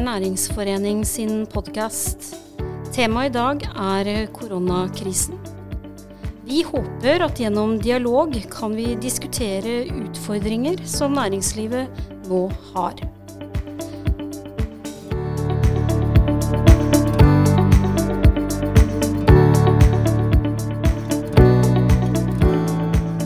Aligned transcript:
Næringsforening 0.00 1.02
sin 1.04 1.46
podkast. 1.46 2.36
Temaet 2.92 3.30
i 3.30 3.32
dag 3.34 3.64
er 3.68 4.26
koronakrisen. 4.32 5.36
Vi 6.48 6.62
håper 6.64 7.24
at 7.26 7.36
gjennom 7.36 7.74
dialog 7.82 8.32
kan 8.50 8.72
vi 8.76 8.94
diskutere 9.02 9.84
utfordringer 9.92 10.80
som 10.88 11.12
næringslivet 11.18 11.88
nå 12.30 12.40
har. 12.72 12.96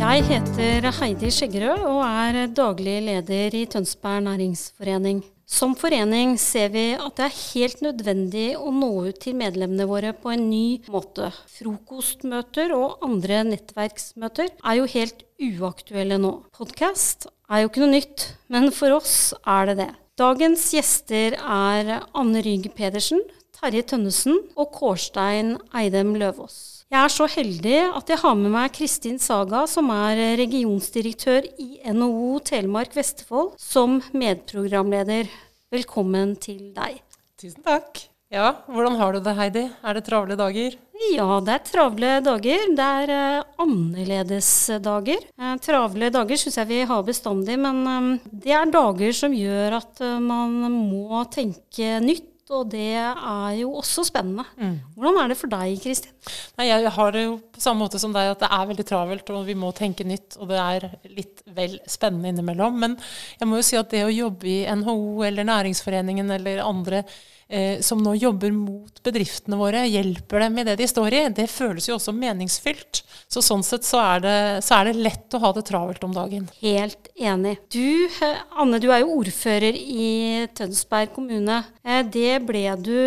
Jeg 0.04 0.26
heter 0.30 0.90
Heidi 0.98 1.30
Skjeggerød 1.30 1.86
og 1.90 2.02
er 2.06 2.50
daglig 2.54 2.98
leder 3.06 3.62
i 3.62 3.64
Tønsberg 3.70 4.26
Næringsforening. 4.26 5.24
Som 5.44 5.74
forening 5.76 6.38
ser 6.40 6.70
vi 6.72 6.84
at 6.96 7.18
det 7.18 7.26
er 7.26 7.40
helt 7.52 7.82
nødvendig 7.84 8.46
å 8.56 8.70
nå 8.72 8.88
ut 9.10 9.18
til 9.20 9.36
medlemmene 9.36 9.84
våre 9.90 10.14
på 10.16 10.32
en 10.32 10.46
ny 10.48 10.80
måte. 10.88 11.28
Frokostmøter 11.52 12.72
og 12.72 13.04
andre 13.04 13.42
nettverksmøter 13.50 14.54
er 14.56 14.78
jo 14.80 14.88
helt 14.94 15.20
uaktuelle 15.36 16.16
nå. 16.22 16.32
Podkast 16.56 17.28
er 17.52 17.62
jo 17.62 17.70
ikke 17.70 17.84
noe 17.84 17.92
nytt, 17.92 18.26
men 18.48 18.70
for 18.72 18.96
oss 18.96 19.34
er 19.44 19.68
det 19.68 19.78
det. 19.82 19.90
Dagens 20.16 20.68
gjester 20.72 21.36
er 21.36 21.96
Anne 22.16 22.44
Rygg 22.46 22.70
Pedersen, 22.78 23.20
Terje 23.54 23.84
Tønnesen 23.92 24.40
og 24.56 24.72
Kårstein 24.78 25.58
Eidem 25.76 26.16
Løvaas. 26.16 26.73
Jeg 26.92 27.00
er 27.00 27.12
så 27.12 27.24
heldig 27.30 27.76
at 27.96 28.10
jeg 28.12 28.20
har 28.20 28.34
med 28.36 28.52
meg 28.52 28.72
Kristin 28.76 29.16
Saga, 29.22 29.62
som 29.70 29.88
er 29.94 30.18
regionsdirektør 30.36 31.46
i 31.56 31.80
NHO 31.88 32.42
Telemark 32.44 32.92
Vestfold, 32.96 33.54
som 33.58 34.02
medprogramleder. 34.12 35.30
Velkommen 35.72 36.34
til 36.36 36.74
deg. 36.76 37.00
Tusen 37.40 37.64
takk. 37.64 38.04
Ja, 38.34 38.50
hvordan 38.68 38.98
har 39.00 39.14
du 39.14 39.22
det, 39.24 39.32
Heidi? 39.38 39.62
Er 39.80 39.96
det 39.96 40.04
travle 40.06 40.36
dager? 40.36 40.76
Ja, 41.14 41.40
det 41.44 41.54
er 41.54 41.64
travle 41.70 42.12
dager. 42.24 42.68
Det 42.76 42.90
er 43.00 43.12
uh, 43.14 43.64
annerledes 43.64 44.50
dager. 44.84 45.24
Uh, 45.40 45.54
travle 45.64 46.12
dager 46.12 46.40
syns 46.40 46.60
jeg 46.60 46.70
vi 46.70 46.82
har 46.90 47.04
bestandig, 47.06 47.56
men 47.64 47.80
um, 47.88 48.12
det 48.28 48.54
er 48.54 48.70
dager 48.74 49.16
som 49.16 49.34
gjør 49.34 49.80
at 49.80 50.04
uh, 50.04 50.20
man 50.22 50.68
må 50.68 51.24
tenke 51.32 51.96
nytt 52.04 52.33
og 52.52 52.68
det 52.74 52.92
er 53.00 53.52
jo 53.56 53.70
også 53.80 54.04
spennende. 54.04 54.44
Mm. 54.60 54.74
Hvordan 54.96 55.20
er 55.22 55.30
det 55.32 55.36
for 55.40 55.52
deg, 55.52 55.78
Kristin? 55.80 56.12
Nei, 56.58 56.66
jeg 56.68 56.92
har 56.92 57.14
det 57.14 57.22
jo 57.24 57.38
på 57.54 57.62
samme 57.64 57.80
måte 57.80 58.00
som 58.02 58.12
deg, 58.12 58.34
at 58.34 58.42
det 58.42 58.50
er 58.52 58.66
veldig 58.68 58.86
travelt, 58.88 59.30
og 59.32 59.46
vi 59.48 59.56
må 59.56 59.70
tenke 59.76 60.04
nytt. 60.04 60.36
Og 60.36 60.50
det 60.52 60.58
er 60.60 60.88
litt 61.08 61.40
vel 61.56 61.78
spennende 61.88 62.34
innimellom. 62.34 62.76
Men 62.82 62.98
jeg 63.40 63.48
må 63.48 63.60
jo 63.60 63.64
si 63.64 63.78
at 63.80 63.88
det 63.94 64.04
å 64.04 64.12
jobbe 64.12 64.50
i 64.50 64.58
NHO 64.68 65.24
eller 65.24 65.48
Næringsforeningen 65.48 66.34
eller 66.36 66.60
andre 66.66 67.04
eh, 67.48 67.80
som 67.84 68.00
nå 68.02 68.14
jobber 68.16 68.52
mot 68.54 69.02
bedriftene 69.04 69.58
våre, 69.60 69.84
hjelper 69.88 70.46
dem 70.46 70.58
i 70.60 70.64
det 70.68 70.76
de 70.80 70.88
står 70.90 71.16
i, 71.16 71.22
det 71.36 71.48
føles 71.52 71.88
jo 71.88 71.98
også 71.98 72.14
meningsfylt. 72.16 73.02
Så 73.30 73.42
sånn 73.44 73.64
sett 73.66 73.86
så 73.86 74.00
er, 74.02 74.24
det, 74.24 74.38
så 74.66 74.78
er 74.78 74.90
det 74.90 75.04
lett 75.06 75.36
å 75.36 75.42
ha 75.42 75.52
det 75.56 75.66
travelt 75.68 76.04
om 76.06 76.14
dagen. 76.16 76.48
Helt 76.62 77.10
enig. 77.14 77.56
Du, 77.74 78.08
eh, 78.22 78.42
Anne, 78.60 78.80
du 78.82 78.90
er 78.90 79.04
jo 79.04 79.20
ordfører 79.20 79.76
i 79.76 80.48
Tønsberg 80.56 81.14
kommune. 81.16 81.62
Eh, 81.84 82.02
det 82.06 82.40
ble 82.46 82.66
du 82.84 82.98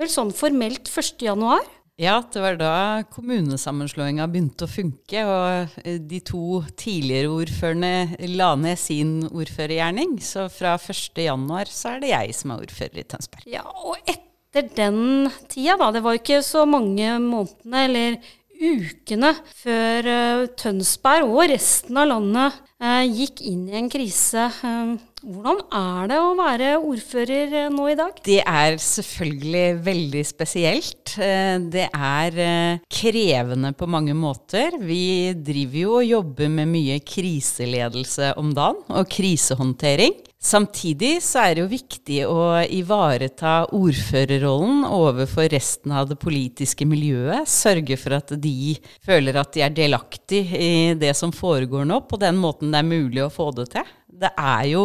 vel 0.00 0.10
sånn 0.10 0.32
formelt 0.36 0.88
1.1. 0.88 1.68
Ja, 2.00 2.22
det 2.32 2.40
var 2.40 2.56
da 2.56 2.74
kommunesammenslåinga 3.12 4.24
begynte 4.32 4.64
å 4.64 4.70
funke, 4.72 5.20
og 5.28 5.74
de 6.08 6.20
to 6.24 6.62
tidligere 6.80 7.28
ordførerne 7.42 8.30
la 8.38 8.54
ned 8.56 8.80
sin 8.80 9.18
ordførergjerning. 9.28 10.14
Så 10.24 10.46
fra 10.48 10.78
1.1 10.80 11.68
så 11.68 11.92
er 11.92 12.00
det 12.00 12.14
jeg 12.14 12.38
som 12.38 12.54
er 12.54 12.64
ordfører 12.64 13.02
i 13.02 13.04
Tønsberg. 13.04 13.44
Ja, 13.52 13.66
og 13.68 14.00
etter 14.08 14.70
den 14.78 15.28
tida, 15.52 15.76
da, 15.76 15.90
det 15.92 16.00
var 16.06 16.16
ikke 16.16 16.40
så 16.46 16.64
mange 16.64 17.18
månedene 17.20 17.84
eller 17.90 18.16
ukene 18.60 19.34
før 19.62 20.10
uh, 20.10 20.48
Tønsberg 20.60 21.28
og 21.28 21.46
resten 21.50 22.00
av 22.00 22.10
landet 22.12 22.58
uh, 22.82 23.04
gikk 23.08 23.40
inn 23.48 23.64
i 23.70 23.78
en 23.80 23.88
krise. 23.92 24.50
Uh, 24.60 24.98
hvordan 25.20 25.58
er 25.76 26.06
det 26.08 26.16
å 26.16 26.28
være 26.38 26.68
ordfører 26.78 27.52
eh, 27.66 27.72
nå 27.72 27.90
i 27.92 27.96
dag? 27.98 28.16
Det 28.24 28.38
er 28.40 28.78
selvfølgelig 28.80 29.64
veldig 29.84 30.22
spesielt. 30.24 31.12
Eh, 31.20 31.58
det 31.60 31.90
er 31.92 32.38
eh, 32.40 32.80
krevende 32.88 33.74
på 33.76 33.88
mange 33.90 34.14
måter. 34.16 34.78
Vi 34.80 35.34
driver 35.36 35.78
jo 35.82 35.98
og 35.98 36.08
jobber 36.08 36.48
med 36.56 36.72
mye 36.72 36.96
kriseledelse 37.04 38.32
om 38.40 38.54
dagen, 38.56 38.80
og 38.88 39.12
krisehåndtering. 39.12 40.16
Samtidig 40.40 41.18
så 41.20 41.42
er 41.44 41.54
det 41.54 41.60
jo 41.60 41.68
viktig 41.68 42.20
å 42.24 42.44
ivareta 42.72 43.66
ordførerrollen 43.76 44.86
overfor 44.88 45.50
resten 45.52 45.92
av 45.92 46.08
det 46.08 46.16
politiske 46.22 46.86
miljøet. 46.88 47.44
Sørge 47.44 47.98
for 48.00 48.16
at 48.16 48.32
de 48.40 48.72
føler 49.04 49.36
at 49.36 49.52
de 49.52 49.66
er 49.66 49.76
delaktig 49.76 50.46
i 50.56 50.70
det 50.96 51.12
som 51.18 51.34
foregår 51.36 51.84
nå, 51.84 52.00
på 52.08 52.16
den 52.24 52.40
måten 52.40 52.72
det 52.72 52.80
er 52.80 52.88
mulig 52.88 53.26
å 53.26 53.32
få 53.34 53.50
det 53.58 53.68
til 53.74 53.84
det 54.20 54.30
er 54.36 54.64
jo 54.70 54.82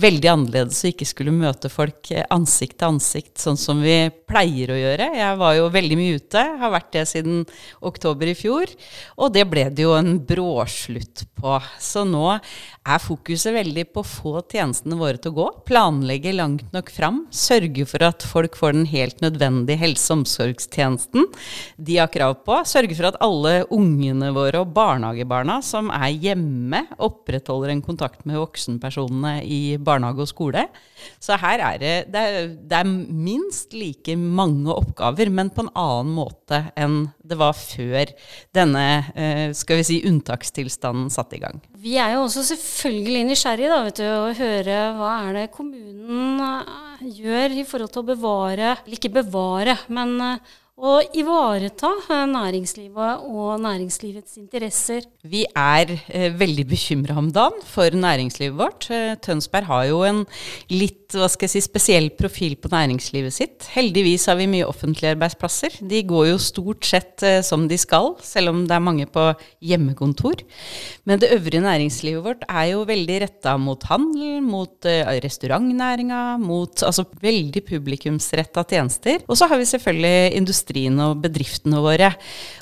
veldig 0.00 0.30
annerledes 0.32 0.80
å 0.82 0.90
ikke 0.92 1.08
skulle 1.08 1.34
møte 1.34 1.70
folk 1.72 2.10
ansikt 2.32 2.78
til 2.78 2.94
ansikt, 2.94 3.34
sånn 3.40 3.58
som 3.60 3.82
vi 3.84 3.96
pleier 4.28 4.72
å 4.72 4.78
gjøre. 4.78 5.10
Jeg 5.18 5.38
var 5.40 5.56
jo 5.56 5.68
veldig 5.72 5.98
mye 5.98 6.18
ute, 6.20 6.44
har 6.60 6.72
vært 6.72 6.90
det 6.96 7.04
siden 7.10 7.42
oktober 7.84 8.30
i 8.30 8.36
fjor. 8.38 8.72
Og 9.18 9.32
det 9.34 9.44
ble 9.50 9.66
det 9.72 9.84
jo 9.84 9.94
en 9.96 10.16
bråslutt 10.28 11.24
på. 11.38 11.56
Så 11.82 12.04
nå 12.08 12.26
er 12.36 13.02
fokuset 13.02 13.54
veldig 13.56 13.86
på 13.92 14.02
å 14.02 14.08
få 14.08 14.34
tjenestene 14.48 14.98
våre 15.00 15.20
til 15.20 15.32
å 15.32 15.38
gå. 15.38 15.48
Planlegge 15.68 16.34
langt 16.36 16.72
nok 16.76 16.92
fram. 16.94 17.22
Sørge 17.34 17.86
for 17.88 18.04
at 18.08 18.24
folk 18.26 18.56
får 18.58 18.76
den 18.76 18.88
helt 18.92 19.24
nødvendige 19.24 19.80
helse- 19.82 20.12
og 20.12 20.22
omsorgstjenesten 20.22 21.28
de 21.76 21.98
har 22.00 22.10
krav 22.12 22.38
på. 22.46 22.60
Sørge 22.68 22.96
for 22.96 23.10
at 23.10 23.20
alle 23.24 23.62
ungene 23.74 24.32
våre 24.36 24.62
og 24.62 24.72
barnehagebarna 24.76 25.60
som 25.64 25.92
er 25.94 26.12
hjemme, 26.16 26.84
opprettholder 27.04 27.74
en 27.74 27.84
kontakt 27.84 28.24
med 28.28 28.40
voksenpersonene 28.78 29.42
i 29.44 29.76
barnehage 29.78 30.22
og 30.22 30.30
skole. 30.30 30.66
Så 31.20 31.36
her 31.38 31.60
er 31.60 31.78
det, 31.78 31.94
det 32.12 32.20
er, 32.20 32.48
det 32.68 32.78
er 32.78 32.88
minst 32.88 33.72
like 33.72 34.16
mange 34.16 34.70
oppgaver, 34.72 35.30
men 35.30 35.50
på 35.50 35.64
en 35.64 35.72
annen 35.74 36.14
måte 36.14 36.70
enn 36.76 37.10
det 37.22 37.38
var 37.38 37.54
før 37.54 38.10
denne 38.54 38.84
eh, 39.14 39.52
skal 39.54 39.80
vi 39.80 39.86
si, 39.86 40.00
unntakstilstanden 40.08 41.10
satte 41.10 41.36
i 41.36 41.42
gang. 41.42 41.60
Vi 41.78 41.96
er 41.98 42.16
jo 42.16 42.24
også 42.26 42.44
selvfølgelig 42.48 43.26
nysgjerrige 43.28 43.72
da, 43.72 43.82
vet 43.86 44.00
du, 44.00 44.06
å 44.08 44.36
høre 44.38 44.78
hva 44.98 45.12
er 45.26 45.34
det 45.36 45.50
kommunen 45.54 46.40
eh, 46.44 47.04
gjør 47.18 47.58
i 47.60 47.66
forhold 47.68 47.92
til 47.94 48.04
å 48.04 48.10
bevare, 48.14 48.72
eller 48.84 48.98
ikke 48.98 49.14
bevare, 49.20 49.78
men 49.92 50.16
eh, 50.24 50.56
å 50.78 50.98
ivareta 51.18 51.90
eh, 52.06 52.24
næringslivet 52.30 53.24
og 53.26 53.58
næringslivets 53.64 54.38
interesser. 54.38 55.06
Vi 55.26 55.42
er 55.50 55.96
eh, 56.06 56.28
veldig 56.38 56.66
bekymra 56.70 57.18
om 57.18 57.32
dagen 57.34 57.64
for 57.66 57.94
næringslivet 57.94 58.58
vårt. 58.58 58.86
Eh, 58.94 59.16
Tønsberg 59.24 59.66
har 59.68 59.88
jo 59.90 60.04
en 60.06 60.22
litt 60.70 61.08
hva 61.16 61.24
skal 61.32 61.48
jeg 61.48 61.54
si, 61.54 61.62
spesiell 61.64 62.10
profil 62.18 62.54
på 62.60 62.68
næringslivet 62.70 63.32
sitt. 63.32 63.66
Heldigvis 63.72 64.26
har 64.28 64.36
vi 64.38 64.48
mye 64.50 64.66
offentlige 64.68 65.14
arbeidsplasser. 65.14 65.78
De 65.88 66.02
går 66.06 66.26
jo 66.28 66.38
stort 66.42 66.86
sett 66.86 67.24
eh, 67.26 67.40
som 67.46 67.66
de 67.70 67.78
skal, 67.80 68.12
selv 68.22 68.52
om 68.52 68.62
det 68.68 68.76
er 68.76 68.84
mange 68.84 69.08
på 69.10 69.24
hjemmekontor. 69.64 70.44
Men 71.08 71.22
det 71.22 71.32
øvrige 71.34 71.64
næringslivet 71.64 72.24
vårt 72.24 72.44
er 72.46 72.70
jo 72.74 72.84
veldig 72.88 73.18
retta 73.24 73.56
mot 73.58 73.88
handel, 73.88 74.38
mot 74.44 74.88
eh, 74.88 75.14
restaurantnæringa, 75.24 76.22
mot 76.42 76.84
altså 76.86 77.06
veldig 77.22 77.64
publikumsretta 77.66 78.66
tjenester. 78.68 79.24
Og 79.26 79.40
så 79.40 79.48
har 79.48 79.58
vi 79.58 79.70
selvfølgelig 79.72 80.36
industri 80.38 80.67
industrien 80.68 80.98
og 81.00 81.22
bedriftene 81.22 81.80
våre. 81.80 82.12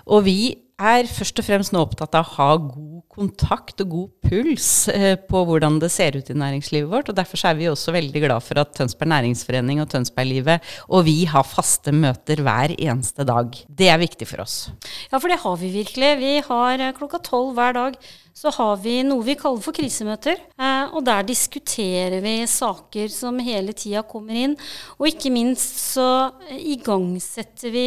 Og 0.07 0.25
vi 0.27 0.57
er 0.77 1.09
først 1.09 1.41
og 1.41 1.47
fremst 1.47 1.73
nå 1.73 1.81
opptatt 1.81 2.17
av 2.19 2.27
å 2.27 2.35
ha 2.37 2.49
god 2.61 2.97
kontakt 3.17 3.81
og 3.81 3.93
god 3.95 4.29
puls 4.29 4.69
eh, 4.93 5.15
på 5.17 5.41
hvordan 5.49 5.79
det 5.81 5.89
ser 5.93 6.19
ut 6.19 6.29
i 6.29 6.37
næringslivet 6.37 6.91
vårt. 6.91 7.09
og 7.09 7.17
Derfor 7.17 7.41
er 7.49 7.57
vi 7.57 7.71
også 7.71 7.95
veldig 7.97 8.23
glad 8.27 8.45
for 8.45 8.61
at 8.61 8.75
Tønsberg 8.77 9.09
Næringsforening 9.15 9.81
og 9.81 9.89
Tønsberglivet 9.95 10.75
og 10.91 11.07
vi 11.09 11.23
har 11.31 11.49
faste 11.49 11.95
møter 11.97 12.45
hver 12.45 12.77
eneste 12.77 13.25
dag. 13.29 13.57
Det 13.67 13.89
er 13.89 14.03
viktig 14.03 14.29
for 14.29 14.45
oss. 14.45 14.59
Ja, 15.09 15.17
for 15.17 15.33
det 15.33 15.41
har 15.41 15.57
vi 15.63 15.73
virkelig. 15.79 16.13
Vi 16.21 16.37
har 16.51 16.85
eh, 16.85 16.95
klokka 16.97 17.23
tolv 17.25 17.57
hver 17.57 17.77
dag 17.79 17.99
så 18.37 18.51
har 18.53 18.75
vi 18.83 18.99
noe 19.01 19.25
vi 19.25 19.33
kaller 19.41 19.63
for 19.65 19.73
krisemøter. 19.73 20.37
Eh, 20.61 20.93
og 20.93 21.07
der 21.09 21.25
diskuterer 21.25 22.21
vi 22.21 22.37
saker 22.53 23.09
som 23.13 23.41
hele 23.41 23.73
tida 23.73 24.05
kommer 24.05 24.37
inn. 24.37 24.59
Og 25.01 25.09
ikke 25.09 25.33
minst 25.33 25.81
så 25.95 26.11
igangsetter 26.53 27.73
vi 27.73 27.87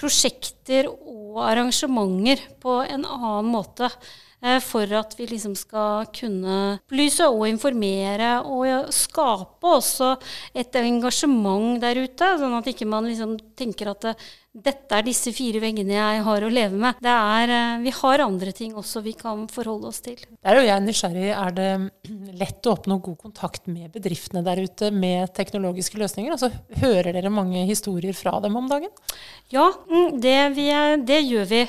prosjekter 0.00 0.88
og 0.88 1.15
arrangementer 1.44 2.42
på 2.62 2.80
en 2.84 3.04
annen 3.04 3.50
måte. 3.52 3.90
eh, 4.42 4.60
for 4.60 4.84
at 4.92 5.14
vi 5.18 5.26
liksom 5.26 5.54
skal 5.56 6.06
kunne 6.12 6.78
opplyse 6.78 7.24
og 7.24 7.48
informere 7.48 8.42
og 8.44 8.92
skape 8.92 9.55
også 9.74 10.14
et 10.54 10.80
engasjement 10.80 11.80
der 11.82 12.02
ute, 12.04 12.32
sånn 12.40 12.58
at 12.58 12.72
ikke 12.72 12.88
man 12.88 13.08
liksom 13.08 13.36
tenker 13.58 13.92
at 13.92 14.12
dette 14.56 14.96
er 14.96 15.04
disse 15.04 15.32
fire 15.36 15.60
veggene 15.60 15.92
jeg 15.92 16.20
har 16.24 16.44
å 16.44 16.48
leve 16.48 16.78
med. 16.80 16.96
Det 17.04 17.12
er, 17.12 17.50
eh, 17.52 17.78
vi 17.84 17.92
har 17.92 18.24
andre 18.24 18.52
ting 18.56 18.72
også 18.74 19.02
vi 19.04 19.12
kan 19.12 19.44
forholde 19.52 19.90
oss 19.90 20.00
til. 20.00 20.16
Der 20.16 20.54
er 20.54 20.62
jo 20.62 20.70
jeg 20.70 20.84
nysgjerrig. 20.86 21.28
Er 21.36 21.52
det 21.52 22.36
lett 22.40 22.64
å 22.64 22.72
oppnå 22.72 22.96
god 23.02 23.18
kontakt 23.18 23.66
med 23.66 23.92
bedriftene 23.92 24.42
der 24.46 24.62
ute 24.64 24.90
med 24.90 25.34
teknologiske 25.34 26.00
løsninger? 26.00 26.32
Altså, 26.32 26.50
hører 26.80 27.12
dere 27.12 27.30
mange 27.30 27.66
historier 27.68 28.16
fra 28.16 28.40
dem 28.40 28.56
om 28.56 28.68
dagen? 28.68 28.88
Ja, 29.52 29.68
mm, 29.90 30.20
det, 30.20 30.38
vi, 30.56 30.70
det 31.04 31.20
gjør 31.20 31.44
vi. 31.52 31.62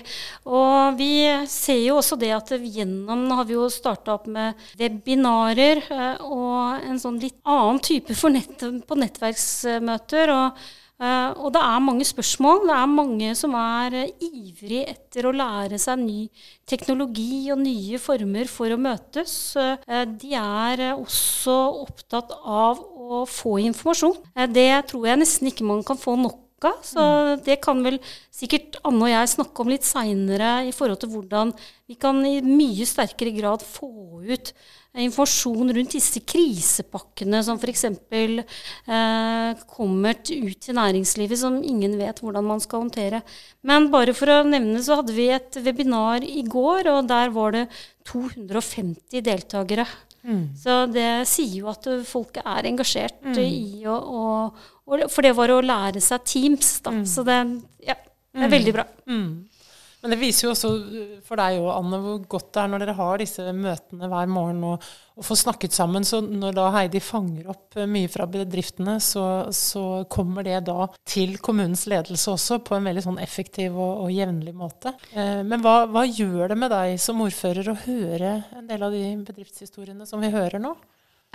Og 0.45 0.97
vi 0.97 1.11
ser 1.51 1.81
jo 1.83 1.99
også 1.99 2.15
det 2.17 2.31
at 2.31 2.55
gjennom 2.55 3.27
har 3.35 3.45
vi 3.45 3.57
jo 3.57 3.67
starta 3.69 4.15
opp 4.15 4.31
med 4.31 4.55
webinarer 4.79 5.83
eh, 5.91 6.23
og 6.23 6.87
en 6.87 6.99
sånn 7.03 7.19
litt 7.19 7.37
annen 7.43 7.83
type 7.87 8.33
nett, 8.33 8.67
på 8.87 8.99
nettverksmøter. 8.99 10.35
og 10.35 10.67
Uh, 10.97 11.29
og 11.45 11.51
det 11.53 11.61
er 11.61 11.81
mange 11.85 12.05
spørsmål. 12.09 12.63
Det 12.65 12.73
er 12.73 12.89
mange 12.89 13.33
som 13.37 13.53
er 13.53 13.93
eh, 13.99 14.23
ivrig 14.25 14.79
etter 14.89 15.27
å 15.29 15.33
lære 15.35 15.77
seg 15.77 15.99
ny 16.01 16.23
teknologi 16.65 17.51
og 17.53 17.61
nye 17.61 17.99
former 18.01 18.49
for 18.49 18.73
å 18.73 18.79
møtes. 18.81 19.35
Uh, 19.53 19.77
de 20.09 20.33
er 20.39 20.83
også 20.95 21.53
opptatt 21.83 22.33
av 22.41 22.81
å 22.81 23.21
få 23.29 23.59
informasjon. 23.67 24.17
det 24.49 24.71
tror 24.89 25.05
jeg 25.11 25.21
nesten 25.21 25.51
ikke 25.51 25.69
man 25.69 25.85
kan 25.85 26.01
få 26.01 26.17
nok 26.17 26.41
av. 26.65 26.79
Så 26.85 27.03
det 27.45 27.59
kan 27.63 27.83
vel 27.85 27.99
sikkert 28.33 28.79
Anne 28.87 29.05
og 29.05 29.13
jeg 29.13 29.33
snakke 29.35 29.63
om 29.63 29.71
litt 29.71 29.85
seinere 29.87 30.65
i 30.67 30.73
forhold 30.75 31.01
til 31.03 31.13
hvordan 31.13 31.53
vi 31.87 31.95
kan 31.99 32.23
i 32.25 32.39
mye 32.41 32.87
sterkere 32.87 33.35
grad 33.35 33.63
få 33.65 33.91
ut 34.25 34.53
informasjon 34.97 35.73
rundt 35.75 35.93
disse 35.93 36.21
krisepakkene 36.25 37.41
som 37.45 37.59
f.eks. 37.61 37.83
Eh, 37.85 39.59
kommer 39.69 40.17
ut 40.17 40.57
til 40.63 40.77
næringslivet 40.77 41.41
som 41.41 41.59
ingen 41.61 41.97
vet 41.99 42.21
hvordan 42.23 42.47
man 42.47 42.63
skal 42.63 42.85
håndtere. 42.85 43.21
Men 43.67 43.91
bare 43.93 44.15
for 44.17 44.31
å 44.31 44.41
nevne 44.47 44.81
så 44.83 44.99
hadde 45.01 45.15
vi 45.17 45.29
et 45.35 45.59
webinar 45.61 46.25
i 46.25 46.43
går, 46.47 46.89
og 46.95 47.11
der 47.11 47.33
var 47.35 47.53
det 47.53 47.67
250 48.09 49.21
deltakere. 49.25 49.85
Mm. 50.27 50.43
Så 50.59 50.73
det 50.91 51.09
sier 51.31 51.61
jo 51.61 51.69
at 51.71 51.87
folk 52.07 52.39
er 52.41 52.67
engasjert 52.67 53.21
mm. 53.23 53.37
i 53.39 53.85
å, 53.87 53.95
å, 53.95 54.97
For 55.07 55.23
det 55.23 55.31
var 55.37 55.53
å 55.53 55.61
lære 55.63 56.03
seg 56.03 56.25
Teams, 56.27 56.73
da. 56.83 56.91
Mm. 56.97 57.05
Så 57.07 57.23
det, 57.27 57.37
ja, 57.87 57.95
det 57.95 58.43
er 58.43 58.49
mm. 58.49 58.55
veldig 58.57 58.73
bra. 58.75 58.85
Mm. 59.07 59.29
Men 60.01 60.13
det 60.13 60.19
viser 60.21 60.45
jo 60.45 60.53
også 60.53 60.69
for 61.25 61.39
deg 61.39 61.57
og 61.57 61.71
Anne 61.73 61.97
hvor 62.03 62.19
godt 62.29 62.51
det 62.53 62.61
er 62.61 62.69
når 62.69 62.83
dere 62.83 62.95
har 62.99 63.21
disse 63.21 63.45
møtene 63.55 64.09
hver 64.11 64.29
morgen 64.29 64.59
og, 64.67 64.83
og 65.17 65.25
får 65.25 65.39
snakket 65.41 65.73
sammen. 65.73 66.05
Så 66.05 66.19
når 66.21 66.53
da 66.57 66.67
Heidi 66.75 67.01
fanger 67.01 67.49
opp 67.49 67.79
eh, 67.79 67.89
mye 67.89 68.11
fra 68.11 68.27
bedriftene, 68.29 68.99
så, 69.03 69.25
så, 69.55 69.85
kommer 70.13 70.45
det 70.45 70.59
da 70.69 70.85
til 71.07 71.37
kommunens 71.43 71.87
ledelse 71.89 72.35
også 72.35 72.59
på 72.67 72.77
en 72.77 72.85
veldig 72.91 73.05
sånn 73.07 73.21
effektiv 73.23 73.73
og, 73.73 74.05
og 74.05 74.13
jevnlig 74.13 74.53
måte. 74.57 74.93
Eh, 75.17 75.41
men 75.47 75.65
hva, 75.65 75.79
hva 75.89 76.05
gjør 76.05 76.53
det 76.53 76.59
med 76.61 76.73
deg 76.75 76.99
som 77.01 77.25
ordfører 77.25 77.73
å 77.73 77.79
høre 77.87 78.35
en 78.57 78.69
del 78.69 78.85
av 78.85 78.93
de 78.93 79.03
bedriftshistoriene 79.25 80.05
som 80.09 80.21
vi 80.21 80.31
hører 80.33 80.61
nå? 80.61 80.75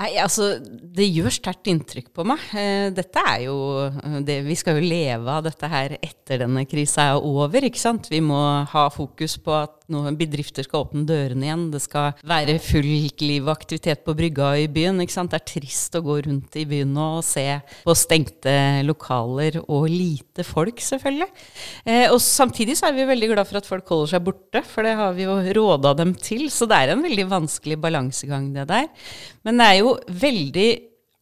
Nei, 0.02 0.16
altså, 0.18 0.56
Det 0.92 1.06
gjør 1.06 1.30
sterkt 1.30 1.68
inntrykk 1.70 2.08
på 2.16 2.24
meg. 2.26 2.42
Eh, 2.58 2.88
dette 2.94 3.22
er 3.22 3.44
jo 3.46 3.56
eh, 3.86 4.18
det, 4.26 4.40
Vi 4.48 4.56
skal 4.58 4.80
jo 4.80 4.88
leve 4.90 5.30
av 5.30 5.44
dette 5.46 5.68
her 5.70 5.94
etter 6.00 6.42
denne 6.42 6.64
krisa 6.66 7.12
er 7.12 7.22
over. 7.22 7.62
ikke 7.62 7.80
sant? 7.80 8.10
Vi 8.10 8.18
må 8.24 8.40
ha 8.66 8.84
fokus 8.90 9.38
på 9.42 9.54
at 9.54 9.78
noen 9.92 10.16
bedrifter 10.18 10.64
skal 10.66 10.86
åpne 10.86 11.04
dørene 11.06 11.46
igjen. 11.46 11.64
Det 11.72 11.82
skal 11.84 12.18
være 12.26 12.56
fullt 12.62 13.22
liv 13.22 13.46
og 13.46 13.52
aktivitet 13.54 14.02
på 14.06 14.14
brygga 14.18 14.52
i 14.64 14.66
byen. 14.72 15.00
ikke 15.04 15.14
sant? 15.14 15.30
Det 15.32 15.40
er 15.40 15.50
trist 15.52 15.98
å 15.98 16.02
gå 16.04 16.18
rundt 16.26 16.58
i 16.58 16.66
byen 16.68 16.96
og 16.98 17.22
se 17.26 17.46
på 17.84 17.96
stengte 17.98 18.56
lokaler 18.88 19.60
og 19.62 19.86
lite 19.92 20.46
folk, 20.46 20.82
selvfølgelig. 20.82 21.30
Eh, 21.86 22.08
og 22.08 22.18
samtidig 22.24 22.78
så 22.80 22.90
er 22.90 22.98
vi 22.98 23.08
veldig 23.12 23.30
glad 23.34 23.50
for 23.50 23.60
at 23.62 23.70
folk 23.70 23.94
holder 23.94 24.16
seg 24.16 24.26
borte, 24.26 24.64
for 24.66 24.88
det 24.88 24.96
har 24.98 25.14
vi 25.14 25.28
jo 25.28 25.38
råda 25.60 25.94
dem 26.02 26.16
til. 26.18 26.48
Så 26.50 26.66
det 26.70 26.80
er 26.80 26.96
en 26.96 27.06
veldig 27.06 27.28
vanskelig 27.30 27.78
balansegang, 27.82 28.50
det 28.56 28.66
der. 28.72 28.90
Men 29.46 29.58
det 29.58 29.68
er 29.68 29.80
jo 29.82 29.91
veldig 30.08 30.70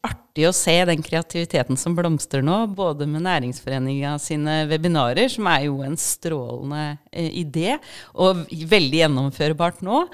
artig 0.07 0.30
å 0.39 0.53
se 0.55 0.77
den 0.87 1.03
kreativiteten 1.03 1.79
som 1.79 1.95
blomstrer 1.97 2.45
nå, 2.47 2.63
både 2.77 3.07
med 3.11 3.25
Næringsforeninga 3.27 4.15
sine 4.23 4.61
webinarer, 4.71 5.27
som 5.33 5.49
er 5.51 5.65
jo 5.67 5.81
en 5.83 5.97
strålende 5.99 6.85
eh, 7.11 7.31
idé, 7.43 7.77
og 8.15 8.45
veldig 8.71 9.01
gjennomførbart 9.03 9.83
nå. 9.87 10.05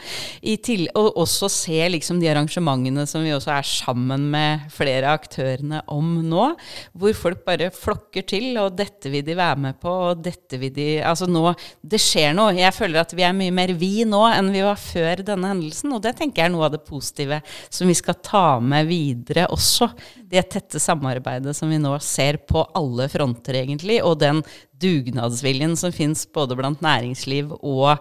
Til, 0.67 0.87
og 0.97 1.19
også 1.21 1.51
se 1.53 1.83
liksom 1.93 2.21
de 2.23 2.31
arrangementene 2.33 3.05
som 3.09 3.25
vi 3.27 3.35
også 3.37 3.53
er 3.59 3.69
sammen 3.69 4.25
med 4.33 4.65
flere 4.73 5.11
av 5.11 5.21
aktørene 5.21 5.83
om 5.93 6.17
nå, 6.25 6.49
hvor 6.97 7.17
folk 7.19 7.45
bare 7.47 7.69
flokker 7.75 8.25
til, 8.27 8.49
og 8.63 8.79
dette 8.79 9.13
vil 9.13 9.25
de 9.27 9.37
være 9.37 9.61
med 9.69 9.81
på, 9.83 9.93
og 10.11 10.25
dette 10.25 10.61
vil 10.61 10.73
de 10.73 10.87
Altså 11.07 11.27
nå 11.29 11.53
Det 11.83 11.99
skjer 12.01 12.33
noe. 12.35 12.55
Jeg 12.57 12.75
føler 12.75 13.03
at 13.03 13.13
vi 13.15 13.25
er 13.27 13.35
mye 13.37 13.53
mer 13.55 13.73
vi 13.77 14.05
nå 14.09 14.23
enn 14.31 14.49
vi 14.55 14.65
var 14.65 14.79
før 14.81 15.23
denne 15.27 15.51
hendelsen, 15.53 15.93
og 15.95 16.03
det 16.05 16.17
tenker 16.19 16.43
jeg 16.43 16.51
er 16.51 16.55
noe 16.55 16.67
av 16.69 16.75
det 16.75 16.83
positive 16.87 17.41
som 17.69 17.89
vi 17.89 17.97
skal 17.97 18.19
ta 18.25 18.47
med 18.63 18.89
videre 18.89 19.47
også 19.53 19.91
det 20.31 20.47
tette 20.53 20.81
samarbeidet 20.83 21.55
som 21.57 21.71
vi 21.71 21.79
nå 21.81 21.93
ser 22.05 22.41
på 22.49 22.65
alle 22.77 23.09
fronter, 23.13 23.61
egentlig, 23.63 24.01
og 24.05 24.19
den 24.23 24.43
dugnadsviljen 24.81 25.77
som 25.79 25.93
fins 25.95 26.27
både 26.33 26.57
blant 26.59 26.83
næringsliv 26.85 27.55
og 27.57 27.95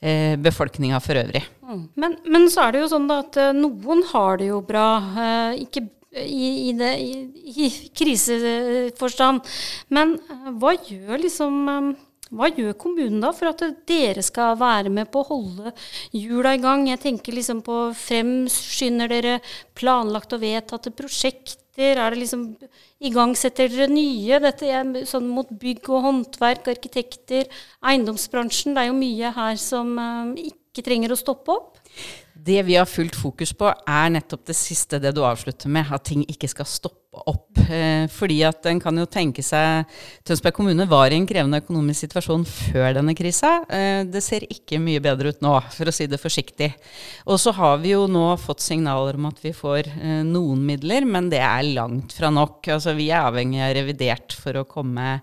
eh, 0.00 0.38
befolkninga 0.40 1.00
for 1.04 1.20
øvrig. 1.20 1.44
Mm. 1.66 1.82
Men, 1.94 2.16
men, 2.24 2.46
så 2.52 2.66
er 2.66 2.76
det 2.76 2.84
jo 2.84 2.92
sånn 2.94 3.10
at 3.12 3.36
eh, 3.40 3.52
noen 3.56 4.04
har 4.12 4.40
det 4.40 4.52
jo 4.52 4.62
bra. 4.64 4.86
Eh, 5.26 5.64
ikke 5.66 5.86
i, 6.12 6.68
i, 6.68 6.72
det, 6.76 6.92
i, 7.00 7.66
i 7.66 7.68
kriseforstand. 7.96 9.44
Men 9.92 10.16
eh, 10.20 10.48
hva 10.60 10.74
gjør 10.76 11.22
liksom 11.26 11.60
hva 12.32 12.48
gjør 12.48 12.76
kommunen 12.80 13.20
da 13.20 13.30
for 13.36 13.50
at 13.50 13.62
dere 13.88 14.22
skal 14.24 14.56
være 14.60 14.92
med 14.92 15.10
på 15.12 15.20
å 15.20 15.28
holde 15.34 15.72
hjula 16.16 16.54
i 16.56 16.62
gang? 16.62 16.86
Jeg 16.88 17.02
tenker 17.02 17.36
liksom 17.36 17.60
på 17.66 17.90
fremskynder 17.98 19.12
dere 19.12 19.34
planlagt 19.76 20.32
og 20.32 20.40
vedtatte 20.44 20.94
prosjekter? 20.96 21.58
Er 21.98 22.12
det 22.12 22.22
liksom 22.22 22.46
Igangsetter 23.02 23.68
dere 23.72 23.90
nye? 23.92 24.40
Dette 24.40 24.70
er 24.70 25.04
sånn 25.08 25.28
mot 25.32 25.48
bygg 25.60 25.88
og 25.92 26.06
håndverk, 26.06 26.72
arkitekter, 26.72 27.48
eiendomsbransjen. 27.84 28.76
Det 28.76 28.84
er 28.84 28.90
jo 28.92 28.96
mye 28.96 29.32
her 29.36 29.60
som 29.60 29.92
um, 29.98 30.32
ikke 30.38 30.84
trenger 30.86 31.12
å 31.12 31.20
stoppe 31.20 31.52
opp. 31.52 31.82
Det 32.32 32.62
vi 32.64 32.78
har 32.78 32.88
fullt 32.88 33.18
fokus 33.18 33.52
på, 33.58 33.68
er 33.68 34.12
nettopp 34.16 34.46
det 34.48 34.56
siste, 34.56 35.02
det 35.02 35.12
du 35.16 35.20
avslutter 35.26 35.68
med. 35.72 35.92
At 35.92 36.08
ting 36.08 36.24
ikke 36.24 36.48
skal 36.50 36.68
stoppe 36.70 37.01
opp. 37.12 37.58
Eh, 37.68 38.06
fordi 38.10 38.38
at 38.46 38.64
en 38.70 38.80
kan 38.80 38.96
jo 38.96 39.04
tenke 39.10 39.44
seg 39.44 39.88
Tønsberg 40.26 40.54
kommune 40.56 40.86
var 40.88 41.12
i 41.12 41.18
en 41.18 41.26
krevende 41.28 41.60
økonomisk 41.60 42.06
situasjon 42.06 42.44
før 42.48 42.96
denne 42.96 43.14
krisa. 43.16 43.52
Eh, 43.68 44.02
det 44.08 44.22
ser 44.24 44.46
ikke 44.48 44.80
mye 44.82 45.02
bedre 45.04 45.32
ut 45.32 45.42
nå, 45.44 45.52
for 45.74 45.88
å 45.88 45.94
si 45.94 46.08
det 46.10 46.20
forsiktig. 46.20 46.70
Og 47.26 47.38
så 47.40 47.52
har 47.56 47.78
vi 47.82 47.92
jo 47.92 48.06
nå 48.10 48.24
fått 48.40 48.64
signaler 48.64 49.18
om 49.20 49.28
at 49.28 49.42
vi 49.44 49.52
får 49.56 49.90
eh, 49.92 50.22
noen 50.26 50.64
midler, 50.66 51.06
men 51.08 51.28
det 51.32 51.42
er 51.44 51.68
langt 51.76 52.16
fra 52.16 52.32
nok. 52.32 52.72
Altså 52.72 52.96
vi 52.98 53.10
er 53.12 53.28
avhengig 53.28 53.62
av 53.62 53.74
revidert 53.76 54.36
for 54.36 54.58
å 54.58 54.66
komme 54.68 55.18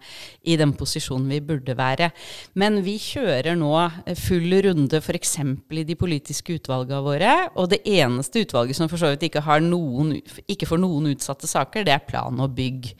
i 0.46 0.58
den 0.60 0.74
posisjonen 0.78 1.30
vi 1.30 1.42
burde 1.46 1.76
være. 1.78 2.12
Men 2.60 2.82
vi 2.86 2.98
kjører 3.02 3.58
nå 3.60 3.74
full 4.20 4.56
runde 4.66 5.02
f.eks. 5.02 5.36
i 5.74 5.86
de 5.88 5.98
politiske 6.00 6.60
utvalgene 6.60 7.02
våre, 7.06 7.34
og 7.60 7.70
det 7.74 7.82
eneste 7.88 8.46
utvalget 8.46 8.78
som 8.78 8.90
for 8.92 9.02
så 9.02 9.12
vidt 9.14 9.28
ikke, 9.30 9.44
noen, 9.64 10.16
ikke 10.50 10.68
får 10.70 10.82
noen 10.82 11.12
utsatte 11.14 11.50
saker, 11.50 11.79
saker, 11.80 11.88
det 11.88 11.96
er 11.96 12.08
plan 12.08 12.40
og 12.40 12.56
bygg. 12.56 12.94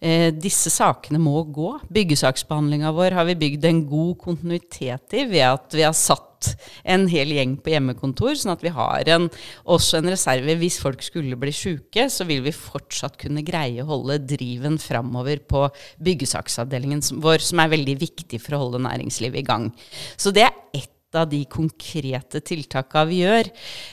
Eh, 0.00 0.32
disse 0.32 0.70
sakene 0.70 1.18
må 1.18 1.44
gå. 1.44 1.80
Byggesaksbehandlinga 1.90 2.92
vår 2.92 3.16
har 3.16 3.26
vi 3.26 3.36
bygd 3.36 3.64
en 3.64 3.86
god 3.86 4.18
kontinuitet 4.18 5.12
i 5.14 5.26
ved 5.26 5.46
at 5.46 5.74
vi 5.74 5.82
har 5.82 5.94
satt 5.94 6.52
en 6.84 7.06
hel 7.08 7.32
gjeng 7.32 7.56
på 7.58 7.72
hjemmekontor, 7.72 8.36
sånn 8.36 8.52
at 8.52 8.62
vi 8.62 8.70
har 8.70 9.08
en, 9.08 9.28
også 9.64 9.98
en 9.98 10.10
reserve. 10.12 10.58
Hvis 10.60 10.78
folk 10.78 11.02
skulle 11.02 11.36
bli 11.36 11.52
sjuke, 11.52 12.08
så 12.12 12.26
vil 12.28 12.44
vi 12.44 12.52
fortsatt 12.52 13.16
kunne 13.18 13.44
greie 13.46 13.82
å 13.82 13.88
holde 13.88 14.20
driven 14.20 14.76
framover 14.78 15.40
på 15.40 15.64
byggesaksavdelingen 16.04 17.02
vår, 17.24 17.40
som 17.42 17.62
er 17.62 17.72
veldig 17.72 17.96
viktig 18.04 18.42
for 18.42 18.56
å 18.56 18.66
holde 18.66 18.84
næringslivet 18.84 19.40
i 19.40 19.48
gang. 19.48 19.72
Så 20.20 20.34
det 20.34 20.46
er 20.46 20.54
ett 20.76 20.92
av 21.14 21.28
de 21.30 21.42
konkrete 21.48 22.40
tiltakene 22.44 23.08
vi 23.10 23.20
gjør. 23.22 23.50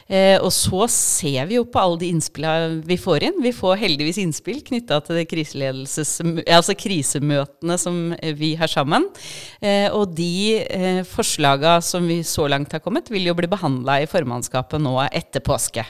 Eh, 0.07 0.37
og 0.41 0.49
så 0.55 0.87
ser 0.91 1.47
vi 1.49 1.57
jo 1.59 1.65
på 1.69 1.81
alle 1.81 1.99
de 2.01 2.09
innspillene 2.13 2.81
vi 2.87 2.97
får 2.99 3.27
inn. 3.29 3.39
Vi 3.43 3.53
får 3.55 3.81
heldigvis 3.83 4.19
innspill 4.23 4.61
knytta 4.65 4.99
til 5.05 5.21
altså 5.23 6.75
krisemøtene 6.77 7.77
som 7.79 7.99
vi 8.39 8.53
har 8.59 8.71
sammen. 8.71 9.07
Eh, 9.61 9.87
og 9.93 10.15
de 10.17 10.63
eh, 10.63 11.01
forslagene 11.07 11.83
som 11.85 12.07
vi 12.09 12.21
så 12.27 12.47
langt 12.51 12.73
har 12.73 12.83
kommet, 12.83 13.11
vil 13.13 13.29
jo 13.29 13.37
bli 13.37 13.49
behandla 13.51 13.99
i 14.01 14.09
formannskapet 14.09 14.81
nå 14.81 14.95
etter 15.09 15.43
påske. 15.45 15.85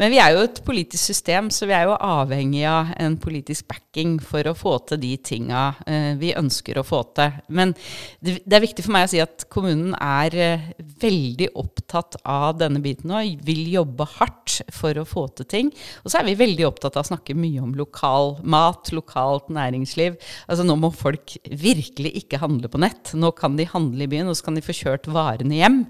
Men 0.00 0.12
vi 0.14 0.20
er 0.22 0.36
jo 0.36 0.46
et 0.46 0.62
politisk 0.66 1.10
system, 1.10 1.50
så 1.52 1.68
vi 1.68 1.76
er 1.76 1.88
jo 1.88 1.98
avhengig 1.98 2.64
av 2.68 2.94
en 3.00 3.18
politisk 3.20 3.68
backing 3.70 4.18
for 4.22 4.46
å 4.46 4.56
få 4.56 4.76
til 4.88 5.02
de 5.02 5.14
tinga 5.24 5.70
eh, 5.86 6.12
vi 6.20 6.34
ønsker 6.36 6.78
å 6.78 6.86
få 6.86 7.02
til. 7.16 7.40
Men 7.48 7.74
det, 8.20 8.40
det 8.44 8.58
er 8.58 8.66
viktig 8.68 8.86
for 8.86 8.94
meg 8.96 9.08
å 9.08 9.12
si 9.12 9.22
at 9.22 9.46
kommunen 9.52 9.94
er 9.96 10.59
veldig 11.00 11.50
opptatt 11.58 12.18
av 12.28 12.58
denne 12.60 12.82
biten 12.84 13.12
og 13.14 13.42
vil 13.46 13.62
jobbe 13.72 14.06
hardt 14.16 14.60
for 14.74 14.96
å 14.98 15.06
få 15.08 15.26
til 15.38 15.48
ting. 15.50 15.70
Og 16.04 16.12
så 16.12 16.20
er 16.20 16.28
vi 16.28 16.38
veldig 16.40 16.66
opptatt 16.68 16.98
av 16.98 17.04
å 17.04 17.10
snakke 17.12 17.36
mye 17.38 17.62
om 17.62 17.74
lokal 17.78 18.36
mat, 18.42 18.92
lokalt 18.96 19.50
næringsliv. 19.54 20.18
Altså 20.46 20.66
Nå 20.66 20.76
må 20.80 20.92
folk 20.94 21.36
virkelig 21.46 22.14
ikke 22.22 22.40
handle 22.42 22.70
på 22.70 22.80
nett. 22.82 23.14
Nå 23.14 23.32
kan 23.38 23.56
de 23.58 23.68
handle 23.70 24.06
i 24.06 24.10
byen, 24.10 24.30
og 24.30 24.38
så 24.38 24.48
kan 24.48 24.58
de 24.58 24.64
få 24.64 24.76
kjørt 24.76 25.10
varene 25.10 25.60
hjem. 25.60 25.82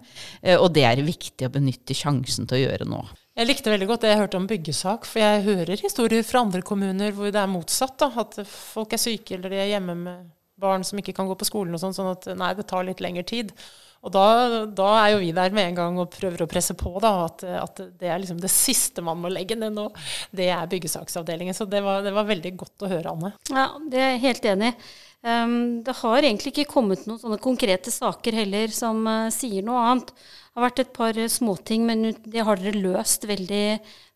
Eh, 0.43 0.57
og 0.57 0.73
det 0.77 0.87
er 0.89 1.05
viktig 1.07 1.49
å 1.49 1.55
benytte 1.55 1.97
sjansen 1.97 2.49
til 2.51 2.61
å 2.61 2.65
gjøre 2.65 2.89
nå. 2.91 3.03
Jeg 3.41 3.49
likte 3.49 3.73
veldig 3.73 3.87
godt 3.89 4.03
det 4.05 4.11
jeg 4.11 4.21
hørte 4.21 4.37
om 4.41 4.49
byggesak, 4.51 5.07
for 5.09 5.23
jeg 5.23 5.45
hører 5.47 5.81
historier 5.81 6.25
fra 6.27 6.43
andre 6.45 6.61
kommuner 6.67 7.15
hvor 7.17 7.31
det 7.33 7.41
er 7.41 7.49
motsatt. 7.51 7.97
Da, 8.03 8.11
at 8.21 8.43
folk 8.49 8.93
er 8.93 9.01
syke 9.01 9.37
eller 9.37 9.55
de 9.55 9.63
er 9.63 9.73
hjemme 9.75 9.97
med 9.97 10.29
barn 10.61 10.85
som 10.85 11.01
ikke 11.01 11.15
kan 11.17 11.29
gå 11.31 11.37
på 11.41 11.49
skolen 11.49 11.77
og 11.77 11.81
sånn, 11.83 11.97
sånn 11.97 12.13
at 12.13 12.29
nei, 12.37 12.53
det 12.59 12.67
tar 12.69 12.85
litt 12.87 13.01
lengre 13.01 13.25
tid. 13.27 13.55
Og 14.01 14.13
da, 14.15 14.25
da, 14.73 14.89
er 15.03 15.11
jo 15.13 15.21
vi 15.21 15.33
der 15.37 15.53
med 15.53 15.69
en 15.69 15.77
gang 15.77 15.99
og 16.01 16.09
prøver 16.15 16.45
å 16.45 16.49
presse 16.49 16.73
på 16.79 16.95
da, 17.05 17.13
at, 17.27 17.45
at 17.45 17.83
det 18.01 18.09
er 18.09 18.23
liksom 18.23 18.41
det 18.41 18.53
siste 18.53 19.05
man 19.05 19.21
må 19.21 19.29
legge 19.33 19.59
ned 19.61 19.77
nå. 19.77 19.91
Det 20.33 20.49
er 20.55 20.71
byggesaksavdelingen. 20.73 21.57
Så 21.57 21.69
det 21.69 21.83
var, 21.85 22.01
det 22.07 22.15
var 22.17 22.29
veldig 22.29 22.55
godt 22.63 22.87
å 22.87 22.91
høre, 22.91 23.13
Anne. 23.13 23.35
Ja, 23.53 23.69
det 23.93 24.01
er 24.01 24.13
jeg 24.15 24.25
helt 24.25 24.51
enig 24.55 24.73
i. 24.73 24.91
Um, 25.21 25.83
det 25.85 25.99
har 25.99 26.25
egentlig 26.25 26.55
ikke 26.55 26.71
kommet 26.71 27.03
noen 27.05 27.19
sånne 27.21 27.37
konkrete 27.45 27.93
saker 27.93 28.39
heller 28.39 28.71
som 28.73 29.03
uh, 29.05 29.29
sier 29.35 29.67
noe 29.67 29.83
annet. 29.91 30.15
Det 30.15 30.57
har 30.57 30.65
vært 30.65 30.81
et 30.81 30.95
par 30.97 31.19
småting, 31.35 31.85
men 31.85 32.07
det 32.25 32.47
har 32.47 32.59
dere 32.59 32.81
løst 32.81 33.27
veldig, 33.29 33.67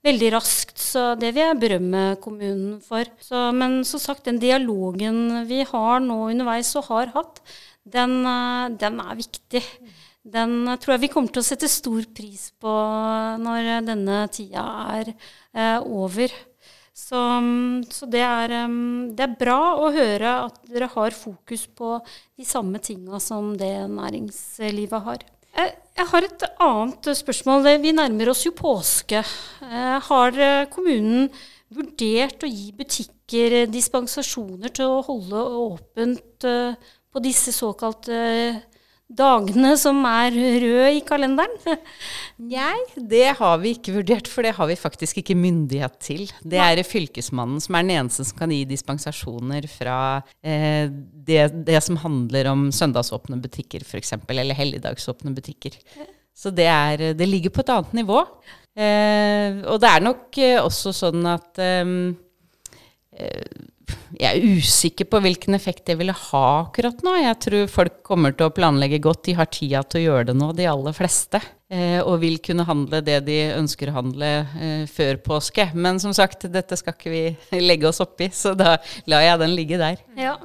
veldig 0.06 0.30
raskt. 0.32 0.80
Så 0.80 1.04
det 1.20 1.34
vil 1.36 1.44
jeg 1.44 1.60
berømme 1.60 2.06
kommunen 2.24 2.80
for. 2.82 3.04
Så, 3.20 3.50
men 3.52 3.82
som 3.84 4.00
sagt, 4.00 4.24
den 4.24 4.40
dialogen 4.40 5.44
vi 5.50 5.60
har 5.68 6.00
nå 6.02 6.22
underveis 6.32 6.72
og 6.80 6.88
har 6.88 7.12
hatt, 7.14 7.44
den, 7.84 8.22
uh, 8.24 8.72
den 8.72 8.98
er 9.02 9.18
viktig. 9.18 9.62
Den 10.24 10.64
uh, 10.68 10.78
tror 10.80 10.96
jeg 10.96 11.04
vi 11.04 11.12
kommer 11.12 11.32
til 11.32 11.44
å 11.44 11.46
sette 11.46 11.70
stor 11.70 12.06
pris 12.16 12.48
på 12.60 12.72
når 13.44 13.86
denne 13.86 14.24
tida 14.32 14.64
er 14.96 15.14
over. 15.84 16.32
Så, 16.94 17.18
så 17.90 18.06
det, 18.06 18.22
er, 18.22 18.52
det, 19.18 19.24
er, 19.24 19.36
bra 19.38 19.74
å 19.82 19.90
høre 19.94 20.34
at 20.46 20.60
dere 20.70 20.88
har 20.92 21.16
fokus 21.16 21.64
på 21.66 21.96
de 22.38 22.46
samme 22.46 22.78
tinga 22.78 23.18
som 23.22 23.50
det 23.58 23.72
næringslivet 23.90 25.08
har. 25.08 25.24
Jeg 25.54 26.06
har 26.10 26.26
et 26.26 26.44
annet 26.62 27.10
spørsmål. 27.18 27.66
Vi 27.82 27.92
nærmer 27.98 28.30
oss 28.30 28.44
jo 28.46 28.54
påske. 28.54 29.24
Eh, 29.66 29.98
har 30.06 30.38
kommunen 30.70 31.28
vurdert 31.74 32.44
å 32.44 32.50
gi 32.50 32.70
butikker 32.76 33.64
dispensasjoner 33.72 34.72
til 34.74 34.90
å 34.96 35.04
holde 35.06 35.42
åpent 35.64 36.46
eh, 36.48 36.92
på 37.14 37.22
disse 37.22 37.54
såkalte 37.54 38.18
dagene 39.14 39.74
som 39.78 40.00
er 40.08 40.34
røde 40.34 40.88
i 40.96 41.02
kalenderen? 41.06 41.52
Nei, 42.54 42.76
det 42.96 43.36
har 43.38 43.60
vi 43.62 43.74
ikke 43.76 43.94
vurdert, 43.98 44.30
for 44.30 44.46
det 44.46 44.54
har 44.56 44.68
vi 44.70 44.78
faktisk 44.78 45.20
ikke 45.20 45.36
myndighet 45.38 45.98
til. 46.02 46.24
Det 46.42 46.60
er 46.60 46.82
Fylkesmannen 46.86 47.62
som 47.62 47.76
er 47.76 47.86
den 47.86 47.94
eneste 47.98 48.26
som 48.26 48.40
kan 48.40 48.54
gi 48.54 48.62
dispensasjoner 48.68 49.68
fra 49.70 49.98
eh, 50.42 50.88
det, 50.90 51.46
det, 51.68 51.78
som 51.84 52.00
handler 52.02 52.50
om 52.52 52.66
søndagsåpne 52.74 53.38
butikker, 53.44 53.84
f.eks., 53.86 54.16
eller 54.24 54.58
helligdagsåpne 54.58 55.34
butikker. 55.36 55.78
Så 56.34 56.50
det, 56.50 56.66
er, 56.66 57.12
det, 57.14 57.28
ligger 57.30 57.52
på 57.54 57.62
et 57.62 57.70
annet 57.70 57.92
nivå. 58.00 58.24
Eh, 58.74 59.60
og 59.70 59.78
det 59.82 59.90
er 59.92 60.02
nok 60.02 60.40
eh, 60.42 60.58
også 60.58 60.90
sånn 60.96 61.28
at 61.30 61.62
eh, 61.62 61.94
eh 63.14 63.70
jeg 64.14 64.30
er 64.30 64.58
usikker 64.58 65.08
på 65.10 65.20
hvilken 65.24 65.56
effekt 65.56 65.88
det 65.88 65.98
ville 65.98 66.14
ha 66.14 66.44
akkurat 66.62 67.02
nå. 67.04 67.16
Jeg 67.18 67.40
tror 67.46 67.66
folk 67.72 67.98
kommer 68.06 68.34
til 68.36 68.48
å 68.48 68.54
planlegge 68.54 69.02
godt. 69.02 69.24
De 69.26 69.36
har 69.38 69.50
tida 69.50 69.82
til 69.86 70.02
å 70.02 70.06
gjøre 70.08 70.30
det 70.30 70.38
nå, 70.38 70.52
de 70.56 70.68
aller 70.70 70.96
fleste. 70.96 71.40
Eh, 71.74 71.98
og 72.04 72.20
vil 72.22 72.36
kunne 72.44 72.66
handle 72.68 73.00
det 73.02 73.16
de 73.26 73.38
ønsker 73.56 73.90
å 73.90 73.96
handle 73.96 74.28
eh, 74.60 74.84
før 74.90 75.18
påske. 75.24 75.66
Men 75.74 75.98
som 76.02 76.14
sagt, 76.14 76.46
dette 76.52 76.78
skal 76.78 76.94
ikke 76.94 77.10
vi 77.10 77.22
legge 77.70 77.88
oss 77.90 78.02
oppi, 78.04 78.28
så 78.30 78.52
da 78.58 78.76
lar 79.10 79.24
jeg 79.24 79.40
den 79.42 79.56
ligge 79.58 79.80
der. 79.80 79.98
Ja, 80.20 80.36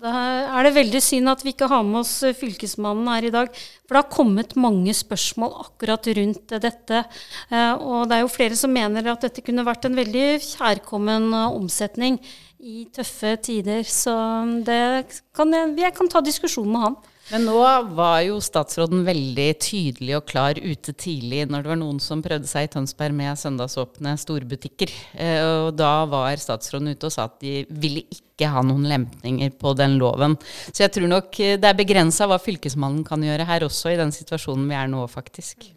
Da 0.00 0.14
er 0.54 0.68
det 0.68 0.76
veldig 0.78 1.02
synd 1.04 1.28
at 1.34 1.44
vi 1.44 1.52
ikke 1.52 1.68
har 1.68 1.84
med 1.84 2.00
oss 2.04 2.14
Fylkesmannen 2.38 3.10
her 3.12 3.28
i 3.28 3.34
dag. 3.34 3.52
For 3.84 3.96
det 3.96 4.04
har 4.04 4.14
kommet 4.14 4.56
mange 4.56 4.94
spørsmål 4.96 5.58
akkurat 5.66 6.08
rundt 6.16 6.56
dette. 6.64 7.04
Eh, 7.50 7.72
og 7.76 8.08
det 8.08 8.18
er 8.18 8.24
jo 8.24 8.32
flere 8.32 8.56
som 8.56 8.72
mener 8.72 9.12
at 9.12 9.28
dette 9.28 9.44
kunne 9.44 9.66
vært 9.68 9.90
en 9.90 9.98
veldig 9.98 10.28
kjærkommen 10.46 11.34
omsetning 11.50 12.22
i 12.58 12.86
tøffe 12.94 13.36
tider. 13.42 13.86
Så 13.86 14.14
kan 15.36 15.54
jeg, 15.54 15.76
jeg, 15.78 15.94
kan 15.96 16.10
ta 16.10 16.22
diskusjon 16.24 16.68
med 16.70 16.84
han. 16.86 16.98
Men 17.28 17.44
nå 17.44 17.58
var 17.92 18.22
jo 18.24 18.38
statsråden 18.40 19.02
veldig 19.04 19.48
tydelig 19.60 20.14
og 20.16 20.24
klar 20.30 20.56
ute 20.56 20.94
tidlig 20.96 21.42
når 21.50 21.64
det 21.64 21.70
var 21.74 21.80
noen 21.82 21.98
som 22.00 22.22
prøvde 22.24 22.48
seg 22.48 22.64
i 22.64 22.70
Tønsberg 22.72 23.12
med 23.18 23.36
søndagsåpne 23.36 24.14
storbutikker. 24.22 24.94
Eh, 25.12 25.42
og 25.66 25.76
da 25.76 25.92
var 26.08 26.40
statsråden 26.40 26.94
ute 26.94 27.10
og 27.10 27.12
sa 27.12 27.28
at 27.28 27.36
de 27.44 27.66
ville 27.68 28.06
ikke 28.08 28.48
ha 28.48 28.64
noen 28.64 28.88
lempninger 28.88 29.52
på 29.60 29.74
den 29.76 29.98
loven. 30.00 30.38
Så 30.72 30.86
jeg 30.86 30.94
tror 30.96 31.12
nok 31.12 31.36
det 31.36 31.68
er 31.68 31.76
begrensa 31.76 32.30
hva 32.30 32.40
Fylkesmannen 32.40 33.04
kan 33.04 33.20
gjøre 33.24 33.48
her 33.48 33.68
også, 33.68 33.92
i 33.92 34.00
den 34.00 34.14
situasjonen 34.14 34.64
vi 34.70 34.80
er 34.80 34.88
nå, 34.88 35.04
faktisk. 35.12 35.68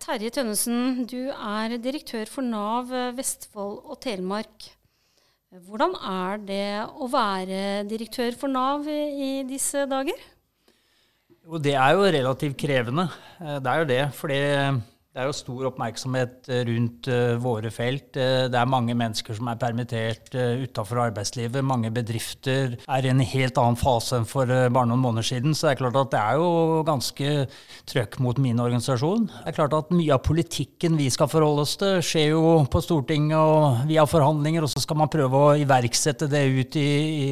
Terje 0.00 0.30
Tønnesen, 0.32 1.04
du 1.04 1.28
er 1.28 1.74
direktør 1.76 2.28
for 2.30 2.46
Nav 2.46 2.88
eh, 2.94 3.10
Vestfold 3.18 3.82
og 3.84 3.98
Telemark. 4.00 4.70
Hvordan 5.66 5.92
er 5.98 6.40
det 6.46 6.68
å 6.88 7.08
være 7.10 7.82
direktør 7.90 8.36
for 8.40 8.52
Nav 8.52 8.88
i 8.88 9.42
disse 9.48 9.84
dager? 9.90 10.16
Det 11.60 11.74
er 11.74 11.98
jo 11.98 12.06
relativt 12.16 12.56
krevende. 12.62 13.08
Eh, 13.42 13.58
det 13.60 13.74
er 13.74 13.82
jo 13.82 13.90
det. 13.90 14.00
fordi 14.16 14.40
det 15.10 15.18
er 15.18 15.26
jo 15.26 15.34
stor 15.34 15.64
oppmerksomhet 15.66 16.46
eh, 16.54 16.60
rundt 16.68 17.08
uh, 17.10 17.34
våre 17.42 17.72
felt. 17.74 18.14
Uh, 18.14 18.46
det 18.46 18.54
er 18.54 18.68
mange 18.70 18.94
mennesker 18.94 19.34
som 19.34 19.48
er 19.50 19.56
permittert 19.58 20.30
utafor 20.30 21.00
arbeidslivet. 21.08 21.66
Mange 21.66 21.90
bedrifter 21.90 22.76
er 22.78 23.02
i 23.02 23.10
en 23.10 23.18
helt 23.18 23.58
annen 23.58 23.78
fase 23.78 24.20
enn 24.20 24.28
for 24.30 24.46
bare 24.46 24.86
noen 24.86 25.02
måneder 25.02 25.26
siden. 25.26 25.56
Så 25.58 25.66
det 25.66 25.72
er 25.72 25.80
klart 25.80 25.98
at 25.98 26.12
det 26.12 26.20
er 26.20 26.38
jo 26.38 26.84
ganske 26.86 27.32
trøkk 27.90 28.20
mot 28.22 28.38
min 28.38 28.62
organisasjon. 28.62 29.26
Det 29.32 29.50
er 29.50 29.56
klart 29.56 29.74
at 29.80 29.90
mye 29.90 30.14
av 30.14 30.22
politikken 30.22 30.94
vi 31.00 31.08
skal 31.10 31.30
forholde 31.32 31.66
oss 31.66 31.74
til, 31.80 31.98
skjer 32.06 32.30
jo 32.36 32.54
på 32.70 32.84
Stortinget 32.86 33.34
og 33.34 33.82
via 33.90 34.06
forhandlinger, 34.06 34.62
og 34.62 34.70
så 34.70 34.84
skal 34.84 35.00
man 35.02 35.10
prøve 35.10 35.42
å 35.42 35.58
iverksette 35.58 36.30
det 36.30 36.44
ut 36.54 36.78
i, 36.78 36.86
i, 36.86 37.28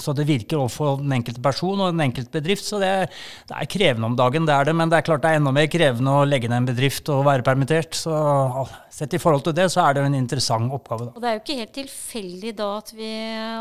så 0.00 0.16
det 0.16 0.24
virker 0.32 0.62
overfor 0.62 1.02
den 1.04 1.12
enkelte 1.20 1.44
person 1.44 1.76
og 1.76 1.92
den 1.92 2.06
enkelte 2.08 2.32
bedrift. 2.40 2.64
Så 2.64 2.80
det, 2.80 2.94
det 3.52 3.60
er 3.60 3.70
krevende 3.76 4.14
om 4.14 4.16
dagen, 4.16 4.48
det 4.48 4.56
er 4.56 4.72
det. 4.72 4.78
Men 4.80 4.88
det 4.88 5.02
er 5.02 5.08
klart 5.12 5.28
det 5.28 5.36
er 5.36 5.42
enda 5.42 5.52
mer 5.52 5.68
krevende 5.68 6.16
å 6.22 6.24
legge 6.24 6.48
ned 6.48 6.62
en 6.62 6.72
bedrift. 6.72 7.04
og 7.12 7.17
å 7.18 7.26
være 7.26 7.44
permittert. 7.46 7.96
Så 7.98 8.14
sett 8.98 9.14
i 9.14 9.20
forhold 9.20 9.44
til 9.46 9.54
det, 9.56 9.68
så 9.72 9.84
er 9.84 9.94
det 9.94 10.02
jo 10.02 10.08
en 10.10 10.18
interessant 10.18 10.72
oppgave. 10.74 11.08
Da. 11.08 11.14
Og 11.14 11.22
Det 11.22 11.30
er 11.30 11.36
jo 11.36 11.42
ikke 11.42 11.58
helt 11.60 11.74
tilfeldig 11.76 12.52
da 12.58 12.68
at 12.78 12.92
vi 12.96 13.10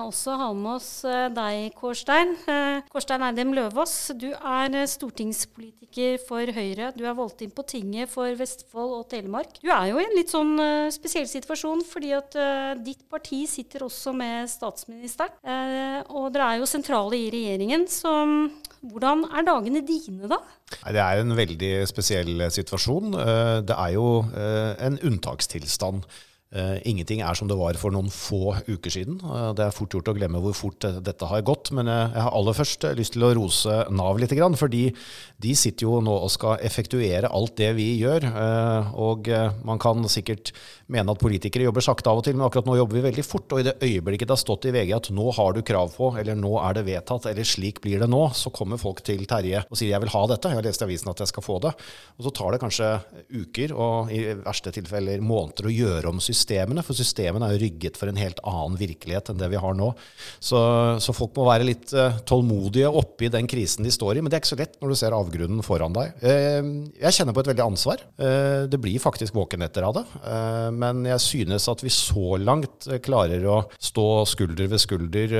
også 0.02 0.38
har 0.42 0.56
med 0.58 0.72
oss 0.78 0.92
eh, 1.08 1.28
deg, 1.36 1.76
Kårstein. 1.78 2.34
Eh, 2.50 2.80
Kårstein 2.92 3.26
Eidem 3.28 3.54
Løvaas, 3.58 3.96
du 4.18 4.30
er 4.34 4.78
eh, 4.82 4.88
stortingspolitiker 4.90 6.18
for 6.28 6.54
Høyre. 6.58 6.92
Du 6.98 7.04
er 7.06 7.18
valgt 7.18 7.44
inn 7.46 7.54
på 7.54 7.66
tinget 7.70 8.12
for 8.12 8.32
Vestfold 8.40 8.96
og 9.02 9.10
Telemark. 9.12 9.60
Du 9.62 9.70
er 9.74 9.92
jo 9.92 10.02
i 10.02 10.06
en 10.08 10.16
litt 10.18 10.34
sånn 10.34 10.56
spesiell 10.94 11.28
situasjon, 11.30 11.84
fordi 11.88 12.14
at 12.18 12.36
ditt 12.84 13.04
parti 13.12 13.44
sitter 13.50 13.86
også 13.86 14.14
med 14.16 14.50
statsministeren. 14.52 15.34
Og 16.14 16.30
dere 16.34 16.54
er 16.54 16.62
jo 16.62 16.70
sentrale 16.70 17.18
i 17.18 17.30
regjeringen, 17.34 17.86
så 17.92 18.14
hvordan 18.82 19.26
er 19.32 19.46
dagene 19.48 19.82
dine 19.88 20.30
da? 20.30 20.40
Det 20.86 21.02
er 21.02 21.22
en 21.22 21.36
veldig 21.38 21.72
spesiell 21.90 22.46
situasjon. 22.54 23.18
Eh, 23.18 23.58
det 23.68 23.78
er 23.78 23.94
jo 23.96 24.08
eh, 24.32 24.74
en 24.88 25.00
unntakstilstand. 25.10 26.06
Uh, 26.48 26.77
ingenting 26.88 27.20
er 27.20 27.36
som 27.36 27.50
det 27.50 27.58
var 27.60 27.75
for 27.75 27.92
noen 27.92 28.08
få 28.08 28.54
uker 28.70 28.94
siden. 28.94 29.18
Uh, 29.20 29.51
det 29.51 29.66
er 29.66 29.74
fort 29.75 29.92
gjort 29.92 30.08
å 30.08 30.13
glemme 30.16 30.39
hvor 30.39 30.54
fort 30.56 30.86
dette 31.04 31.27
har 31.27 31.44
gått. 31.44 31.74
Men 31.75 31.92
jeg 31.92 32.24
har 32.24 32.32
aller 32.32 32.56
først 32.56 32.86
lyst 32.96 33.18
til 33.18 33.25
å 33.27 33.34
rose 33.36 33.82
Nav 33.92 34.16
litt, 34.22 34.32
fordi 34.56 34.86
de 35.44 35.51
sitter 35.60 35.84
jo 35.84 36.00
nå 36.04 36.13
og 36.24 36.32
skal 36.32 36.63
effektuere 36.63 37.27
alt 37.27 37.58
det 37.60 37.74
vi 37.75 37.89
gjør. 38.00 38.30
og 38.96 39.27
man 39.68 39.80
kan 39.82 40.08
sikkert 40.08 40.54
mene 40.88 41.12
at 41.12 41.20
politikere 41.20 41.68
jobber 41.68 41.84
sakte 41.84 42.12
av 42.12 42.22
og 42.22 42.25
til, 42.27 42.38
men 42.38 42.46
akkurat 42.48 42.68
nå 42.70 42.77
jobber 42.80 43.00
vi 43.00 43.04
veldig 43.10 43.25
fort. 43.27 43.51
Og 43.51 43.62
i 43.62 43.68
det 43.68 43.75
øyeblikket 43.84 44.30
det 44.30 44.36
har 44.38 44.42
stått 44.42 44.70
i 44.70 44.74
VG 44.75 44.96
at 44.96 45.12
nå 45.12 45.27
har 45.36 45.56
du 45.56 45.62
krav 45.68 45.92
på, 45.98 46.13
eller 46.20 46.39
nå 46.39 46.54
er 46.63 46.80
det 46.80 46.86
vedtatt, 46.88 47.27
eller 47.27 47.48
slik 47.48 47.82
blir 47.84 48.00
det 48.04 48.10
nå, 48.12 48.24
så 48.38 48.54
kommer 48.56 48.80
folk 48.80 49.04
til 49.08 49.27
Terje 49.27 49.66
og 49.68 49.75
sier 49.75 49.92
jeg 49.92 50.06
vil 50.06 50.13
ha 50.16 50.24
dette. 50.32 50.54
Jeg 50.54 50.62
har 50.62 50.68
lest 50.70 50.84
i 50.84 50.88
avisen 50.88 51.12
at 51.12 51.25
jeg 51.25 51.34
skal 51.34 51.46
få 51.46 51.60
det. 51.68 51.75
Og 52.18 52.27
så 52.27 52.36
tar 52.39 52.56
det 52.56 52.63
kanskje 52.63 52.94
uker, 53.36 53.75
og 53.75 54.16
i 54.16 54.24
verste 54.39 54.72
tilfeller 54.75 55.24
måneder, 55.24 55.68
å 55.68 55.75
gjøre 55.75 56.16
om 56.16 56.24
systemet 56.24 56.37
systemene, 56.38 56.84
for 56.86 56.98
systemene 56.98 57.48
er 57.48 57.56
jo 57.56 57.63
rygget 57.65 57.98
for 58.00 58.12
en 58.12 58.20
helt 58.20 58.39
annen 58.48 58.77
virkelighet 58.79 59.32
enn 59.32 59.39
det 59.39 59.50
vi 59.51 59.62
har 59.62 59.75
nå. 59.77 59.91
Så, 60.39 60.60
så 61.03 61.15
folk 61.15 61.36
må 61.38 61.48
være 61.48 61.67
litt 61.67 61.94
uh, 61.96 62.20
tålmodige 62.27 62.89
oppi 62.89 63.32
den 63.34 63.50
krisen 63.50 63.86
de 63.88 63.94
står 63.94 64.17
i. 64.17 64.24
Men 64.24 64.32
det 64.32 64.38
er 64.38 64.44
ikke 64.44 64.53
så 64.53 64.60
lett 64.60 64.77
når 64.82 64.94
du 64.94 65.00
ser 65.00 65.17
avgrunnen 65.17 65.65
foran 65.65 65.96
deg. 65.96 66.13
Uh, 66.22 66.88
jeg 67.01 67.17
kjenner 67.17 67.36
på 67.36 67.44
et 67.44 67.51
veldig 67.51 67.65
ansvar. 67.65 68.03
Uh, 68.20 68.67
det 68.70 68.82
blir 68.82 69.01
faktisk 69.01 69.36
våkenetter 69.38 69.86
av 69.88 69.96
det. 69.98 70.06
men 70.77 71.06
jeg 71.08 71.22
synes 71.24 71.65
at 71.72 71.82
vi 71.84 71.91
så 71.94 72.38
langt 72.41 72.88
klarer 73.03 73.44
å 73.50 73.58
stå 73.82 74.06
skulder 74.29 74.70
ved 74.72 74.82
skulder 74.82 75.34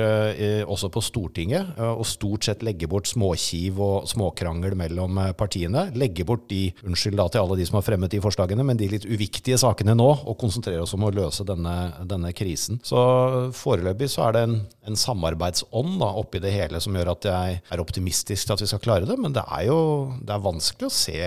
også 0.68 0.90
på 0.92 1.02
Stortinget, 1.04 1.74
og 1.78 2.04
stort 2.08 2.46
sett 2.46 2.64
legge 2.66 2.88
bort 2.90 3.08
småkiv 3.10 3.80
og 3.84 4.08
småkrangel 4.10 4.76
mellom 4.78 5.20
partiene. 5.38 5.88
Legge 5.98 6.26
bort 6.28 6.46
de, 6.50 6.68
unnskyld 6.86 7.18
da 7.20 7.28
til 7.32 7.44
alle 7.44 7.58
de 7.60 7.66
som 7.68 7.78
har 7.78 7.86
fremmet 7.86 8.14
de 8.14 8.22
forslagene, 8.24 8.66
men 8.66 8.80
de 8.80 8.90
litt 8.92 9.06
uviktige 9.08 9.58
sakene 9.60 9.96
nå, 9.98 10.08
og 10.28 10.38
konsentrere 10.40 10.84
oss 10.84 10.87
om 10.96 11.06
å 11.06 11.12
løse 11.14 11.44
denne, 11.46 11.74
denne 12.08 12.32
krisen. 12.36 12.80
Så 12.86 12.98
foreløpig 13.56 14.08
så 14.12 14.28
er 14.28 14.36
det 14.36 14.42
en, 14.46 14.56
en 14.88 14.98
samarbeidsånd 14.98 15.98
da, 16.00 16.10
oppi 16.20 16.40
det 16.42 16.54
hele 16.54 16.80
som 16.82 16.96
gjør 16.96 17.12
at 17.14 17.28
jeg 17.28 17.60
er 17.60 17.82
optimistisk 17.82 18.48
til 18.48 18.56
at 18.56 18.64
vi 18.64 18.70
skal 18.70 18.82
klare 18.84 19.08
det. 19.08 19.18
Men 19.20 19.36
det 19.36 19.44
er 19.44 19.68
jo 19.68 19.78
det 20.22 20.34
er 20.34 20.44
vanskelig 20.44 20.88
å 20.88 20.96
se 20.98 21.20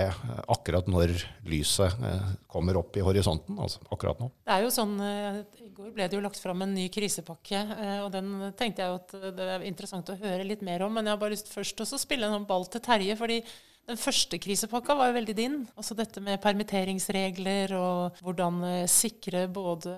akkurat 0.51 0.89
når 0.91 1.15
lyset 1.49 2.05
eh, 2.07 2.29
kommer 2.51 2.79
opp 2.81 2.97
i 2.97 3.05
horisonten. 3.05 3.59
altså 3.59 3.81
akkurat 3.91 4.21
nå. 4.21 4.31
Det 4.45 4.55
er 4.55 4.65
jo 4.65 4.73
sånn, 4.73 4.95
eh, 5.05 5.41
I 5.65 5.71
går 5.75 5.95
ble 5.95 6.07
det 6.07 6.19
jo 6.19 6.23
lagt 6.25 6.41
fram 6.41 6.63
en 6.65 6.75
ny 6.75 6.87
krisepakke, 6.93 7.65
eh, 7.77 7.97
og 8.05 8.11
den 8.13 8.53
tenkte 8.59 8.85
jeg 8.85 8.93
jo 8.93 9.01
at 9.01 9.35
det 9.37 9.49
er 9.57 9.67
interessant 9.67 10.13
å 10.13 10.19
høre 10.21 10.47
litt 10.47 10.63
mer 10.65 10.85
om. 10.85 10.93
Men 10.95 11.07
jeg 11.07 11.15
har 11.15 11.21
bare 11.21 11.35
lyst 11.35 11.51
først 11.51 11.83
å 11.83 11.89
spille 11.99 12.27
en 12.27 12.39
sånn 12.39 12.49
ball 12.49 12.67
til 12.71 12.83
Terje. 12.83 13.17
fordi 13.19 13.41
den 13.91 13.99
første 13.99 14.39
krisepakka 14.41 14.95
var 14.95 15.11
jo 15.11 15.17
veldig 15.19 15.35
din. 15.35 15.61
Altså 15.75 15.95
dette 15.97 16.23
med 16.23 16.41
permitteringsregler 16.43 17.75
og 17.77 18.21
hvordan 18.23 18.61
eh, 18.67 18.89
sikre 18.89 19.45
både 19.51 19.95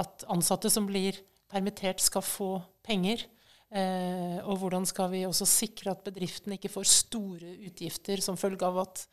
at 0.00 0.24
ansatte 0.30 0.70
som 0.72 0.86
blir 0.88 1.18
permittert, 1.50 2.02
skal 2.02 2.22
få 2.22 2.50
penger. 2.86 3.24
Eh, 3.70 4.38
og 4.44 4.60
hvordan 4.60 4.86
skal 4.88 5.10
vi 5.12 5.24
også 5.26 5.48
sikre 5.48 5.94
at 5.94 6.04
bedriften 6.06 6.54
ikke 6.56 6.72
får 6.72 6.90
store 6.90 7.56
utgifter 7.68 8.22
som 8.22 8.38
følge 8.38 8.66
av 8.66 8.82
at 8.84 9.04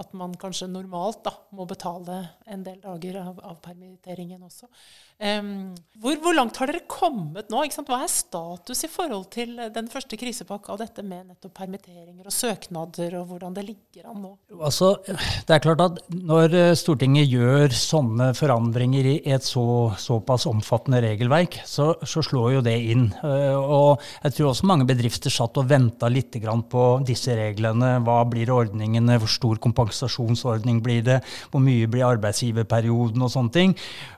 at 0.00 0.12
man 0.16 0.34
kanskje 0.38 0.68
normalt 0.70 1.22
da, 1.26 1.32
må 1.56 1.66
betale 1.68 2.20
en 2.46 2.64
del 2.66 2.78
dager 2.82 3.20
av, 3.22 3.40
av 3.44 3.58
permitteringen 3.64 4.42
også. 4.46 4.68
Um, 5.16 5.72
hvor, 5.96 6.18
hvor, 6.20 6.34
langt 6.36 6.58
har 6.60 6.68
dere 6.68 6.82
kommet 6.92 7.48
nå? 7.48 7.62
Hva 7.88 8.02
er 8.04 8.10
status 8.12 8.84
i 8.84 8.90
forhold 8.92 9.30
til 9.32 9.54
den 9.72 9.86
første 9.88 10.18
krisepakka 10.20 10.74
og 10.74 10.82
dette 10.82 11.00
med 11.00 11.30
nettopp 11.30 11.54
permitteringer 11.56 12.28
og 12.28 12.34
søknader, 12.36 13.16
og 13.22 13.30
hvordan 13.30 13.56
det 13.56 13.64
ligger 13.64 14.10
an 14.10 14.20
nå? 14.20 14.32
Altså, 14.58 14.90
det 15.06 15.56
er 15.56 15.62
klart 15.64 15.84
at 15.86 16.02
Når 16.12 16.56
eh, 16.58 16.74
Stortinget 16.76 17.30
gjør 17.32 17.72
sånne 17.72 18.28
forandringer 18.36 19.08
i 19.08 19.16
et 19.32 19.46
så, 19.46 19.64
såpass 20.00 20.44
omfattende 20.50 21.00
regelverk, 21.04 21.62
så, 21.64 21.94
så, 22.04 22.24
slår 22.26 22.58
jo 22.58 22.64
det 22.66 22.76
inn. 22.92 23.08
Eh, 23.24 23.56
og 23.56 24.04
jeg 24.20 24.36
tror 24.36 24.50
også 24.52 24.68
mange 24.68 24.88
bedrifter 24.88 25.32
satt 25.32 25.56
og 25.56 25.70
venta 25.70 26.10
litt 26.12 26.36
på 26.36 26.84
disse 27.06 27.32
reglene. 27.38 27.96
Hva 28.04 28.18
blir 28.28 28.52
ordningene? 28.52 29.16
Hvor 29.22 29.30
stor 29.30 29.60
kompensasjonsordning 29.86 30.82
blir 30.82 31.02
det? 31.06 31.20
Hvor 31.50 31.62
mye 31.62 31.86
blir 31.90 32.06
arbeidsgiverperioden 32.06 33.22
og 33.22 33.32
sånne 33.32 33.54
ting? 33.54 33.74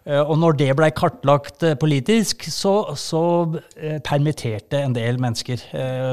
Eh, 0.09 0.21
og 0.23 0.39
når 0.41 0.57
det 0.59 0.71
blei 0.79 0.91
kartlagt 0.97 1.65
eh, 1.67 1.77
politisk, 1.79 2.47
så, 2.53 2.95
så 2.97 3.23
eh, 3.77 3.99
permitterte 4.05 4.81
en 4.83 4.97
del 4.97 5.21
mennesker. 5.21 5.61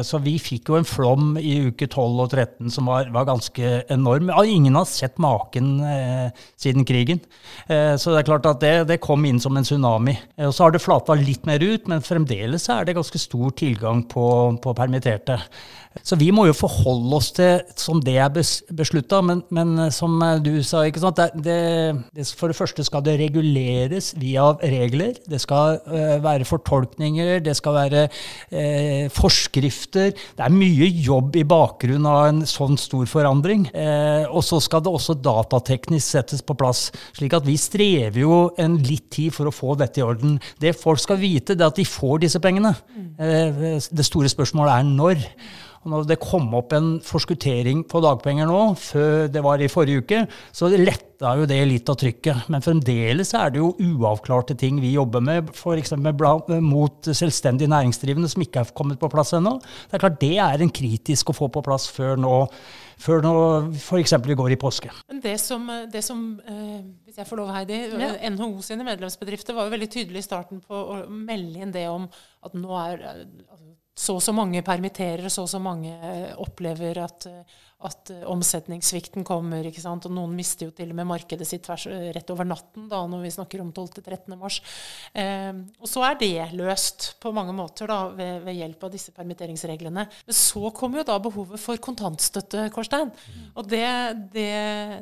Så 0.06 0.20
vi 0.24 0.36
fikk 0.42 0.70
jo 0.70 0.78
en 0.80 0.88
flom 0.88 1.36
i 1.40 1.70
uke 1.70 1.88
12 1.88 2.22
og 2.26 2.34
13 2.34 2.72
som 2.74 2.90
var, 2.90 3.10
var 3.14 3.28
ganske 3.28 3.72
enorm. 3.92 4.32
Ingen 4.46 4.78
har 4.78 4.88
sett 4.90 5.18
maken 5.22 5.78
siden 6.60 6.86
krigen. 6.88 7.22
Så 7.68 8.12
det 8.12 8.20
er 8.20 8.28
klart 8.28 8.48
at 8.50 8.62
det, 8.62 8.74
det 8.90 9.00
kom 9.04 9.26
inn 9.28 9.40
som 9.42 9.56
en 9.58 9.66
tsunami. 9.66 10.16
Og 10.46 10.54
så 10.56 10.66
har 10.66 10.76
det 10.76 10.84
flata 10.84 11.16
litt 11.18 11.48
mer 11.48 11.64
ut, 11.64 11.88
men 11.92 12.04
fremdeles 12.06 12.68
er 12.74 12.88
det 12.88 12.98
ganske 12.98 13.22
stor 13.22 13.56
tilgang 13.58 14.04
på, 14.12 14.28
på 14.62 14.76
permitterte. 14.78 15.40
Så 16.04 16.18
vi 16.20 16.32
må 16.36 16.48
jo 16.50 16.56
forholde 16.58 17.16
oss 17.16 17.30
til 17.36 17.62
som 17.80 18.02
det 18.04 18.18
er 18.20 18.32
beslutta, 18.36 19.22
men, 19.24 19.45
men, 19.54 19.76
som 19.94 20.18
du 20.44 20.54
sa, 20.66 20.84
ikke 20.88 21.02
sant? 21.04 21.20
Det, 21.44 21.56
det, 22.16 22.26
for 22.38 22.52
det 22.52 22.58
første 22.58 22.86
skal 22.86 23.04
det 23.06 23.18
reguleres 23.20 24.12
via 24.20 24.48
regler. 24.62 25.16
Det 25.30 25.40
skal 25.44 25.80
uh, 25.88 26.16
være 26.24 26.48
fortolkninger, 26.48 27.40
det 27.46 27.56
skal 27.58 27.78
være 27.78 28.06
uh, 28.10 29.06
forskrifter. 29.14 30.14
Det 30.16 30.46
er 30.46 30.56
mye 30.56 30.90
jobb 31.06 31.38
i 31.40 31.46
bakgrunnen 31.48 32.10
av 32.10 32.30
en 32.30 32.44
sånn 32.50 32.80
stor 32.82 33.06
forandring. 33.10 33.68
Uh, 33.74 34.26
og 34.32 34.46
så 34.46 34.62
skal 34.64 34.84
det 34.86 34.94
også 34.94 35.18
datateknisk 35.20 36.16
settes 36.16 36.46
på 36.46 36.58
plass. 36.58 36.88
slik 37.18 37.36
at 37.38 37.48
vi 37.48 37.58
strever 37.60 38.22
jo 38.22 38.40
en 38.62 38.80
litt 38.86 39.10
tid 39.14 39.34
for 39.36 39.50
å 39.50 39.56
få 39.56 39.78
dette 39.80 40.02
i 40.02 40.06
orden. 40.06 40.40
Det 40.62 40.76
folk 40.78 41.02
skal 41.04 41.22
vite, 41.22 41.56
det 41.56 41.66
er 41.66 41.74
at 41.74 41.82
de 41.82 41.88
får 41.88 42.26
disse 42.26 42.42
pengene. 42.44 42.76
Mm. 42.96 43.80
det 43.96 44.06
store 44.06 44.30
spørsmålet 44.32 44.74
er 44.80 44.90
når. 44.90 45.24
Og 45.86 45.92
når 45.94 46.08
det 46.10 46.18
kom 46.18 46.48
opp 46.58 46.74
en 46.74 46.96
forskuttering 47.06 47.84
på 47.86 48.02
dagpenger 48.02 48.50
nå, 48.50 48.62
før 48.82 49.28
det 49.30 49.44
var 49.46 49.62
i 49.62 49.70
forrige 49.70 50.02
uke, 50.02 50.22
så 50.50 50.72
letta 50.74 51.36
jo 51.38 51.46
det 51.50 51.60
litt 51.70 51.92
av 51.94 52.00
trykket. 52.02 52.48
Men 52.50 52.66
fremdeles 52.66 53.36
er 53.38 53.54
det 53.54 53.62
jo 53.62 53.76
uavklarte 53.78 54.58
ting 54.58 54.80
vi 54.82 54.96
jobber 54.96 55.22
med, 55.22 55.52
f.eks. 55.54 55.94
mot 56.66 57.12
selvstendig 57.12 57.70
næringsdrivende, 57.70 58.32
som 58.32 58.42
ikke 58.42 58.66
er 58.66 58.74
kommet 58.78 59.02
på 59.02 59.12
plass 59.14 59.36
ennå. 59.38 59.60
Det 59.62 60.00
er 60.00 60.06
klart 60.08 60.18
det 60.24 60.34
er 60.42 60.66
en 60.66 60.74
kritisk 60.74 61.30
å 61.30 61.38
få 61.38 61.52
på 61.54 61.64
plass 61.66 61.86
før 61.94 62.18
nå 62.18 62.40
før 63.02 63.24
nå 63.24 63.34
f.eks. 63.76 64.14
vi 64.24 64.38
går 64.40 64.54
i 64.56 64.60
påske. 64.60 64.92
Men 65.12 65.20
det 65.24 65.36
som, 65.44 65.68
det 65.92 66.02
som 66.06 66.22
eh, 66.48 66.80
hvis 67.06 67.20
jeg 67.20 67.28
får 67.28 67.42
lov, 67.42 67.52
Heidi, 67.56 67.80
ja. 67.92 68.14
NHO 68.32 68.64
sine 68.66 68.88
medlemsbedrifter 68.88 69.58
var 69.58 69.68
jo 69.68 69.76
veldig 69.76 69.90
tydelige 69.92 70.24
i 70.24 70.28
starten 70.28 70.62
på 70.64 70.80
å 70.96 71.02
melde 71.10 71.62
inn 71.62 71.76
det 71.76 71.88
om 71.92 72.08
at 72.46 72.56
nå 72.56 72.80
er 72.80 73.04
så 73.96 74.18
og 74.18 74.24
så 74.24 74.34
mange 74.36 74.62
permitterer, 74.66 75.30
så 75.30 75.46
og 75.46 75.50
så 75.50 75.60
mange 75.60 75.94
eh, 75.96 76.34
opplever 76.42 77.00
at, 77.06 77.28
eh, 77.32 77.62
at 77.86 78.12
eh, 78.14 78.24
omsetningssvikten 78.30 79.26
kommer. 79.28 79.66
ikke 79.66 79.84
sant? 79.84 80.08
Og 80.08 80.14
noen 80.16 80.36
mister 80.38 80.70
jo 80.70 80.76
til 80.76 80.92
og 80.92 81.00
med 81.00 81.10
markedet 81.10 81.48
sitt 81.48 81.66
tvers, 81.66 81.88
rett 82.16 82.32
over 82.34 82.48
natten 82.48 82.90
da, 82.92 83.04
når 83.10 83.26
vi 83.26 83.34
snakker 83.36 83.64
om 83.64 83.72
12.-13. 83.74 84.36
mars. 84.40 84.62
Eh, 85.14 85.52
og 85.80 85.90
så 85.90 86.06
er 86.10 86.20
det 86.22 86.34
løst 86.58 87.14
på 87.24 87.34
mange 87.36 87.56
måter 87.56 87.90
da, 87.92 88.00
ved, 88.16 88.44
ved, 88.46 88.60
hjelp 88.60 88.86
av 88.88 88.94
disse 88.94 89.14
permitteringsreglene. 89.16 90.06
Men 90.06 90.38
så 90.38 90.72
kommer 90.76 91.02
jo 91.02 91.08
da 91.10 91.18
behovet 91.22 91.62
for 91.62 91.82
kontantstøtte, 91.82 92.68
Korstein. 92.76 93.12
Og 93.56 93.70
det, 93.70 93.88
det, 94.34 94.52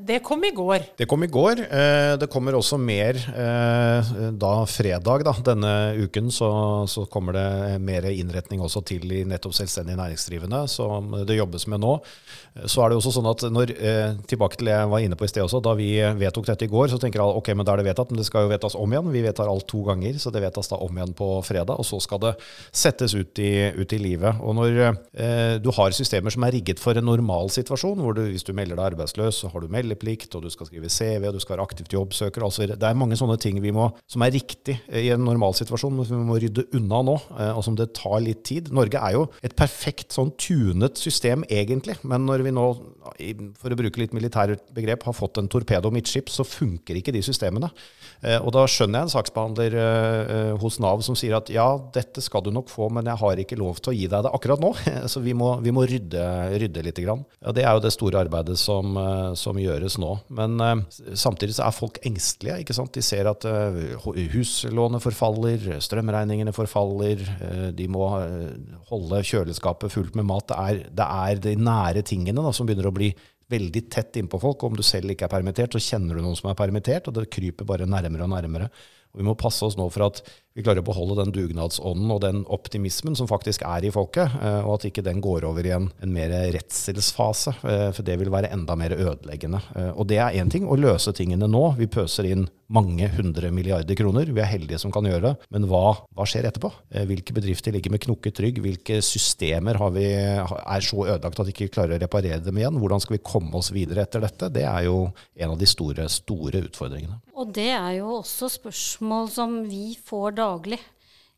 det 0.05 0.21
kom 0.25 0.43
i 0.45 0.53
går. 0.55 0.89
Det 0.99 1.07
kom 1.09 1.25
i 1.25 1.31
går. 1.31 1.63
Eh, 1.67 2.13
det 2.21 2.29
kommer 2.31 2.57
også 2.57 2.79
mer 2.81 3.17
eh, 3.17 4.13
da 4.39 4.53
fredag 4.69 5.25
da, 5.27 5.35
denne 5.51 5.73
uken. 6.03 6.31
Så, 6.33 6.49
så 6.89 7.05
kommer 7.11 7.37
det 7.37 7.79
mer 7.83 8.07
innretning 8.11 8.63
også 8.63 8.83
til 8.87 9.11
i 9.13 9.23
nettopp 9.27 9.55
selvstendig 9.57 9.97
næringsdrivende, 9.99 10.63
som 10.71 11.11
det 11.27 11.37
jobbes 11.37 11.67
med 11.71 11.83
nå. 11.83 11.97
Så 12.73 12.81
er 12.81 12.89
det 12.89 12.97
også 12.97 13.11
sånn 13.13 13.29
at 13.29 13.43
når, 13.53 13.73
eh, 13.77 14.15
Tilbake 14.29 14.57
til 14.57 14.69
det 14.69 14.73
jeg 14.73 14.89
var 14.89 15.03
inne 15.03 15.17
på 15.19 15.27
i 15.27 15.29
sted 15.29 15.43
også. 15.43 15.61
Da 15.63 15.75
vi 15.77 15.89
vedtok 16.17 16.47
dette 16.47 16.65
i 16.65 16.71
går, 16.71 16.89
så 16.89 16.97
tenker 17.01 17.21
alle 17.21 17.37
ok, 17.37 17.51
men 17.53 17.67
da 17.67 17.75
er 17.75 17.81
det 17.81 17.87
vedtatt. 17.91 18.09
Men 18.11 18.21
det 18.21 18.25
skal 18.25 18.45
jo 18.45 18.51
vedtas 18.51 18.77
om 18.79 18.93
igjen. 18.93 19.11
Vi 19.13 19.21
vedtar 19.25 19.51
alt 19.51 19.67
to 19.69 19.83
ganger, 19.85 20.17
så 20.17 20.31
det 20.33 20.41
vedtas 20.41 20.71
da 20.71 20.79
om 20.81 20.97
igjen 20.97 21.13
på 21.17 21.27
fredag. 21.45 21.77
Og 21.77 21.85
så 21.85 21.99
skal 22.01 22.21
det 22.23 22.33
settes 22.73 23.13
ut 23.13 23.41
i, 23.43 23.51
ut 23.77 23.93
i 23.93 23.99
livet. 24.01 24.41
Og 24.41 24.57
når 24.57 24.79
eh, 24.81 25.57
du 25.61 25.69
har 25.75 25.93
systemer 25.93 26.33
som 26.33 26.45
er 26.47 26.55
rigget 26.57 26.81
for 26.81 26.97
en 26.97 27.05
normal 27.05 27.51
situasjon, 27.53 28.01
hvor 28.01 28.17
du, 28.17 28.23
hvis 28.31 28.47
du 28.47 28.53
melder 28.57 28.79
deg 28.79 28.93
arbeidsløs, 28.93 29.43
så 29.43 29.51
har 29.53 29.61
du 29.61 29.73
meldeplikt, 29.73 30.33
og 30.33 30.45
du 30.45 30.49
skal 30.53 30.69
skrive 30.69 30.89
CV, 30.89 31.27
og 31.29 31.37
du 31.37 31.43
skal 31.43 31.57
være 31.57 31.67
aktivt 31.67 31.93
jobbsøker 31.93 32.45
altså, 32.45 32.67
Det 32.71 32.87
er 32.87 32.97
mange 32.97 33.17
sånne 33.19 33.37
ting 33.41 33.59
vi 33.61 33.73
må, 33.75 33.89
som 34.09 34.25
er 34.25 34.33
riktig 34.33 34.79
i 34.89 35.09
en 35.13 35.23
normal 35.23 35.53
situasjon, 35.57 35.93
men 35.93 36.09
som 36.09 36.21
vi 36.21 36.29
må 36.31 36.39
rydde 36.41 36.65
unna 36.79 37.03
nå, 37.05 37.17
eh, 37.37 37.53
og 37.53 37.61
som 37.67 37.77
det 37.77 37.91
tar 37.99 38.17
litt 38.23 38.43
tid. 38.47 38.71
Norge 38.73 39.01
er 39.01 39.17
jo 39.17 39.27
et 39.45 39.55
perfekt 39.59 40.15
sånn 40.15 40.33
tunet 40.39 40.97
system, 41.01 41.45
egentlig. 41.51 41.99
men 42.03 42.25
når 42.25 42.45
vi 42.45 42.52
nå, 42.55 42.65
for 43.59 43.73
å 43.73 43.77
bruke 43.79 44.01
litt 44.01 44.15
militært 44.15 44.63
begrep, 44.75 45.05
har 45.07 45.17
fått 45.17 45.39
en 45.41 45.49
torpedo 45.51 45.91
midtskips, 45.93 46.39
så 46.39 46.45
funker 46.47 46.99
ikke 46.99 47.13
de 47.15 47.23
systemene. 47.25 47.69
Eh, 48.23 48.39
og 48.39 48.53
da 48.55 48.63
skjønner 48.69 49.01
jeg 49.01 49.09
en 49.09 49.13
saksbehandler 49.13 49.77
eh, 49.79 50.51
hos 50.61 50.79
Nav 50.83 51.03
som 51.05 51.17
sier 51.17 51.35
at 51.37 51.49
ja, 51.51 51.67
dette 51.95 52.23
skal 52.23 52.45
du 52.45 52.51
nok 52.55 52.71
få, 52.71 52.87
men 52.93 53.09
jeg 53.09 53.19
har 53.19 53.41
ikke 53.43 53.59
lov 53.59 53.81
til 53.83 53.91
å 53.91 53.95
gi 53.97 54.07
deg 54.11 54.25
det 54.25 54.33
akkurat 54.37 54.63
nå. 54.63 54.71
Så 55.11 55.23
vi 55.23 55.35
må, 55.37 55.55
vi 55.63 55.73
må 55.75 55.85
rydde, 55.89 56.23
rydde 56.63 56.85
litt. 56.87 57.01
Ja, 57.03 57.51
det 57.55 57.65
er 57.65 57.75
jo 57.75 57.83
det 57.83 57.93
store 57.95 58.21
arbeidet 58.23 58.55
som, 58.61 58.95
eh, 58.99 59.33
som 59.39 59.59
gjøres 59.59 59.97
nå. 60.01 60.13
Men 60.33 60.83
samtidig 61.17 61.57
så 61.57 61.67
er 61.67 61.75
folk 61.75 61.99
engstelige. 62.05 62.61
ikke 62.63 62.75
sant? 62.77 62.93
De 62.95 63.03
ser 63.03 63.27
at 63.29 63.45
huslånet 64.33 65.03
forfaller, 65.03 65.65
strømregningene 65.83 66.53
forfaller, 66.55 67.21
de 67.75 67.87
må 67.91 68.05
holde 68.91 69.21
kjøleskapet 69.25 69.93
fullt 69.93 70.17
med 70.19 70.27
mat. 70.29 70.47
Det 70.49 70.59
er, 70.59 70.81
det 71.01 71.07
er 71.27 71.41
de 71.43 71.55
nære 71.59 72.05
tingene 72.07 72.42
da, 72.45 72.53
som 72.55 72.67
begynner 72.67 72.89
å 72.89 72.95
bli 72.95 73.11
veldig 73.53 73.83
tett 73.91 74.19
innpå 74.19 74.39
folk. 74.41 74.63
Og 74.63 74.73
Om 74.73 74.79
du 74.79 74.83
selv 74.85 75.13
ikke 75.13 75.27
er 75.27 75.33
permittert, 75.33 75.75
så 75.75 75.81
kjenner 75.83 76.17
du 76.17 76.23
noen 76.23 76.37
som 76.39 76.49
er 76.51 76.59
permittert, 76.59 77.07
og 77.07 77.17
det 77.17 77.31
kryper 77.33 77.67
bare 77.69 77.89
nærmere 77.89 78.27
og 78.27 78.33
nærmere. 78.33 78.69
Og 79.13 79.21
vi 79.21 79.27
må 79.27 79.35
passe 79.37 79.65
oss 79.65 79.77
nå 79.77 79.85
for 79.93 80.07
at 80.07 80.23
vi 80.53 80.61
klarer 80.61 80.83
å 80.83 80.85
beholde 80.85 81.17
den 81.17 81.33
dugnadsånden 81.33 82.11
og 82.13 82.19
den 82.21 82.43
optimismen 82.53 83.17
som 83.17 83.29
faktisk 83.29 83.63
er 83.65 83.87
i 83.87 83.91
folket, 83.93 84.35
eh, 84.37 84.59
og 84.61 84.75
at 84.75 84.87
ikke 84.89 85.05
den 85.05 85.21
går 85.23 85.47
over 85.49 85.65
i 85.65 85.73
en, 85.73 85.87
en 86.03 86.13
mer 86.13 86.29
redselsfase. 86.53 87.55
Eh, 87.65 87.87
for 87.95 88.05
det 88.05 88.19
vil 88.21 88.29
være 88.33 88.51
enda 88.53 88.77
mer 88.77 88.93
ødeleggende. 88.93 89.63
Eh, 89.73 89.89
og 89.97 90.05
det 90.11 90.21
er 90.21 90.37
én 90.37 90.53
ting, 90.53 90.67
å 90.69 90.77
løse 90.77 91.13
tingene 91.17 91.49
nå. 91.49 91.71
Vi 91.79 91.89
pøser 91.89 92.29
inn 92.29 92.45
mange 92.73 93.09
hundre 93.15 93.49
milliarder 93.53 93.97
kroner. 93.97 94.29
Vi 94.29 94.41
er 94.41 94.49
heldige 94.49 94.79
som 94.81 94.93
kan 94.93 95.05
gjøre 95.09 95.31
det. 95.31 95.49
Men 95.53 95.65
hva, 95.69 95.97
hva 96.13 96.25
skjer 96.29 96.47
etterpå? 96.49 96.71
Hvilke 97.09 97.35
bedrifter 97.35 97.73
ligger 97.75 97.93
med 97.93 98.01
knukket 98.05 98.39
rygg? 98.41 98.61
Hvilke 98.63 98.97
systemer 99.05 99.77
vi, 99.93 100.07
er 100.13 100.85
så 100.85 101.03
ødelagt 101.03 101.41
at 101.41 101.49
vi 101.49 101.53
ikke 101.53 101.73
klarer 101.75 101.97
å 101.97 102.01
reparere 102.01 102.41
dem 102.41 102.57
igjen? 102.57 102.79
Hvordan 102.81 103.03
skal 103.03 103.17
vi 103.17 103.25
komme 103.25 103.59
oss 103.59 103.69
videre 103.75 104.07
etter 104.07 104.23
dette? 104.25 104.49
Det 104.53 104.65
er 104.65 104.87
jo 104.87 105.03
en 105.37 105.53
av 105.53 105.59
de 105.59 105.69
store, 105.69 106.07
store 106.09 106.63
utfordringene. 106.65 107.19
Og 107.37 107.53
det 107.53 107.69
er 107.75 107.99
jo 107.99 108.19
også 108.19 108.49
spørsmål 108.55 109.29
som 109.33 109.59
vi 109.69 109.93
får 110.09 110.39
daglig 110.43 110.83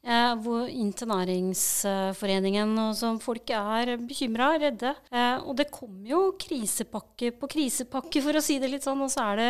eh, 0.05 0.33
hvor, 0.41 0.69
inn 0.69 0.91
til 0.95 1.09
Næringsforeningen, 1.09 2.73
og 2.85 2.93
som 2.97 3.19
folk 3.23 3.49
er 3.53 3.95
bekymra, 4.01 4.53
redde. 4.61 4.93
Eh, 5.11 5.37
og 5.41 5.55
det 5.59 5.67
kommer 5.73 6.07
jo 6.09 6.21
krisepakke 6.39 7.31
på 7.39 7.49
krisepakke, 7.51 8.21
for 8.23 8.37
å 8.37 8.43
si 8.43 8.59
det 8.61 8.69
litt 8.71 8.85
sånn, 8.85 9.01
og 9.05 9.11
så 9.13 9.31
er 9.31 9.41
det 9.41 9.49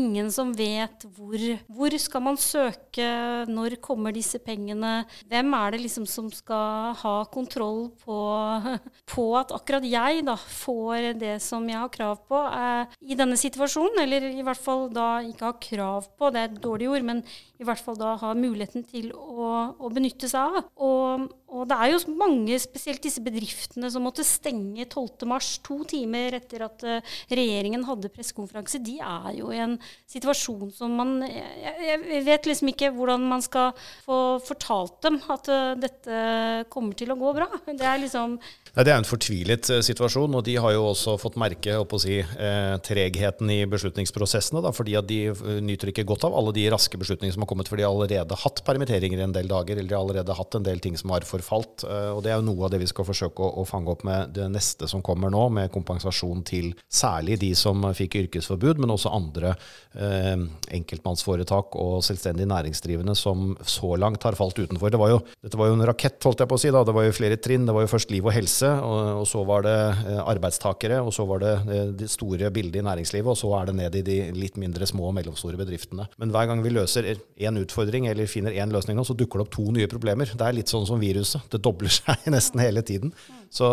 ingen 0.00 0.30
som 0.32 0.54
vet 0.56 1.06
hvor. 1.16 1.38
Hvor 1.70 1.96
skal 2.00 2.24
man 2.24 2.38
søke, 2.40 3.08
når 3.50 3.78
kommer 3.84 4.14
disse 4.14 4.40
pengene? 4.42 5.04
Hvem 5.30 5.54
er 5.56 5.74
det 5.74 5.82
liksom 5.84 6.06
som 6.08 6.30
skal 6.32 6.96
ha 7.00 7.14
kontroll 7.32 7.90
på, 8.02 8.18
på 9.12 9.26
at 9.38 9.54
akkurat 9.56 9.86
jeg 9.86 10.24
da 10.26 10.36
får 10.40 11.12
det 11.20 11.36
som 11.44 11.66
jeg 11.68 11.80
har 11.80 11.92
krav 11.92 12.20
på 12.30 12.40
eh, 12.48 12.98
i 13.12 13.18
denne 13.18 13.38
situasjonen? 13.40 14.02
Eller 14.04 14.30
i 14.30 14.44
hvert 14.46 14.60
fall 14.60 14.88
da 14.94 15.20
ikke 15.26 15.48
ha 15.50 15.56
krav 15.60 16.10
på, 16.16 16.32
det 16.32 16.42
er 16.42 16.50
et 16.50 16.60
dårlig 16.62 16.90
ord, 16.90 17.06
men 17.06 17.24
i 17.60 17.66
hvert 17.66 17.82
fall 17.84 17.98
da 18.00 18.14
ha 18.20 18.32
muligheten 18.36 18.86
til 18.88 19.10
å, 19.12 19.50
å 19.76 19.89
benytte 19.94 20.28
seg 20.30 20.40
av. 20.40 20.70
Og, 20.82 21.26
og, 21.50 21.64
det 21.70 21.76
er 21.76 21.92
jo 21.92 22.14
mange, 22.18 22.58
spesielt 22.62 23.02
disse 23.04 23.22
bedriftene 23.24 23.90
som 23.92 24.04
måtte 24.06 24.26
stenge 24.26 24.86
12.3, 24.86 25.38
to 25.66 25.80
timer 25.90 26.38
etter 26.38 26.64
at 26.66 26.84
uh, 26.86 27.16
regjeringen 27.32 27.84
hadde 27.88 28.12
pressekonferanse. 28.12 28.82
De 28.86 28.98
er 29.02 29.30
jo 29.38 29.50
i 29.54 29.60
en 29.62 29.76
situasjon 30.10 30.70
som 30.76 30.94
man 31.00 31.18
jeg, 31.26 32.00
jeg, 32.06 32.24
vet 32.26 32.48
liksom 32.48 32.72
ikke 32.72 32.92
hvordan 32.96 33.26
man 33.30 33.44
skal 33.44 33.74
få 34.06 34.40
fortalt 34.46 35.00
dem 35.06 35.20
at 35.32 35.50
uh, 35.50 35.74
dette 35.80 36.24
kommer 36.72 36.98
til 36.98 37.12
å 37.14 37.18
gå 37.20 37.34
bra. 37.40 37.50
Det 37.66 37.86
er 37.86 38.02
liksom 38.02 38.38
Nei, 38.70 38.84
Det 38.86 38.92
er 38.92 39.00
en 39.00 39.08
fortvilet 39.08 39.70
uh, 39.72 39.80
situasjon, 39.82 40.34
og 40.38 40.44
de 40.46 40.54
har 40.62 40.74
jo 40.76 40.84
også 40.92 41.16
fått 41.20 41.38
merke 41.40 41.74
si, 42.00 42.20
eh, 42.20 42.74
tregheten 42.86 43.50
i 43.50 43.64
beslutningsprosessene. 43.68 44.62
Da, 44.62 44.70
fordi 44.74 44.94
at 44.98 45.08
de 45.08 45.32
nyter 45.64 45.90
ikke 45.90 46.06
godt 46.06 46.24
av 46.28 46.36
alle 46.38 46.54
de 46.54 46.68
raske 46.72 46.98
beslutningene 47.00 47.34
som 47.34 47.44
har 47.44 47.50
kommet, 47.50 47.68
for 47.70 47.80
de 47.80 47.84
har 47.86 47.90
allerede 47.90 48.38
hatt 48.44 48.62
permitteringer 48.66 49.24
en 49.24 49.34
del 49.34 49.50
dager, 49.50 49.79
har 49.88 50.02
allerede 50.02 50.36
hatt 50.36 50.58
en 50.58 50.66
del 50.66 50.82
ting 50.84 50.98
som 51.00 51.14
har 51.14 51.24
forfalt. 51.28 51.86
Uh, 51.86 52.12
og 52.16 52.22
Det 52.24 52.32
er 52.34 52.40
jo 52.40 52.48
noe 52.50 52.66
av 52.66 52.74
det 52.74 52.82
vi 52.82 52.90
skal 52.90 53.08
forsøke 53.08 53.44
å, 53.44 53.62
å, 53.62 53.66
fange 53.68 53.92
opp 53.92 54.04
med 54.04 54.34
det 54.36 54.48
neste 54.52 54.88
som 54.90 55.02
kommer 55.04 55.32
nå, 55.32 55.46
med 55.56 55.72
kompensasjon 55.72 56.44
til 56.46 56.72
særlig 56.90 57.38
de 57.40 57.52
som 57.56 57.84
fikk 57.96 58.18
yrkesforbud, 58.24 58.80
men 58.82 58.92
også 58.92 59.12
andre 59.14 59.54
eh, 59.94 60.42
enkeltmannsforetak 60.76 61.76
og 61.80 62.00
selvstendig 62.04 62.46
næringsdrivende 62.50 63.14
som 63.18 63.54
så 63.66 63.94
langt 64.00 64.24
har 64.26 64.38
falt 64.38 64.58
utenfor. 64.58 64.92
Det 64.92 65.00
var 65.00 65.12
jo, 65.14 65.20
dette 65.44 65.58
var 65.60 65.70
jo 65.70 65.76
en 65.78 65.86
rakett, 65.88 66.18
holdt 66.26 66.42
jeg 66.42 66.50
på 66.50 66.58
å 66.58 66.62
si. 66.62 66.72
da, 66.74 66.82
Det 66.86 66.94
var 66.96 67.06
jo 67.06 67.16
flere 67.16 67.38
trinn. 67.42 67.66
Det 67.68 67.74
var 67.76 67.86
jo 67.86 67.92
først 67.92 68.12
liv 68.14 68.26
og 68.26 68.34
helse, 68.34 68.70
og, 68.86 69.22
og 69.22 69.26
så 69.30 69.44
var 69.48 69.66
det 69.66 69.76
eh, 69.76 70.22
arbeidstakere, 70.24 71.00
og 71.04 71.14
så 71.16 71.26
var 71.28 71.44
det 71.44 71.54
eh, 71.60 71.92
det 72.02 72.10
store 72.12 72.50
bildet 72.54 72.80
i 72.82 72.86
næringslivet, 72.86 73.32
og 73.32 73.38
så 73.38 73.52
er 73.60 73.70
det 73.70 73.76
ned 73.80 74.00
i 74.00 74.04
de 74.06 74.18
litt 74.36 74.58
mindre 74.60 74.88
små 74.88 75.10
og 75.10 75.16
mellomstore 75.18 75.58
bedriftene. 75.60 76.08
Men 76.20 76.34
hver 76.34 76.50
gang 76.50 76.64
vi 76.64 76.74
løser 76.74 77.10
én 77.10 77.60
utfordring 77.60 78.08
eller 78.10 78.30
finner 78.30 78.56
én 78.56 78.72
løsning 78.72 78.98
nå, 78.98 79.06
så 79.06 79.16
dukker 79.18 79.40
det 79.40 79.48
opp 79.48 79.54
to 79.54 79.59
nye 79.74 79.88
problemer. 79.90 80.30
Det 80.30 80.46
er 80.46 80.56
litt 80.56 80.72
sånn 80.72 80.86
som 80.88 81.00
viruset. 81.00 81.46
Det 81.52 81.62
dobler 81.62 81.92
seg 82.00 82.28
nesten 82.32 82.62
hele 82.62 82.84
tiden. 82.86 83.14
Så, 83.50 83.66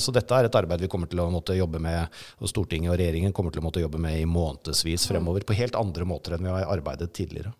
så, 0.00 0.14
dette 0.14 0.34
er 0.34 0.48
et 0.48 0.58
arbeid 0.60 0.80
vi 0.80 0.88
kommer 0.90 1.10
til 1.10 1.20
å 1.20 1.28
måtte 1.32 1.56
jobbe 1.56 1.80
med, 1.84 2.20
og 2.40 2.48
Stortinget 2.48 2.94
og 2.94 2.98
regjeringen 3.00 3.34
kommer 3.36 3.52
til 3.52 3.60
å 3.60 3.68
måtte 3.68 3.82
jobbe 3.82 4.00
med 4.00 4.16
i 4.22 4.28
månedsvis 4.28 5.04
fremover, 5.10 5.44
på 5.44 5.56
helt 5.58 5.76
andre 5.76 6.08
måter 6.08 6.36
enn 6.36 6.46
vi 6.46 6.54
har 6.54 6.70
arbeidet 6.72 7.12
tidligere. 7.16 7.52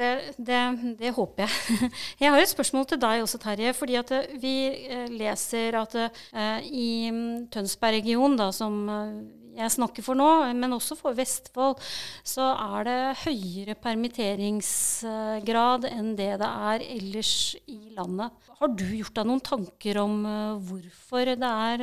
Det, 0.00 0.60
det, 0.96 1.10
håper 1.12 1.44
jeg. 1.44 1.90
Jeg 2.22 2.32
har 2.32 2.40
et 2.40 2.48
spørsmål 2.48 2.86
til 2.88 3.00
deg 3.02 3.20
også, 3.20 3.40
Terje. 3.42 3.74
fordi 3.76 3.98
at 4.00 4.12
eh, 4.16 4.30
Vi 4.40 4.54
eh, 4.88 5.10
leser 5.12 5.76
at 5.76 5.96
uh, 5.98 6.60
i 6.64 7.10
mm, 7.12 7.50
Tønsberg-regionen, 7.52 8.40
som 8.56 8.78
jeg 9.56 9.70
snakker 9.74 10.02
for 10.06 10.14
nå, 10.18 10.28
men 10.56 10.72
også 10.76 10.94
for 10.98 11.12
Vestfold, 11.18 11.76
så 12.26 12.44
er 12.54 12.84
det 12.88 13.18
høyere 13.24 13.74
permitteringsgrad 13.80 15.82
enn 15.90 16.08
det 16.18 16.32
det 16.40 16.50
er 16.70 16.78
ellers 16.86 17.34
i 17.66 17.94
landet. 17.96 18.28
Har 18.60 18.68
du 18.72 18.86
gjort 18.94 19.16
deg 19.18 19.26
noen 19.28 19.44
tanker 19.44 19.94
om 20.02 20.14
hvorfor 20.68 21.24
det 21.34 21.50
er, 21.70 21.78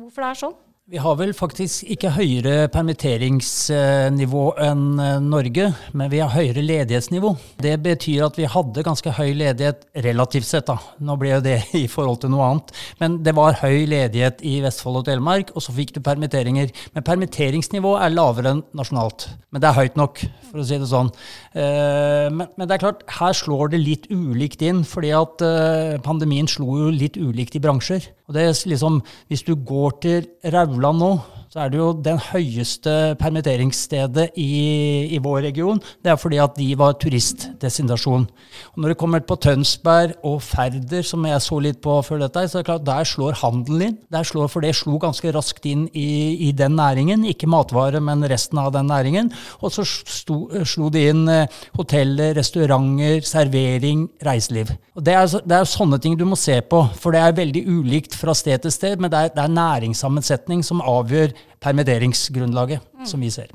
hvorfor 0.00 0.20
det 0.22 0.30
er 0.30 0.42
sånn? 0.42 0.58
Vi 0.86 1.00
har 1.02 1.16
vel 1.18 1.32
faktisk 1.34 1.88
ikke 1.90 2.12
høyere 2.14 2.68
permitteringsnivå 2.70 4.42
enn 4.62 5.00
eh, 5.02 5.16
Norge, 5.18 5.64
men 5.98 6.12
vi 6.12 6.20
har 6.22 6.30
høyere 6.30 6.62
ledighetsnivå. 6.62 7.32
Det 7.58 7.72
betyr 7.82 8.28
at 8.28 8.38
vi 8.38 8.46
hadde 8.46 8.84
ganske 8.86 9.16
høy 9.16 9.32
ledighet 9.34 9.82
relativt 10.04 10.46
sett. 10.46 10.68
da. 10.70 10.76
Nå 11.02 11.16
ble 11.18 11.32
jo 11.32 11.40
det 11.42 11.56
i 11.82 11.88
forhold 11.90 12.20
til 12.22 12.30
noe 12.30 12.46
annet. 12.52 12.70
Men 13.02 13.16
det 13.26 13.34
var 13.34 13.58
høy 13.64 13.82
ledighet 13.90 14.46
i 14.46 14.60
Vestfold 14.62 15.00
og 15.00 15.08
Telemark, 15.08 15.50
og 15.58 15.66
så 15.66 15.74
fikk 15.74 15.96
du 15.96 16.00
permitteringer. 16.06 16.70
Men 16.94 17.08
permitteringsnivået 17.10 18.06
er 18.06 18.14
lavere 18.14 18.54
enn 18.54 18.62
nasjonalt. 18.78 19.26
Men 19.50 19.66
det 19.66 19.72
er 19.72 19.80
høyt 19.80 19.98
nok, 19.98 20.22
for 20.52 20.62
å 20.62 20.68
si 20.70 20.78
det 20.78 20.86
sånn. 20.92 21.10
Eh, 21.58 22.30
men, 22.30 22.46
det 22.62 22.78
er 22.78 22.84
klart, 22.84 23.02
her 23.18 23.34
slår 23.34 23.74
det 23.74 23.82
litt 23.82 24.06
ulikt 24.14 24.62
inn, 24.62 24.86
fordi 24.86 25.10
at 25.18 25.42
eh, 25.50 25.98
pandemien 26.06 26.46
slo 26.46 26.78
jo 26.84 26.94
litt 26.94 27.18
ulikt 27.18 27.58
i 27.58 27.64
bransjer. 27.66 28.06
Og 28.26 28.34
det 28.34 28.42
er 28.42 28.68
liksom, 28.68 29.02
Hvis 29.28 29.42
du 29.42 29.54
går 29.54 29.98
til 30.02 30.26
Rauland 30.44 30.98
nå, 30.98 31.10
så 31.52 31.62
er 31.62 31.70
det 31.70 31.78
jo 31.78 31.92
den 32.04 32.18
høyeste 32.18 33.14
permitteringsstedet 33.20 34.26
i, 34.34 34.46
i, 35.14 35.20
vår 35.22 35.44
region. 35.46 35.78
Det 36.02 36.10
er 36.12 36.18
fordi 36.18 36.40
at 36.42 36.56
de 36.58 36.66
var 36.78 36.96
turistdestinasjon. 37.00 38.26
Og 38.74 38.82
når 38.82 38.92
det 38.92 38.98
kommer 39.00 39.22
på 39.22 39.38
Tønsberg 39.40 40.16
og 40.26 40.40
Færder, 40.42 41.04
som 41.06 41.24
jeg 41.28 41.44
så 41.44 41.60
litt 41.62 41.78
på 41.84 41.94
før 42.06 42.24
dette, 42.24 42.42
så 42.50 42.58
er 42.58 42.64
det 42.64 42.70
klart 42.70 42.86
der 42.88 43.06
slår 43.06 43.38
handelen 43.44 43.84
inn. 43.86 43.96
Der 44.12 44.26
slår, 44.26 44.50
for 44.50 44.66
det 44.66 44.74
slo 44.76 44.98
ganske 45.02 45.32
raskt 45.36 45.68
inn 45.70 45.86
i, 45.94 46.08
i, 46.48 46.50
den 46.56 46.76
næringen. 46.80 47.24
Ikke 47.30 47.48
matvare, 47.50 48.02
men 48.02 48.26
resten 48.26 48.60
av 48.60 48.72
den 48.74 48.90
næringen. 48.90 49.30
Og 49.62 49.72
så 49.76 49.86
sto, 49.86 50.40
slo 50.66 50.90
det 50.92 51.06
inn 51.12 51.24
eh, 51.30 51.62
hoteller, 51.78 52.34
restauranter, 52.36 53.22
servering, 53.26 54.08
reiseliv. 54.26 54.74
Og 54.98 55.06
det 55.06 55.14
er, 55.14 55.30
det 55.46 55.60
er 55.60 55.70
sånne 55.70 56.00
ting 56.02 56.18
du 56.18 56.26
må 56.26 56.38
se 56.40 56.58
på, 56.66 56.82
for 56.98 57.14
det 57.14 57.22
er 57.22 57.38
veldig 57.38 57.64
ulikt 57.70 58.18
fra 58.18 58.34
sted 58.34 58.66
til 58.66 58.74
sted. 58.74 58.98
Men 58.98 59.14
det 59.14 59.24
er, 59.24 59.34
det 59.36 59.46
er 59.46 59.58
næringssammensetning 59.62 60.66
som 60.66 60.82
avgjør 60.82 61.36
permitteringsgrunnlaget 61.60 62.80
mm. 62.98 63.06
som 63.06 63.20
vi 63.20 63.30
ser. 63.30 63.46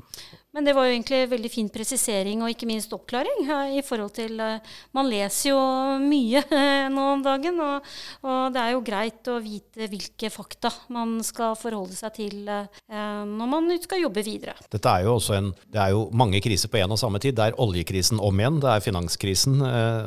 Men 0.52 0.66
det 0.66 0.74
var 0.76 0.84
jo 0.84 0.92
egentlig 0.92 1.18
veldig 1.30 1.48
fin 1.48 1.68
presisering 1.72 2.42
og 2.44 2.50
ikke 2.52 2.66
minst 2.68 2.92
oppklaring 2.92 3.46
i 3.72 3.80
forhold 3.84 4.12
til 4.18 4.36
uh, 4.36 4.74
Man 4.92 5.08
leser 5.08 5.48
jo 5.48 5.60
mye 6.02 6.42
nå 6.92 7.04
om 7.14 7.22
dagen, 7.24 7.60
og, 7.64 7.86
og, 8.20 8.40
det 8.52 8.60
er 8.60 8.74
jo 8.74 8.82
greit 8.84 9.30
å 9.32 9.38
vite 9.40 9.88
hvilke 9.88 10.28
fakta 10.32 10.68
man 10.92 11.14
skal 11.24 11.56
forholde 11.56 11.96
seg 11.96 12.12
til 12.18 12.50
uh, 12.52 12.68
når 12.92 13.48
man 13.48 13.70
skal 13.80 14.02
jobbe 14.02 14.24
videre. 14.26 14.54
Dette 14.68 14.92
er 14.92 15.06
jo 15.06 15.14
også 15.16 15.38
en, 15.38 15.48
Det 15.64 15.80
er 15.80 15.94
jo 15.94 16.04
mange 16.12 16.42
kriser 16.44 16.68
på 16.68 16.82
en 16.82 16.92
og 16.92 17.00
samme 17.00 17.20
tid. 17.22 17.38
Det 17.38 17.46
er 17.48 17.56
oljekrisen 17.62 18.20
om 18.20 18.42
igjen, 18.42 18.60
det 18.60 18.74
er 18.74 18.84
finanskrisen, 18.84 19.56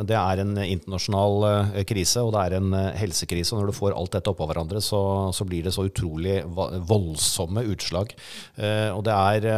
det 0.05 0.17
er 0.19 0.41
en 0.43 0.53
internasjonal 0.61 1.45
krise, 1.89 2.21
og 2.21 2.35
det 2.35 2.43
er 2.43 2.57
en 2.59 2.75
helsekrise. 2.99 3.55
og 3.55 3.63
Når 3.63 3.71
du 3.71 3.77
får 3.79 3.97
alt 3.97 4.13
dette 4.17 4.31
oppå 4.31 4.47
hverandre, 4.49 4.81
så, 4.83 5.01
så 5.33 5.47
blir 5.47 5.65
det 5.65 5.73
så 5.73 5.87
utrolig 5.89 6.37
voldsomme 6.45 7.65
utslag. 7.73 8.13
og 8.93 9.01
det 9.07 9.15
er 9.15 9.49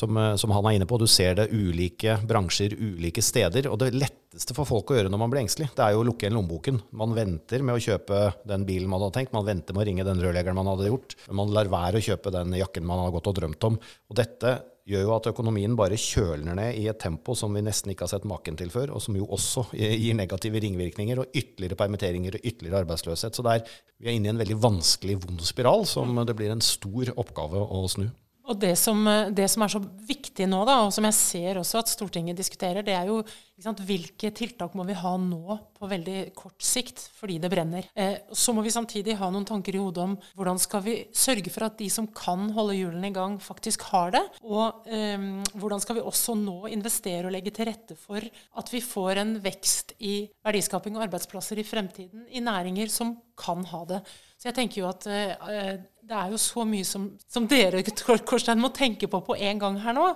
som, 0.00 0.16
eh, 0.16 0.36
som, 0.40 0.54
han 0.56 0.66
er 0.66 0.78
inne 0.78 0.88
på. 0.88 0.98
Du 0.98 1.06
ser 1.10 1.36
det 1.38 1.50
ulike 1.52 2.16
bransjer, 2.26 2.74
ulike 2.78 3.22
steder. 3.24 3.68
Og 3.70 3.78
det 3.82 3.92
letteste 3.94 4.56
for 4.56 4.68
folk 4.68 4.90
å 4.90 4.98
gjøre 4.98 5.12
når 5.12 5.22
man 5.22 5.32
blir 5.32 5.44
engstelig, 5.44 5.70
det 5.76 5.84
er 5.84 5.94
jo 5.94 6.02
å 6.02 6.08
lukke 6.08 6.26
igjen 6.26 6.38
lommeboken. 6.38 6.80
Man 6.96 7.14
venter 7.16 7.64
med 7.66 7.76
å 7.76 7.84
kjøpe 7.84 8.24
den 8.48 8.66
bilen 8.68 8.90
man 8.90 9.04
hadde 9.04 9.18
tenkt, 9.20 9.36
man 9.36 9.48
venter 9.48 9.76
med 9.76 9.84
å 9.84 9.88
ringe 9.90 10.08
den 10.08 10.24
rørleggeren 10.24 10.58
man 10.58 10.72
hadde 10.72 10.90
gjort. 10.90 11.16
Man 11.30 11.54
lar 11.54 11.70
være 11.72 12.00
å 12.00 12.06
kjøpe 12.10 12.34
den 12.34 12.58
jakken 12.58 12.88
man 12.88 13.04
har 13.04 13.14
gått 13.14 13.30
og 13.30 13.40
drømt 13.40 13.70
om. 13.70 13.80
Og 14.10 14.20
dette 14.20 14.58
gjør 14.90 15.04
jo 15.04 15.12
at 15.14 15.28
økonomien 15.30 15.74
bare 15.78 15.98
kjøler 16.00 16.56
ned 16.56 16.78
i 16.80 16.86
et 16.90 16.98
tempo 17.00 17.36
som 17.38 17.52
vi 17.54 17.62
nesten 17.62 17.92
ikke 17.92 18.06
har 18.06 18.12
sett 18.14 18.26
maken 18.28 18.56
til 18.58 18.72
før, 18.72 18.94
og 18.96 19.04
som 19.04 19.18
jo 19.18 19.28
også 19.36 19.68
gir 19.76 20.16
negative 20.18 20.62
ringvirkninger 20.64 21.22
og 21.22 21.36
ytterligere 21.36 21.78
permitteringer 21.78 22.38
og 22.38 22.46
ytterligere 22.46 22.82
arbeidsløshet. 22.84 23.36
Så 23.36 23.46
er, 23.52 23.62
vi 24.00 24.10
er 24.10 24.18
inne 24.18 24.30
i 24.30 24.34
en 24.34 24.40
veldig 24.40 24.58
vanskelig, 24.62 25.20
vond 25.26 25.44
spiral 25.46 25.86
som 25.88 26.18
det 26.26 26.36
blir 26.38 26.54
en 26.54 26.64
stor 26.64 27.12
oppgave 27.20 27.60
å 27.60 27.84
snu. 27.90 28.08
Og 28.50 28.58
det 28.58 28.74
som, 28.78 29.04
det 29.30 29.46
som, 29.50 29.62
er 29.62 29.70
så 29.70 29.80
viktig 29.80 30.48
nå, 30.50 30.64
da, 30.66 30.80
og 30.82 30.90
som 30.94 31.06
jeg 31.06 31.16
ser 31.16 31.60
også 31.60 31.84
at 31.84 31.92
Stortinget 31.92 32.38
diskuterer, 32.38 32.82
det 32.86 32.96
er 32.96 33.10
jo 33.10 33.22
Hvilke 33.60 34.30
tiltak 34.32 34.72
må 34.72 34.86
vi 34.88 34.94
ha 34.96 35.10
nå 35.20 35.56
på 35.76 35.88
veldig 35.90 36.30
kort 36.32 36.62
sikt 36.64 37.02
fordi 37.18 37.36
det 37.42 37.50
brenner? 37.52 37.90
Eh, 37.92 38.14
så 38.32 38.54
må 38.56 38.62
vi 38.64 38.72
samtidig 38.72 39.18
ha 39.20 39.28
noen 39.28 39.44
tanker 39.44 39.76
i 39.76 39.82
hodet 39.82 40.00
om 40.00 40.14
hvordan 40.38 40.56
skal 40.62 40.80
vi 40.86 40.94
sørge 41.12 41.52
for 41.52 41.66
at 41.66 41.76
de 41.76 41.90
som 41.92 42.08
kan 42.08 42.48
holde 42.56 42.78
hjulene 42.78 43.10
i 43.10 43.12
gang, 43.12 43.36
faktisk 43.36 43.84
har 43.90 44.14
det? 44.16 44.22
Og 44.48 44.88
eh, 44.88 45.26
hvordan 45.60 45.84
skal 45.84 45.98
vi 45.98 46.06
også 46.08 46.38
nå 46.40 46.70
investere 46.72 47.28
og 47.28 47.36
legge 47.36 47.52
til 47.52 47.68
rette 47.68 47.98
for 48.00 48.24
at 48.24 48.72
vi 48.72 48.80
får 48.80 49.20
en 49.26 49.36
vekst 49.44 49.92
i 50.08 50.22
verdiskaping 50.46 50.96
og 50.96 51.04
arbeidsplasser 51.10 51.60
i 51.60 51.68
fremtiden 51.68 52.24
i 52.32 52.40
næringer 52.40 52.88
som 52.88 53.18
kan 53.36 53.68
ha 53.74 53.84
det? 53.92 54.00
Så 54.40 54.48
jeg 54.48 54.56
tenker 54.56 54.80
jo 54.80 54.88
at 54.88 55.04
eh, 55.12 55.80
det 56.10 56.16
er 56.18 56.32
jo 56.32 56.38
så 56.40 56.64
mye 56.66 56.86
som, 56.86 57.04
som 57.30 57.44
dere 57.48 57.82
Korstein, 58.26 58.60
må 58.60 58.72
tenke 58.74 59.06
på 59.10 59.20
på 59.22 59.36
en 59.36 59.60
gang 59.62 59.76
her 59.82 59.94
nå. 59.94 60.06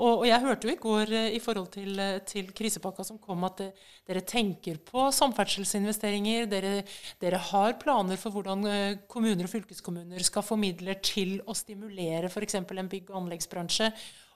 Og, 0.00 0.08
og 0.08 0.24
jeg 0.26 0.42
hørte 0.42 0.66
jo 0.66 0.72
i 0.74 0.80
går 0.80 1.12
eh, 1.14 1.28
i 1.36 1.40
forhold 1.42 1.68
til, 1.76 1.92
eh, 2.00 2.18
til 2.26 2.50
krisepakka 2.56 3.06
som 3.06 3.20
kom, 3.22 3.44
at 3.46 3.62
det, 3.62 3.68
dere 4.08 4.24
tenker 4.26 4.80
på 4.88 5.06
samferdselsinvesteringer. 5.14 6.48
Dere, 6.50 6.74
dere, 7.22 7.42
har 7.52 7.78
planer 7.82 8.18
for 8.20 8.34
hvordan 8.34 8.66
eh, 8.70 8.98
kommuner 9.10 9.46
og 9.46 9.52
fylkeskommuner 9.52 10.26
skal 10.26 10.46
få 10.46 10.58
midler 10.58 10.98
til 11.04 11.36
å 11.46 11.54
stimulere 11.54 12.32
f.eks. 12.32 12.58
en 12.64 12.90
bygg- 12.90 13.12
og 13.12 13.22
anleggsbransje. 13.22 13.92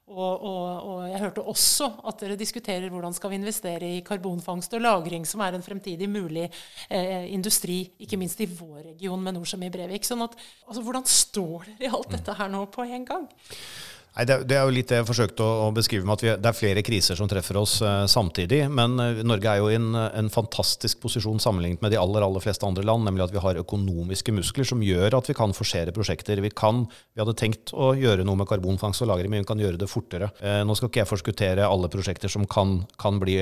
Og, 0.09 0.40
og, 0.40 0.68
og, 0.88 1.01
jeg 1.11 1.21
hørte 1.21 1.42
også 1.44 1.90
at 2.09 2.23
dere 2.23 2.38
diskuterer 2.40 2.88
hvordan 2.88 3.12
skal 3.12 3.33
vi 3.33 3.37
investere 3.37 3.90
i 3.99 4.01
karbonfangst 4.07 4.73
og 4.79 4.81
-lagring, 4.81 5.27
som 5.29 5.40
er 5.44 5.53
en 5.53 5.62
fremtidig 5.62 6.09
mulig 6.09 6.49
eh, 6.90 7.33
industri, 7.33 7.90
ikke 8.01 8.16
minst 8.16 8.40
i 8.40 8.47
vår 8.47 8.94
region 8.94 9.23
med 9.23 9.37
Norcem 9.37 9.62
i 9.62 9.71
Brevik. 9.71 10.05
Sånn 10.05 10.25
at, 10.25 10.33
altså, 10.66 10.83
hvordan 10.83 11.05
står 11.05 11.68
dere 11.79 11.90
i 11.90 11.92
alt 11.92 12.11
dette 12.11 12.33
her 12.40 12.49
nå 12.49 12.64
på 12.73 12.88
en 12.88 13.05
gang? 13.05 13.29
Nei, 14.18 14.24
det, 14.26 14.54
er 14.57 14.64
jo 14.66 14.72
litt 14.74 14.88
det 14.90 14.96
jeg 14.98 15.07
forsøkte 15.07 15.44
å, 15.46 15.66
beskrive 15.70 16.02
med 16.02 16.16
at 16.16 16.22
vi, 16.24 16.31
det 16.42 16.48
er 16.50 16.57
flere 16.57 16.83
kriser 16.83 17.14
som 17.14 17.28
treffer 17.31 17.54
oss 17.61 17.76
uh, 17.87 18.02
samtidig. 18.11 18.64
Men 18.66 18.98
uh, 18.98 19.20
Norge 19.22 19.52
er 19.52 19.61
jo 19.61 19.68
i 19.70 19.76
en, 19.78 19.92
en, 19.94 20.31
fantastisk 20.35 20.98
posisjon 21.04 21.38
sammenlignet 21.38 21.85
med 21.85 21.94
de 21.94 22.00
aller 22.00 22.26
aller 22.26 22.42
fleste 22.42 22.66
andre 22.66 22.83
land. 22.83 23.07
Nemlig 23.07 23.28
at 23.28 23.35
vi 23.37 23.42
har 23.44 23.61
økonomiske 23.62 24.35
muskler 24.35 24.66
som 24.66 24.83
gjør 24.83 25.20
at 25.20 25.31
vi 25.31 25.37
kan 25.38 25.54
forsere 25.54 25.94
prosjekter. 25.94 26.42
Vi, 26.42 26.50
kan, 26.50 26.83
vi 27.14 27.22
hadde 27.22 27.37
tenkt 27.38 27.70
å 27.70 27.92
gjøre 27.94 28.24
noe 28.26 28.40
med 28.40 28.48
karbonfangst 28.50 29.04
og 29.07 29.12
-lagring, 29.12 29.31
men 29.31 29.44
vi 29.44 29.50
kan 29.52 29.62
gjøre 29.62 29.78
det 29.78 29.90
fortere. 29.90 30.33
Nå 30.66 30.74
skal 30.74 30.90
ikke 30.90 31.04
jeg 31.04 31.11
forskuttere 31.12 31.68
alle 31.68 31.90
prosjekter 31.92 32.33
som 32.33 32.46
kan, 32.50 32.81
kan 32.98 33.20
bli 33.22 33.38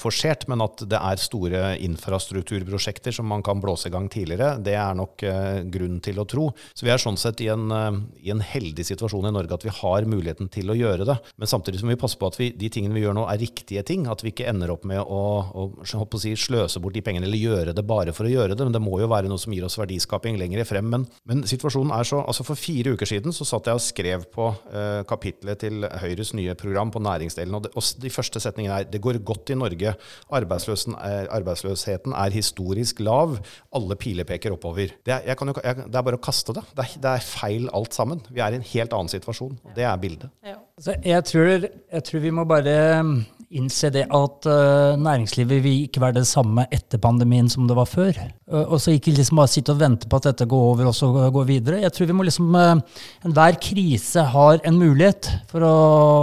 forsert, 0.00 0.48
men 0.50 0.64
at 0.64 0.82
det 0.90 0.98
er 0.98 1.22
store 1.22 1.62
infrastrukturprosjekter 1.86 3.14
som 3.14 3.30
man 3.30 3.44
kan 3.46 3.62
blåse 3.62 3.86
i 3.88 3.94
gang 3.94 4.10
tidligere, 4.10 4.56
det 4.58 4.74
er 4.74 4.98
nok 4.98 5.22
grunn 5.70 6.02
til 6.02 6.18
å 6.18 6.26
tro. 6.28 6.50
Så 6.74 6.88
vi 6.88 6.94
er 6.94 7.02
sånn 7.02 7.18
sett 7.20 7.42
i 7.44 7.50
en, 7.52 7.70
i 8.18 8.34
en 8.34 8.42
heldig 8.42 8.86
situasjon 8.90 9.30
i 9.30 9.34
Norge 9.34 9.54
at 9.54 9.66
vi 9.66 9.74
har 9.80 9.99
har 10.00 10.10
muligheten 10.10 10.50
til 10.52 10.72
å 10.72 10.76
gjøre 10.78 11.06
det. 11.08 11.16
Men 11.40 11.50
samtidig 11.50 11.82
må 11.84 11.94
vi 11.94 12.00
passe 12.00 12.18
på 12.20 12.30
at 12.30 12.38
vi, 12.40 12.50
de 12.56 12.70
tingene 12.72 12.96
vi 12.96 13.04
gjør 13.04 13.16
nå, 13.16 13.26
er 13.30 13.40
riktige 13.40 13.84
ting. 13.86 14.06
At 14.10 14.24
vi 14.24 14.32
ikke 14.34 14.48
ender 14.50 14.72
opp 14.74 14.86
med 14.88 15.00
å, 15.00 15.20
å, 15.50 15.66
å 15.80 16.20
si, 16.20 16.34
sløse 16.38 16.82
bort 16.82 16.96
de 16.96 17.04
pengene 17.04 17.28
eller 17.28 17.40
gjøre 17.40 17.74
det 17.76 17.84
bare 17.86 18.14
for 18.16 18.28
å 18.28 18.32
gjøre 18.32 18.56
det. 18.56 18.66
Men 18.66 18.76
det 18.76 18.82
må 18.84 19.00
jo 19.02 19.10
være 19.10 19.30
noe 19.30 19.40
som 19.40 19.54
gir 19.54 19.66
oss 19.66 19.78
verdiskaping 19.80 20.38
lenger 20.40 20.64
frem. 20.68 20.90
Men, 20.92 21.06
men 21.28 21.44
situasjonen 21.48 21.94
er 21.96 22.08
så 22.08 22.20
altså 22.20 22.44
For 22.46 22.58
fire 22.58 22.94
uker 22.96 23.08
siden 23.08 23.34
så 23.34 23.46
satt 23.46 23.68
jeg 23.68 23.78
og 23.78 23.84
skrev 23.84 24.24
på 24.32 24.48
eh, 24.72 25.02
kapitlet 25.08 25.60
til 25.62 25.84
Høyres 26.02 26.32
nye 26.36 26.56
program 26.58 26.92
på 26.92 27.02
næringsdelen. 27.04 27.56
Og, 27.56 27.66
det, 27.66 27.72
og 27.76 28.02
de 28.02 28.12
første 28.12 28.42
setningene 28.42 28.80
er 28.80 28.90
det 28.90 29.02
går 29.02 29.20
godt 29.26 29.52
i 29.54 29.58
Norge. 29.58 29.94
Er, 29.94 31.28
arbeidsløsheten 31.40 32.14
er 32.16 32.34
historisk 32.34 33.02
lav. 33.04 33.36
Alle 33.76 33.98
piler 34.00 34.28
peker 34.28 34.54
oppover. 34.56 34.94
Det 35.06 35.14
er, 35.16 35.26
jo, 35.28 35.54
jeg, 35.56 35.86
det 35.86 36.00
er 36.00 36.06
bare 36.06 36.18
å 36.18 36.22
kaste 36.22 36.54
det. 36.56 36.64
Det 36.76 36.86
er, 36.86 36.96
det 37.04 37.14
er 37.14 37.26
feil 37.26 37.68
alt 37.76 37.96
sammen. 37.96 38.22
Vi 38.30 38.42
er 38.42 38.54
i 38.54 38.60
en 38.60 38.68
helt 38.72 38.96
annen 38.96 39.12
situasjon. 39.12 39.58
Det 39.76 39.86
bildet. 39.96 40.30
Ja. 40.46 40.54
Altså, 40.76 40.94
jeg, 41.04 41.24
tror, 41.24 41.44
jeg, 41.92 42.04
tror, 42.04 42.18
vi 42.18 42.30
må 42.30 42.44
bare 42.44 43.04
innse 43.50 43.88
det 43.90 44.04
at 44.14 44.46
uh, 44.46 44.94
næringslivet 45.00 45.62
vil 45.64 45.86
ikke 45.88 46.00
være 46.04 46.20
det 46.20 46.28
samme 46.30 46.68
etter 46.70 47.00
pandemien 47.02 47.48
som 47.50 47.66
det 47.66 47.74
var 47.74 47.88
før. 47.90 48.14
Uh, 48.46 48.62
og 48.62 48.76
så 48.78 48.94
ikke 48.94 49.10
liksom 49.16 49.40
bare 49.40 49.50
sitte 49.50 49.74
og 49.74 49.80
vente 49.80 50.06
på 50.06 50.20
at 50.20 50.28
dette 50.28 50.46
går 50.50 50.66
over 50.68 50.90
og 50.90 50.94
så 50.94 51.08
går 51.34 51.48
videre. 51.48 51.80
Jeg 51.82 51.90
tror 51.96 52.06
vi 52.06 52.14
må 52.14 52.26
liksom 52.26 52.54
uh, 52.54 52.78
Enhver 53.26 53.58
krise 53.60 54.22
har 54.32 54.60
en 54.66 54.78
mulighet, 54.78 55.26
for 55.50 55.64
å 55.66 55.72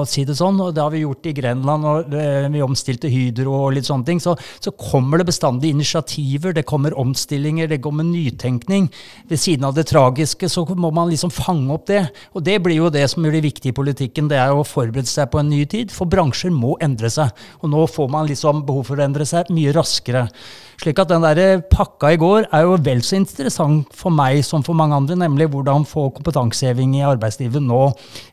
si 0.08 0.24
det 0.28 0.38
sånn. 0.40 0.60
Og 0.63 0.72
det 0.76 0.82
har 0.82 0.94
vi 0.94 1.04
gjort 1.04 1.28
i 1.28 1.34
Grenland, 1.36 1.88
og 1.88 2.16
vi 2.54 2.63
omstilte 2.63 3.12
Hydro 3.12 3.54
og 3.58 3.76
litt 3.76 3.88
sånne 3.90 4.08
ting. 4.08 4.22
Så, 4.24 4.34
så 4.63 4.72
kommer 4.72 5.20
det 5.20 5.28
bestandig 5.28 5.74
initiativer, 5.76 6.56
det 6.56 6.66
kommer 6.70 6.96
omstillinger, 6.98 7.70
det 7.70 7.82
kommer 7.84 8.08
nytenkning. 8.08 8.88
Ved 9.30 9.42
siden 9.42 9.68
av 9.68 9.76
det 9.78 9.88
tragiske 9.92 10.50
så 10.52 10.63
må 10.80 10.92
man 10.96 11.12
liksom 11.12 11.34
fange 11.34 11.76
opp 11.76 11.88
det. 11.92 12.06
Og 12.34 12.46
det 12.48 12.58
blir 12.66 12.80
jo 12.80 12.92
det 12.94 13.06
som 13.12 13.28
blir 13.28 13.44
viktig 13.46 13.74
i 13.74 13.78
politikken. 13.78 14.32
det 14.32 14.40
er 14.42 14.56
å 14.56 14.66
forberede 14.68 15.12
seg 15.12 15.30
på 15.34 15.44
en 15.44 15.52
ny 15.52 15.63
tid, 15.70 15.94
for 15.94 16.10
bransjer 16.10 16.56
må 16.56 16.78
endre 16.84 17.12
seg. 17.12 17.16
Og 17.62 17.71
nå 17.73 17.86
får 17.89 18.10
man 18.13 18.30
liksom 18.30 18.65
behov 18.67 18.89
for 18.89 18.99
å 18.99 19.06
endre 19.08 19.27
seg 19.27 19.49
mye 19.56 19.73
raskere. 19.75 20.27
Slik 20.78 21.00
at 21.02 21.10
den 21.10 21.24
der 21.26 21.63
pakka 21.72 22.12
i 22.13 22.20
går 22.22 22.46
er 22.54 22.68
jo 22.68 22.76
vel 22.86 23.00
så 23.02 23.16
interessant 23.18 23.96
for 23.98 24.13
meg 24.13 24.44
som 24.46 24.62
for 24.62 24.78
mange 24.78 24.94
andre, 24.94 25.16
nemlig 25.18 25.48
hvordan 25.50 25.88
få 25.90 26.12
kompetanseheving 26.13 26.92
i 27.00 27.06
arbeidslivet 27.08 27.63
nå 27.66 27.80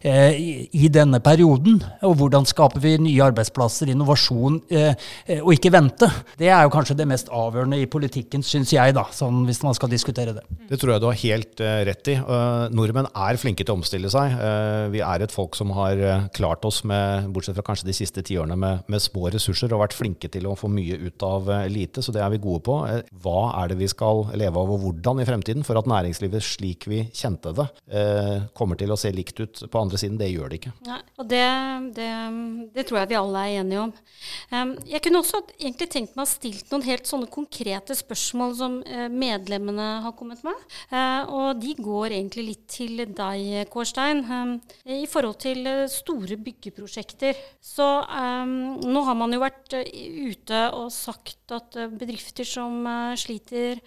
eh, 0.05 0.37
i, 0.69 0.91
denne 0.93 1.23
perioden. 1.25 1.79
Og 2.05 2.19
hvordan 2.21 2.45
skaper 2.45 2.83
vi 2.85 2.99
nye 3.01 3.23
arbeidsplasser, 3.25 3.89
innovasjon, 3.95 4.59
eh, 4.69 4.93
eh, 5.25 5.41
og 5.41 5.55
ikke 5.55 5.73
vente. 5.73 6.11
Det 6.37 6.51
er 6.51 6.67
jo 6.67 6.75
kanskje 6.75 6.99
det 6.99 7.07
mest 7.09 7.33
avgjørende 7.33 7.79
i 7.81 7.89
politikken, 7.89 8.45
syns 8.45 8.75
jeg, 8.77 8.93
da, 8.93 9.07
sånn, 9.09 9.47
hvis 9.49 9.63
man 9.65 9.79
skal 9.79 9.93
diskutere 9.95 10.37
det. 10.37 10.45
Det 10.69 10.83
tror 10.83 10.95
jeg 10.95 11.05
du 11.05 11.09
har 11.09 11.21
helt 11.23 11.65
uh, 11.65 11.79
rett 11.89 12.13
i. 12.13 12.19
Uh, 12.21 12.69
nordmenn 12.77 13.09
er 13.09 13.41
flinke 13.41 13.65
til 13.65 13.73
å 13.73 13.79
omstille 13.79 14.13
seg. 14.13 14.37
Uh, 14.37 14.93
vi 14.93 15.01
er 15.01 15.25
et 15.25 15.33
folk 15.33 15.57
som 15.57 15.73
har 15.79 16.29
klart 16.37 16.69
oss 16.69 16.83
med, 16.85 17.33
bortsett 17.33 17.57
fra 17.57 17.65
kanskje 17.71 17.89
de 17.89 17.97
siste 17.97 18.21
tiårene, 18.21 18.61
med, 18.61 18.85
med 18.93 19.01
små 19.01 19.33
ressurser 19.33 19.73
og 19.73 19.87
vært 19.87 19.97
flinke 19.97 20.29
til 20.29 20.51
å 20.51 20.57
få 20.59 20.69
mye 20.69 21.01
ut 21.09 21.25
av 21.25 21.49
lite. 21.73 22.05
så 22.05 22.13
det 22.13 22.21
er 22.21 22.34
vi 22.35 22.43
gode 22.43 22.63
på. 22.67 22.77
Eh, 22.89 23.03
hva 23.25 23.41
er 23.61 23.71
det 23.71 23.79
vi 23.81 23.89
skal 23.91 24.25
leve 24.37 24.61
av, 24.61 24.73
og 24.75 24.83
hvordan 24.83 25.23
i 25.23 25.27
fremtiden? 25.29 25.65
For 25.67 25.79
at 25.79 25.89
næringslivet 25.91 26.45
slik 26.45 26.89
vi 26.91 27.05
kjente 27.15 27.55
det, 27.57 27.67
eh, 27.89 28.47
kommer 28.57 28.79
til 28.81 28.93
å 28.93 28.99
se 28.99 29.13
likt 29.15 29.41
ut 29.41 29.65
på 29.71 29.81
andre 29.81 30.01
siden. 30.01 30.19
Det 30.19 30.31
gjør 30.31 30.51
det 30.51 30.61
ikke. 30.61 30.75
Ja, 30.89 30.99
og 31.19 31.29
det, 31.31 31.45
det, 31.97 32.11
det, 32.75 32.87
tror 32.89 33.01
jeg 33.01 33.13
vi 33.13 33.21
alle 33.21 33.45
er 33.45 33.61
enige 33.63 33.85
om. 33.87 33.95
Jeg 34.89 35.03
kunne 35.05 35.21
også 35.21 35.43
egentlig 35.59 35.89
tenkt 35.93 36.17
meg 36.17 36.27
å 36.27 36.31
stilt 36.31 36.71
noen 36.73 36.87
helt 36.87 37.09
sånne 37.09 37.31
konkrete 37.33 37.97
spørsmål 37.97 38.57
som 38.59 38.79
eh, 38.83 39.09
medlemmene 39.13 39.89
har 40.05 40.17
kommet 40.17 40.43
med. 40.47 40.57
Og 41.35 41.61
de 41.61 41.75
går 41.79 42.15
egentlig 42.17 42.45
litt 42.49 42.65
til 42.71 43.03
deg, 43.05 43.69
Kårstein. 43.73 44.23
I 44.85 45.05
forhold 45.11 45.39
til 45.43 45.67
store 45.91 46.37
byggeprosjekter. 46.41 47.39
Så 47.63 47.87
nå 48.05 49.03
har 49.07 49.19
man 49.19 49.35
jo 49.35 49.43
vært 49.43 49.75
ute 49.75 50.61
og 50.77 50.91
sagt 50.95 51.55
at 51.55 51.77
bedrifter 51.99 52.24
bedrifter 52.25 52.49
som 52.49 52.87
uh, 52.87 53.15
sliter 53.17 53.81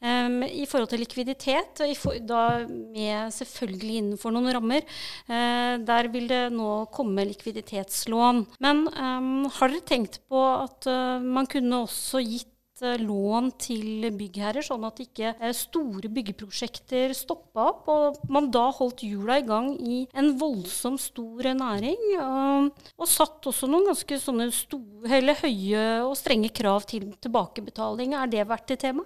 um, 0.00 0.42
i 0.42 0.64
forhold 0.66 0.88
til 0.90 1.02
likviditet, 1.02 1.82
for, 2.00 2.16
da 2.18 2.64
med 2.66 3.32
selvfølgelig 3.32 3.98
innenfor 4.00 4.32
noen 4.32 4.52
rammer. 4.54 4.82
Uh, 5.28 5.76
der 5.84 6.08
vil 6.12 6.28
det 6.28 6.52
nå 6.52 6.86
komme 6.92 7.26
likviditetslån. 7.28 8.46
Men 8.60 8.86
um, 8.88 9.44
har 9.52 9.68
dere 9.68 9.84
tenkt 9.84 10.22
på 10.28 10.40
at 10.40 10.88
uh, 10.88 11.20
man 11.20 11.46
kunne 11.46 11.84
også 11.84 12.22
gitt 12.24 12.51
Eh, 12.51 12.51
lån 12.82 13.50
til 13.62 14.08
byggherrer, 14.16 14.64
sånn 14.64 14.84
at 14.88 15.00
ikke 15.02 15.32
eh, 15.36 15.54
store 15.56 16.10
byggeprosjekter 16.12 17.14
stoppa 17.16 17.68
opp. 17.70 17.90
Og 17.92 18.32
man 18.32 18.50
da 18.54 18.66
holdt 18.74 19.04
hjula 19.06 19.38
i 19.40 19.46
gang 19.46 19.72
i 19.78 20.02
en 20.18 20.32
voldsom 20.40 20.98
stor 21.00 21.50
næring. 21.58 21.98
Og, 22.22 22.82
og 22.98 23.10
satt 23.10 23.48
også 23.50 23.68
noen 23.70 23.90
ganske 23.92 24.18
sånne 24.22 24.48
store, 24.54 25.20
høye 25.42 25.82
og 26.06 26.14
strenge 26.18 26.52
krav 26.54 26.84
til 26.88 27.08
tilbakebetaling. 27.22 28.14
Er 28.18 28.30
det 28.30 28.46
verdt 28.48 28.74
et 28.74 28.82
tema? 28.84 29.04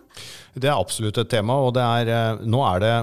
Det 0.54 0.68
er 0.70 0.76
absolutt 0.76 1.20
et 1.22 1.30
tema. 1.32 1.58
og 1.64 1.76
er, 1.80 2.10
eh, 2.12 2.44
Nå 2.46 2.62
er 2.66 2.82
det 2.82 2.94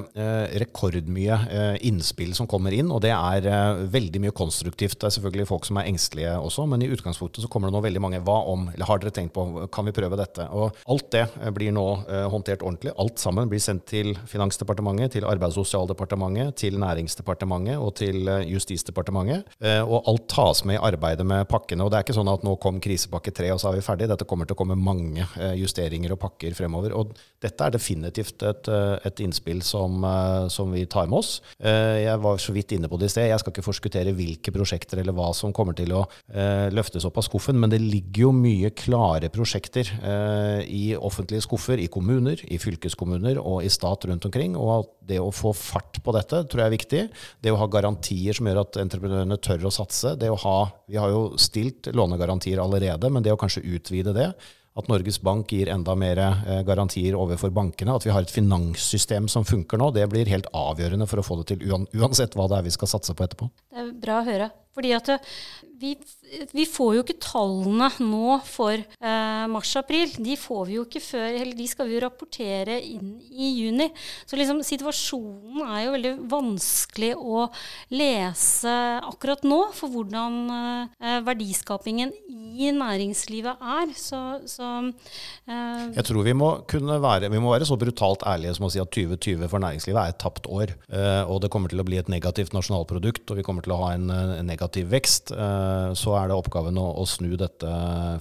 rekordmye 0.64 1.38
innspill 1.86 2.34
som 2.38 2.48
kommer 2.50 2.74
inn, 2.76 2.92
og 2.94 3.02
det 3.06 3.12
er 3.14 3.48
veldig 3.92 4.22
mye 4.24 4.36
konstruktivt. 4.36 5.00
Det 5.00 5.10
er 5.10 5.16
selvfølgelig 5.18 5.50
folk 5.50 5.68
som 5.68 5.80
er 5.80 5.90
engstelige 5.90 6.36
også, 6.38 6.68
men 6.70 6.84
i 6.86 6.92
utgangspunktet 6.94 7.44
så 7.44 7.50
kommer 7.52 7.70
det 7.70 7.78
nå 7.78 7.84
veldig 7.86 8.04
mange. 8.04 8.22
Hva 8.24 8.40
om? 8.50 8.68
Eller 8.74 8.90
har 8.90 9.02
dere 9.02 9.14
tenkt 9.16 9.34
på, 9.36 9.46
kan 9.74 9.88
vi 9.88 9.96
prøve 9.96 10.20
dette? 10.20 10.48
Og 10.54 10.63
alt 10.92 11.10
det 11.14 11.24
eh, 11.42 11.52
blir 11.56 11.74
nå 11.76 11.86
eh, 12.08 12.26
håndtert 12.32 12.64
ordentlig. 12.66 12.94
Alt 13.00 13.22
sammen 13.22 13.50
blir 13.52 13.62
sendt 13.64 13.86
til 13.92 14.14
Finansdepartementet, 14.30 15.16
til 15.18 15.28
Arbeids- 15.28 15.58
og 15.58 15.68
sosialdepartementet, 15.68 16.56
til 16.60 16.80
Næringsdepartementet 16.82 17.82
og 17.82 17.94
til 18.00 18.28
eh, 18.28 18.48
Justisdepartementet. 18.54 19.50
Og 19.84 20.08
alt 20.10 20.26
tas 20.32 20.64
med 20.68 20.78
i 20.78 20.82
arbeidet 20.84 21.26
med 21.28 21.46
pakkene. 21.50 21.86
Og 21.86 21.92
det 21.92 22.00
er 22.00 22.06
ikke 22.06 22.16
sånn 22.18 22.32
at 22.32 22.44
nå 22.46 22.56
kom 22.62 22.80
krisepakke 22.84 23.34
tre, 23.36 23.52
og 23.54 23.62
så 23.62 23.70
er 23.70 23.78
vi 23.78 23.86
ferdig. 23.86 24.10
Dette 24.12 24.28
kommer 24.28 24.48
til 24.48 24.56
å 24.56 24.60
komme 24.60 24.78
mange 24.80 25.26
justeringer 25.58 26.16
og 26.16 26.20
pakker 26.22 26.56
fremover. 26.58 26.96
Og 26.98 27.14
dette 27.44 27.66
er 27.66 27.76
definitivt 27.76 28.44
et, 28.48 28.70
et 29.08 29.24
innspill 29.24 29.62
som, 29.66 30.04
som, 30.52 30.72
vi 30.74 30.86
tar 30.90 31.10
med 31.12 31.20
oss. 31.20 31.38
Jeg 31.60 32.20
var 32.24 32.42
så 32.42 32.56
vidt 32.56 32.76
inne 32.76 32.90
på 32.92 33.00
det 33.00 33.10
i 33.10 33.14
sted. 33.14 33.30
Jeg 33.30 33.42
skal 33.42 33.54
ikke 33.54 33.66
forskuttere 33.66 34.16
hvilke 34.18 34.54
prosjekter 34.56 35.02
eller 35.02 35.16
hva 35.16 35.30
som 35.38 35.54
kommer 35.56 35.78
til 35.78 35.94
å 35.96 36.04
løftes 36.74 37.08
opp 37.08 37.20
av 37.22 37.28
skuffen, 37.28 37.60
men 37.60 37.72
det 37.74 37.82
ligger 37.84 38.28
jo 38.28 38.34
mye 38.36 38.74
klare 38.78 39.32
prosjekter 39.34 39.90
i 40.68 40.96
offentlige 40.96 41.46
skuffer 41.46 41.82
i 41.82 41.90
kommuner, 41.92 42.40
i 42.48 42.60
fylkeskommuner 42.62 43.40
og 43.42 43.64
i 43.66 43.72
stat 43.74 44.08
rundt 44.10 44.26
omkring. 44.30 44.58
Og 44.60 44.90
det 45.04 45.20
å 45.22 45.32
få 45.34 45.54
fart 45.58 46.02
på 46.04 46.16
dette 46.16 46.44
tror 46.48 46.64
jeg 46.64 46.72
er 46.72 46.76
viktig. 46.78 47.04
Det 47.44 47.54
å 47.54 47.60
ha 47.62 47.70
garantier 47.72 48.38
som 48.38 48.50
gjør 48.50 48.64
at 48.64 48.82
entreprenørene 48.84 49.40
tør 49.44 49.70
å 49.70 49.74
satse. 49.74 50.16
Det 50.20 50.32
å 50.32 50.40
ha, 50.46 50.58
vi 50.90 51.00
har 51.02 51.14
jo 51.14 51.24
stilt 51.42 51.92
lånegarantier 51.94 52.62
allerede, 52.64 53.12
men 53.14 53.26
det 53.26 53.34
å 53.36 53.40
kanskje 53.40 53.66
utvide 53.76 54.16
det 54.16 54.32
at 54.74 54.90
Norges 54.90 55.20
Bank 55.22 55.52
gir 55.54 55.70
enda 55.70 55.94
mer 55.98 56.20
eh, 56.24 56.62
garantier 56.66 57.18
overfor 57.18 57.54
bankene. 57.54 57.94
At 57.94 58.08
vi 58.08 58.14
har 58.14 58.26
et 58.26 58.34
finanssystem 58.34 59.30
som 59.30 59.46
funker 59.46 59.78
nå, 59.78 59.92
det 59.94 60.08
blir 60.10 60.30
helt 60.34 60.50
avgjørende 60.50 61.08
for 61.10 61.22
å 61.22 61.26
få 61.26 61.40
det 61.42 61.52
til, 61.54 61.68
uansett 61.94 62.38
hva 62.38 62.50
det 62.50 62.60
er 62.60 62.68
vi 62.68 62.74
skal 62.74 62.90
satse 62.96 63.14
på 63.14 63.28
etterpå. 63.28 63.50
Det 63.70 63.84
er 63.84 63.94
bra 64.02 64.22
å 64.22 64.28
høre. 64.28 64.50
Fordi 64.74 64.94
at 64.98 65.14
eh, 65.14 65.32
vi, 65.84 65.94
vi, 66.54 66.66
får 66.70 66.96
jo 66.98 67.04
ikke 67.04 67.20
tallene 67.22 67.90
nå 68.02 68.38
for 68.48 68.76
eh, 68.76 69.46
mars-april. 69.52 70.16
De 70.24 70.38
får 70.40 70.68
vi 70.70 70.78
jo 70.78 70.86
ikke 70.88 71.02
før, 71.04 71.28
eller 71.42 71.56
de 71.58 71.68
skal 71.70 71.90
vi 71.90 71.98
jo 71.98 72.04
rapportere 72.06 72.78
inn 72.80 73.18
i 73.32 73.52
juni. 73.60 73.90
Så 74.30 74.40
liksom, 74.40 74.62
situasjonen 74.66 75.64
er 75.68 75.86
jo 75.86 75.96
veldig 75.98 76.14
vanskelig 76.32 77.12
å 77.20 77.48
lese 77.94 78.74
akkurat 79.04 79.44
nå 79.48 79.60
for 79.76 79.94
hvordan 79.94 80.40
eh, 80.54 81.20
verdiskapingen 81.28 82.14
i 82.54 82.72
næringslivet 82.76 83.68
er. 83.80 83.94
Så, 83.98 84.22
så 84.50 84.70
eh, 84.88 85.86
Jeg 85.98 86.08
tror 86.10 86.26
vi 86.26 86.38
må 86.38 86.54
kunne 86.70 87.00
være, 87.04 87.32
vi 87.34 87.44
må 87.44 87.54
være 87.54 87.68
så 87.70 87.78
brutalt 87.80 88.26
ærlige 88.30 88.56
som 88.58 88.70
å 88.70 88.72
si 88.74 88.82
at 88.82 88.94
2020 88.94 89.50
for 89.52 89.64
næringslivet 89.64 90.00
er 90.00 90.16
et 90.16 90.22
tapt 90.22 90.48
år. 90.48 90.76
Eh, 90.94 91.24
og 91.28 91.44
det 91.44 91.52
kommer 91.54 91.74
til 91.74 91.84
å 91.84 91.88
bli 91.88 92.00
et 92.02 92.12
negativt 92.14 92.56
nasjonalprodukt, 92.56 93.26
og 93.28 93.42
vi 93.42 93.46
kommer 93.46 93.66
til 93.66 93.76
å 93.76 93.82
ha 93.84 93.94
en, 93.98 94.10
en 94.14 94.48
negativ 94.48 94.63
vekst. 94.90 95.32
Eh, 95.36 95.90
så 95.98 96.16
er 96.20 96.30
det 96.30 96.38
oppgaven 96.38 96.78
å, 96.80 96.86
å 97.02 97.06
snu 97.10 97.36
dette 97.40 97.74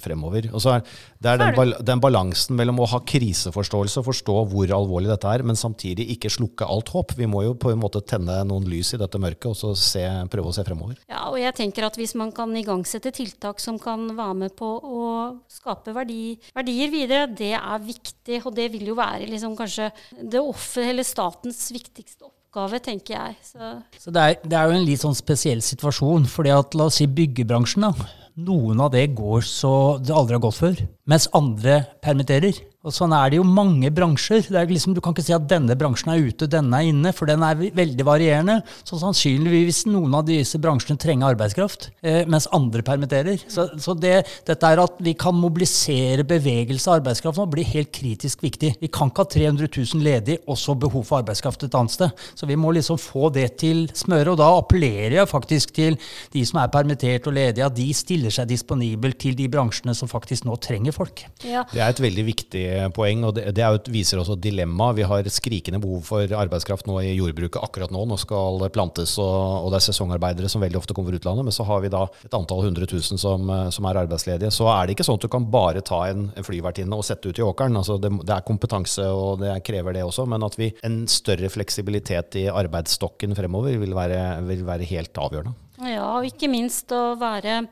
fremover. 0.02 0.48
Og 0.52 0.62
så 0.62 0.76
er, 0.76 0.84
det 1.22 1.32
er 1.32 1.40
den, 1.40 1.74
den, 1.80 2.02
balansen 2.02 2.56
mellom 2.58 2.80
å 2.82 2.88
ha 2.90 3.00
kriseforståelse, 3.06 4.04
forstå 4.06 4.36
hvor 4.50 4.74
alvorlig 4.74 5.12
dette 5.12 5.30
er, 5.30 5.44
men 5.46 5.58
samtidig 5.58 6.08
ikke 6.16 6.32
slukke 6.32 6.68
alt 6.68 6.92
håp. 6.94 7.14
Vi 7.18 7.28
må 7.30 7.44
jo 7.46 7.54
på 7.58 7.72
en 7.72 7.80
måte 7.82 8.02
tenne 8.04 8.40
noen 8.48 8.66
lys 8.70 8.94
i 8.96 9.00
dette 9.00 9.20
mørket 9.22 9.52
og 9.52 9.58
så 9.58 9.72
se, 9.78 10.04
prøve 10.32 10.50
å 10.50 10.56
se 10.56 10.66
fremover. 10.66 10.98
Ja, 11.06 11.28
og 11.30 11.38
jeg 11.40 11.54
tenker 11.58 11.86
at 11.86 11.98
Hvis 12.02 12.16
man 12.18 12.32
kan 12.34 12.50
igangsette 12.56 13.12
tiltak 13.14 13.60
som 13.62 13.78
kan 13.78 14.08
være 14.16 14.36
med 14.44 14.56
på 14.58 14.66
å 14.66 15.06
skape 15.50 15.94
verdi, 15.94 16.34
verdier 16.56 16.90
videre, 16.92 17.26
det 17.30 17.54
er 17.58 17.84
viktig. 17.84 18.42
Og 18.42 18.54
det 18.56 18.70
vil 18.74 18.90
jo 18.90 18.98
være 18.98 19.28
liksom 19.30 19.54
kanskje 19.58 19.92
det 20.18 20.42
offer, 20.42 20.88
eller 20.90 21.06
statens 21.06 21.68
viktigste 21.74 22.24
oppgave 22.26 22.41
oppgave, 22.52 22.80
tenker 22.84 23.16
jeg. 23.16 23.36
Så, 23.42 23.82
Så 23.98 24.10
det, 24.12 24.20
er, 24.20 24.36
det, 24.44 24.56
er, 24.56 24.68
jo 24.68 24.76
en 24.76 24.84
litt 24.84 25.00
sånn 25.00 25.16
spesiell 25.16 25.62
situasjon. 25.64 26.26
fordi 26.28 26.52
at 26.52 26.74
la 26.74 26.84
oss 26.90 27.00
si 27.00 27.06
byggebransjen, 27.06 27.88
da. 27.88 28.10
Noen 28.36 28.80
av 28.80 28.92
det 28.92 29.10
går 29.16 29.42
så 29.44 29.98
det 30.00 30.12
aldri 30.12 30.36
har 30.36 30.44
gått 30.44 30.60
før. 30.60 30.84
Mens 31.08 31.28
andre 31.32 31.82
permitterer. 32.02 32.60
Og 32.82 32.90
Sånn 32.90 33.12
er 33.14 33.30
det 33.30 33.38
jo 33.38 33.44
mange 33.46 33.92
bransjer. 33.94 34.48
Liksom, 34.50 34.94
du 34.96 35.00
kan 35.02 35.14
ikke 35.14 35.22
si 35.22 35.34
at 35.34 35.44
denne 35.50 35.76
bransjen 35.78 36.10
er 36.10 36.24
ute, 36.26 36.48
denne 36.50 36.80
er 36.80 36.90
inne, 36.90 37.12
for 37.14 37.30
den 37.30 37.44
er 37.46 37.60
veldig 37.78 38.06
varierende. 38.06 38.56
Så 38.82 38.98
sannsynligvis 38.98 39.84
noen 39.86 40.16
av 40.18 40.24
disse 40.26 40.58
bransjene 40.62 40.98
trenger 41.00 41.30
arbeidskraft, 41.30 41.92
eh, 42.02 42.24
mens 42.26 42.48
andre 42.50 42.82
permitterer. 42.86 43.44
Så, 43.46 43.68
så 43.78 43.94
det, 43.94 44.24
dette 44.48 44.66
er 44.66 44.82
at 44.82 44.98
vi 45.02 45.14
kan 45.18 45.36
mobilisere 45.38 46.26
bevegelse 46.26 46.90
av 46.90 46.98
arbeidskraft 46.98 47.38
nå, 47.38 47.46
blir 47.52 47.70
helt 47.70 47.92
kritisk 47.94 48.42
viktig. 48.42 48.72
Vi 48.82 48.90
kan 48.90 49.12
ikke 49.12 49.28
ha 49.28 49.30
300 49.36 49.70
000 49.70 50.02
ledige 50.02 50.42
og 50.50 50.58
så 50.58 50.74
behov 50.74 51.06
for 51.06 51.20
arbeidskraft 51.22 51.68
et 51.68 51.78
annet 51.78 51.94
sted. 51.94 52.26
Så 52.34 52.50
vi 52.50 52.58
må 52.58 52.74
liksom 52.74 52.98
få 52.98 53.30
det 53.34 53.46
til 53.62 53.84
smøre. 53.94 54.34
Og 54.34 54.42
da 54.42 54.50
appellerer 54.58 55.20
jeg 55.20 55.30
faktisk 55.30 55.76
til 55.78 56.00
de 56.34 56.42
som 56.48 56.58
er 56.64 56.74
permittert 56.74 57.30
og 57.30 57.38
ledige, 57.38 57.70
at 57.70 57.78
de 57.78 57.88
stiller 57.94 58.34
seg 58.34 58.50
disponibel 58.50 59.14
til 59.14 59.38
de 59.38 59.46
bransjene 59.52 59.94
som 59.94 60.10
faktisk 60.10 60.50
nå 60.50 60.58
trenger 60.58 60.98
folk. 60.98 61.22
Ja. 61.46 61.62
Det 61.70 61.78
er 61.78 61.94
et 61.94 62.02
veldig 62.02 62.26
viktig 62.26 62.66
poeng, 62.94 63.24
og 63.28 63.36
det, 63.36 63.48
det 63.56 63.64
et, 63.66 63.90
viser 63.92 64.20
også 64.22 64.36
dilemmaet. 64.36 64.62
dilemma. 64.62 64.92
Vi 64.92 65.02
har 65.02 65.28
skrikende 65.28 65.80
behov 65.80 66.02
for 66.06 66.22
arbeidskraft 66.22 66.86
nå 66.86 67.00
i 67.02 67.14
jordbruket 67.16 67.62
akkurat 67.62 67.90
nå. 67.90 68.04
Nå 68.06 68.16
skal 68.20 68.62
plantes, 68.72 69.16
og, 69.18 69.66
og 69.66 69.70
det 69.72 69.80
er 69.80 69.86
sesongarbeidere 69.88 70.48
som 70.48 70.62
veldig 70.62 70.78
ofte 70.78 70.94
kommer 70.94 71.16
utlandet. 71.16 71.44
Men 71.44 71.52
så 71.52 71.66
har 71.68 71.82
vi 71.82 71.92
da 71.92 72.06
et 72.24 72.34
antall 72.34 72.64
hundre 72.66 72.86
tusen 72.86 73.18
som, 73.18 73.50
som, 73.70 73.86
er 73.88 74.02
arbeidsledige. 74.04 74.52
Så 74.54 74.68
er 74.72 74.86
det 74.86 74.96
ikke 74.96 75.06
sånn 75.08 75.20
at 75.20 75.26
du 75.26 75.32
kan 75.32 75.48
bare 75.52 75.84
ta 75.84 76.04
en, 76.10 76.30
en 76.36 76.46
flyvertinne 76.46 76.96
og 76.96 77.06
sette 77.06 77.28
ut 77.28 77.38
i 77.38 77.46
åkeren. 77.46 77.76
Altså 77.76 77.98
det, 78.00 78.12
det, 78.22 78.34
er 78.36 78.48
kompetanse, 78.48 79.06
og 79.12 79.42
det 79.42 79.58
krever 79.66 79.96
det 79.96 80.06
også. 80.06 80.26
Men 80.30 80.46
at 80.46 80.58
vi 80.60 80.72
en 80.86 81.04
større 81.10 81.50
fleksibilitet 81.52 82.40
i 82.42 82.48
arbeidsstokken 82.52 83.36
fremover 83.38 83.78
vil 83.82 83.96
være, 83.96 84.42
vil 84.48 84.66
være 84.68 84.88
helt 84.92 85.18
avgjørende. 85.18 85.56
Ja, 85.82 86.04
og 86.18 86.28
ikke 86.28 86.50
minst 86.52 86.92
å 86.94 87.14
være 87.18 87.62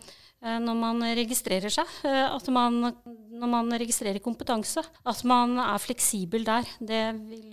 Eh, 0.41 0.57
når 0.57 0.77
man 0.79 1.03
registrerer 1.19 1.73
seg. 1.73 1.89
Eh, 2.09 2.25
at 2.25 2.47
man, 2.53 2.95
når 3.41 3.51
man 3.51 3.75
registrerer 3.81 4.21
kompetanse, 4.23 4.83
at 4.85 5.21
man 5.29 5.57
er 5.63 5.81
fleksibel 5.83 6.45
der. 6.47 6.69
Det, 6.79 7.03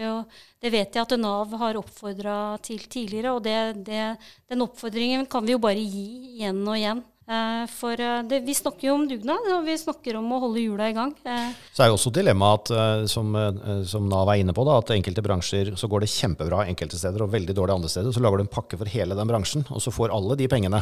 jo, 0.01 0.13
det 0.61 0.71
vet 0.73 0.97
jeg 0.97 1.07
at 1.07 1.19
Nav 1.19 1.55
har 1.61 1.79
oppfordra 1.79 2.37
til 2.65 2.83
tidligere, 2.91 3.37
og 3.37 3.45
det, 3.47 3.85
det, 3.87 4.09
den 4.51 4.65
oppfordringen 4.67 5.27
kan 5.31 5.47
vi 5.47 5.55
jo 5.55 5.63
bare 5.63 5.79
gi 5.79 6.07
igjen 6.37 6.61
og 6.67 6.75
igjen. 6.77 7.05
Eh, 7.27 7.63
for 7.67 7.99
eh, 7.99 8.21
det, 8.23 8.39
vi 8.47 8.53
snakker 8.55 8.87
jo 8.87 8.93
om 8.95 9.01
dugnad, 9.07 9.49
og 9.51 9.65
vi 9.67 9.73
snakker 9.75 10.15
om 10.15 10.29
å 10.31 10.39
holde 10.45 10.61
hjula 10.61 10.85
i 10.87 10.93
gang. 10.95 11.09
Eh, 11.27 11.49
så 11.75 11.83
er 11.83 11.89
jo 11.91 11.97
også 11.97 12.13
dilemmaet 12.15 12.71
som, 13.11 13.35
som, 13.87 14.05
Nav 14.07 14.31
er 14.31 14.43
inne 14.43 14.55
på, 14.55 14.63
da, 14.67 14.77
at 14.79 14.93
enkelte 14.95 15.23
bransjer 15.25 15.73
så 15.79 15.89
går 15.91 16.05
det 16.05 16.11
kjempebra 16.13 16.63
enkelte 16.71 16.99
steder 16.99 17.25
og 17.25 17.33
veldig 17.33 17.55
dårlig 17.57 17.75
andre 17.75 17.91
steder. 17.91 18.15
Så 18.15 18.23
lager 18.23 18.39
du 18.39 18.45
en 18.45 18.53
pakke 18.53 18.79
for 18.79 18.93
hele 18.93 19.17
den 19.17 19.27
bransjen, 19.27 19.67
og 19.67 19.83
så 19.83 19.91
får 19.91 20.15
alle 20.15 20.39
de 20.39 20.47
pengene. 20.51 20.79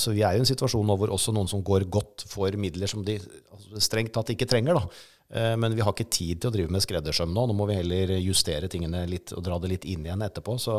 Så 0.00 0.12
vi 0.12 0.20
er 0.26 0.36
jo 0.36 0.42
i 0.42 0.44
en 0.44 0.50
situasjon 0.52 0.84
nå 0.86 0.98
hvor 1.00 1.14
også 1.14 1.32
noen 1.32 1.48
som 1.48 1.64
går 1.64 1.86
godt, 1.92 2.26
får 2.28 2.60
midler 2.60 2.90
som 2.90 3.04
de 3.06 3.16
altså, 3.16 3.80
strengt 3.80 4.12
tatt 4.12 4.34
ikke 4.34 4.48
trenger. 4.50 4.76
da. 4.76 5.11
Eh, 5.32 5.56
men 5.56 5.74
vi 5.74 5.80
har 5.80 5.94
ikke 5.94 6.10
tid 6.12 6.42
til 6.42 6.50
å 6.50 6.52
drive 6.52 6.72
med 6.72 6.84
skreddersøm 6.84 7.30
nå. 7.32 7.46
Nå 7.48 7.56
må 7.56 7.66
vi 7.70 7.78
heller 7.78 8.14
justere 8.20 8.68
tingene 8.72 9.04
litt 9.08 9.32
og 9.32 9.44
dra 9.46 9.56
det 9.62 9.70
litt 9.70 9.86
inn 9.88 10.04
igjen 10.04 10.24
etterpå. 10.26 10.58
Så, 10.60 10.74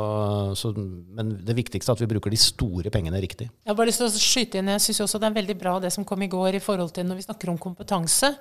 så, 0.60 0.74
men 0.78 1.36
det 1.42 1.58
viktigste 1.58 1.90
er 1.90 1.98
at 1.98 2.04
vi 2.04 2.10
bruker 2.14 2.34
de 2.34 2.40
store 2.42 2.94
pengene 2.94 3.22
riktig. 3.24 3.50
Jeg 3.50 3.72
har 3.72 3.80
bare 3.80 3.90
lyst 3.90 4.04
til 4.04 4.10
å 4.12 4.14
skyte 4.14 4.62
inn, 4.62 4.70
jeg 4.76 4.86
syns 4.86 5.02
også 5.08 5.22
det 5.24 5.32
er 5.32 5.40
veldig 5.40 5.58
bra 5.58 5.80
det 5.82 5.94
som 5.96 6.06
kom 6.06 6.22
i 6.22 6.30
går 6.30 6.60
i 6.60 6.64
forhold 6.64 6.94
til 6.94 7.10
når 7.10 7.22
vi 7.22 7.26
snakker 7.26 7.54
om 7.54 7.58
kompetanse. 7.66 8.34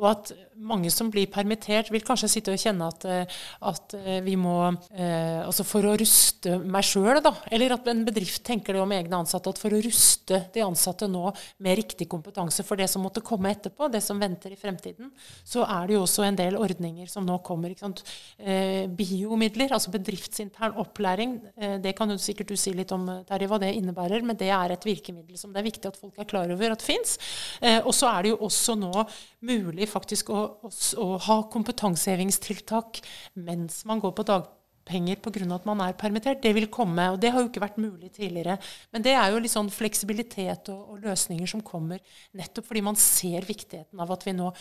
Og 0.00 0.08
at 0.10 0.32
mange 0.60 0.90
som 0.92 1.08
blir 1.12 1.28
permittert, 1.32 1.90
vil 1.92 2.04
kanskje 2.04 2.28
sitte 2.34 2.52
og 2.54 2.60
kjenne 2.60 2.88
at, 2.90 3.04
eh, 3.08 3.38
at 3.70 3.94
eh, 3.96 4.20
vi 4.24 4.36
må 4.40 4.56
eh, 4.68 5.40
Altså 5.40 5.64
for 5.66 5.86
å 5.88 5.94
ruste 5.98 6.56
meg 6.60 6.84
sjøl, 6.86 7.20
da. 7.24 7.32
Eller 7.52 7.74
at 7.74 7.86
en 7.90 8.02
bedrift 8.06 8.42
tenker 8.46 8.76
det 8.76 8.82
om 8.82 8.92
egne 8.94 9.20
ansatte. 9.22 9.52
At 9.52 9.60
for 9.60 9.72
å 9.74 9.80
ruste 9.82 10.42
de 10.54 10.62
ansatte 10.64 11.08
nå 11.10 11.30
med 11.64 11.78
riktig 11.80 12.08
kompetanse 12.10 12.64
for 12.66 12.80
det 12.80 12.88
som 12.92 13.02
måtte 13.04 13.22
komme 13.24 13.52
etterpå, 13.54 13.88
det 13.92 14.02
som 14.04 14.20
venter 14.20 14.52
i 14.52 14.58
fremtiden, 14.60 15.10
så 15.44 15.64
er 15.64 15.88
det 15.88 15.96
jo 15.96 16.04
også 16.04 16.26
en 16.26 16.38
del 16.38 16.58
ordninger 16.60 17.08
som 17.10 17.26
nå 17.26 17.40
kommer. 17.46 17.72
ikke 17.72 17.86
sant? 17.86 18.04
Eh, 18.38 18.86
biomidler, 18.86 19.74
altså 19.76 19.92
bedriftsintern 19.94 20.76
opplæring. 20.80 21.38
Eh, 21.56 21.76
det 21.82 21.96
kan 21.98 22.12
jo 22.12 22.18
sikkert 22.20 22.52
du 22.52 22.58
si 22.60 22.74
litt 22.76 22.92
om, 22.96 23.08
Terje, 23.28 23.50
hva 23.50 23.60
det 23.62 23.72
innebærer. 23.78 24.24
Men 24.26 24.38
det 24.40 24.52
er 24.54 24.76
et 24.76 24.88
virkemiddel 24.88 25.40
som 25.40 25.54
det 25.54 25.62
er 25.62 25.70
viktig 25.70 25.90
at 25.90 26.00
folk 26.00 26.20
er 26.20 26.30
klar 26.30 26.52
over 26.52 26.76
at 26.76 26.84
fins. 26.84 27.16
Eh, 27.60 27.80
og 27.80 27.94
så 27.96 28.12
er 28.12 28.22
det 28.22 28.34
jo 28.34 28.40
også 28.48 28.78
nå 28.78 29.06
mulig 29.46 29.89
faktisk 29.92 30.30
å, 30.32 30.40
å, 30.66 30.70
å 31.02 31.10
ha 31.26 31.36
kompetansehevingstiltak 31.52 33.02
mens 33.46 33.82
man 33.88 34.02
går 34.02 34.14
på 34.16 34.26
dagpenger 34.28 35.20
pga. 35.22 35.46
at 35.54 35.66
man 35.68 35.82
er 35.84 35.98
permittert. 35.98 36.42
Det 36.42 36.54
vil 36.56 36.70
komme, 36.72 37.10
og 37.12 37.20
det 37.22 37.32
har 37.34 37.42
jo 37.42 37.50
ikke 37.50 37.64
vært 37.64 37.80
mulig 37.82 38.12
tidligere. 38.16 38.58
Men 38.92 39.06
det 39.06 39.16
er 39.16 39.32
jo 39.32 39.42
litt 39.42 39.54
sånn 39.54 39.72
fleksibilitet 39.72 40.70
og, 40.72 40.94
og 40.94 41.02
løsninger 41.04 41.50
som 41.50 41.64
kommer 41.66 42.00
nettopp 42.32 42.70
fordi 42.70 42.84
man 42.86 42.98
ser 42.98 43.46
viktigheten 43.48 44.00
av 44.00 44.14
at 44.14 44.26
vi 44.26 44.36
nå 44.36 44.52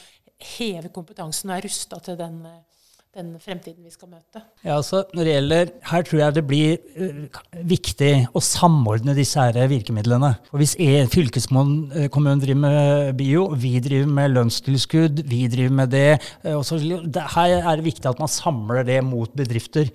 hever 0.57 0.91
kompetansen 0.95 1.51
og 1.51 1.57
er 1.57 1.67
rusta 1.67 1.99
til 2.03 2.19
den 2.19 2.43
den 3.17 3.31
fremtiden 3.41 3.81
vi 3.81 3.89
skal 3.89 4.11
møte. 4.11 4.41
Ja, 4.61 4.75
altså 4.75 5.01
når 5.17 5.25
det 5.25 5.31
gjelder, 5.33 5.71
Her 5.89 6.03
tror 6.05 6.19
jeg 6.19 6.35
det 6.35 6.43
blir 6.45 6.75
uh, 6.99 7.39
viktig 7.71 8.11
å 8.37 8.41
samordne 8.43 9.15
disse 9.17 9.41
her 9.41 9.71
virkemidlene. 9.71 10.35
For 10.51 10.61
Hvis 10.61 10.75
en 10.77 11.09
fylkeskommunen 11.09 12.43
driver 12.43 12.61
med 12.61 13.17
bio, 13.17 13.47
vi 13.57 13.73
driver 13.81 14.13
med 14.13 14.35
lønnstilskudd, 14.35 15.23
vi 15.25 15.41
driver 15.49 15.73
med 15.81 15.93
det, 15.95 16.19
uh, 16.45 16.61
så, 16.61 16.77
det 16.77 17.25
Her 17.33 17.57
er 17.63 17.81
det 17.81 17.87
viktig 17.87 18.05
at 18.11 18.21
man 18.21 18.29
samler 18.29 18.85
det 18.85 19.01
mot 19.05 19.33
bedrifter. 19.33 19.89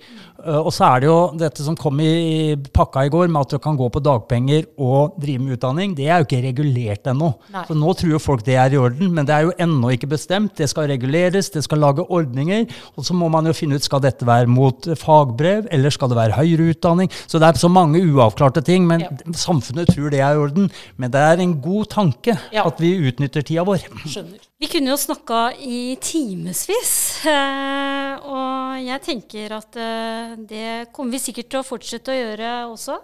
Uh, 0.45 0.59
og 0.61 0.71
så 0.75 0.85
er 0.87 1.01
det 1.01 1.09
jo 1.09 1.17
dette 1.39 1.63
som 1.65 1.77
kom 1.79 1.99
i 2.03 2.53
pakka 2.75 3.05
i 3.07 3.11
går, 3.13 3.29
med 3.33 3.41
at 3.41 3.55
du 3.55 3.61
kan 3.61 3.77
gå 3.79 3.87
på 3.89 4.01
dagpenger 4.03 4.67
og 4.77 5.17
drive 5.21 5.41
med 5.41 5.57
utdanning. 5.57 5.95
Det 5.97 6.05
er 6.05 6.21
jo 6.21 6.27
ikke 6.27 6.43
regulert 6.45 7.09
ennå. 7.09 7.31
Så 7.65 7.77
nå 7.77 7.95
tror 7.97 8.13
jo 8.13 8.21
folk 8.21 8.45
det 8.45 8.57
er 8.61 8.75
i 8.75 8.79
orden, 8.79 9.09
men 9.15 9.27
det 9.27 9.35
er 9.35 9.47
jo 9.47 9.55
ennå 9.65 9.93
ikke 9.95 10.11
bestemt. 10.13 10.53
Det 10.59 10.69
skal 10.69 10.89
reguleres, 10.91 11.49
det 11.53 11.65
skal 11.65 11.81
lage 11.81 12.05
ordninger. 12.05 12.65
og 12.95 13.05
så 13.05 13.17
må 13.17 13.29
man 13.31 13.49
jo 13.49 13.55
finne 13.57 13.79
ut 13.79 13.85
skal 13.85 14.03
dette 14.03 14.25
være 14.27 14.49
mot 14.51 14.89
fagbrev, 15.01 15.67
eller 15.71 15.93
skal 15.93 16.11
det 16.11 16.19
være 16.19 16.37
høyere 16.37 16.71
utdanning. 16.75 17.11
Så 17.25 17.41
det 17.41 17.49
er 17.49 17.61
så 17.61 17.71
mange 17.71 18.03
uavklarte 18.05 18.61
ting. 18.61 18.87
men 18.87 19.01
ja. 19.01 19.13
Samfunnet 19.33 19.89
tror 19.89 20.09
det 20.13 20.21
er 20.21 20.35
i 20.35 20.43
orden. 20.45 20.69
Men 20.97 21.11
det 21.11 21.21
er 21.21 21.41
en 21.41 21.59
god 21.61 21.89
tanke 21.89 22.37
ja. 22.53 22.65
at 22.65 22.81
vi 22.81 22.95
utnytter 23.09 23.41
tida 23.41 23.65
vår. 23.65 23.87
Skjønner. 24.05 24.43
Vi 24.65 24.69
kunne 24.71 24.89
jo 24.89 24.97
snakka 24.97 25.39
i 25.61 25.93
timevis. 26.01 26.93
Eh, 27.29 28.23
og 28.25 28.79
jeg 28.81 29.01
tenker 29.05 29.53
at 29.53 29.75
eh, 29.77 30.31
det 30.49 30.69
kommer 30.95 31.13
vi 31.13 31.19
sikkert 31.21 31.51
til 31.53 31.59
å 31.59 31.67
fortsette 31.67 32.09
å 32.09 32.15
gjøre 32.15 32.53
også. 32.71 32.95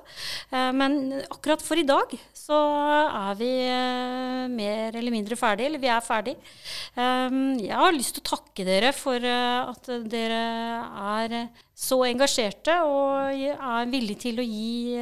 Eh, 0.49 0.71
men 0.73 0.95
akkurat 1.27 1.61
for 1.61 1.77
i 1.77 1.85
dag 1.85 2.15
så 2.33 2.57
er 3.05 3.37
vi 3.37 3.51
mer 4.55 4.97
eller 4.97 5.13
mindre 5.13 5.37
ferdig, 5.37 5.67
eller 5.67 5.83
vi 5.83 5.91
er 5.93 6.01
ferdig. 6.01 6.33
Jeg 6.97 7.77
har 7.83 7.93
lyst 7.93 8.17
til 8.17 8.23
å 8.23 8.29
takke 8.31 8.65
dere 8.65 8.89
for 8.97 9.21
at 9.21 9.91
dere 10.09 10.41
er 11.13 11.37
så 11.77 11.99
engasjerte 12.09 12.79
og 12.89 13.45
er 13.53 13.93
villige 13.93 14.23
til 14.25 14.41
å 14.41 14.47
gi 14.49 14.97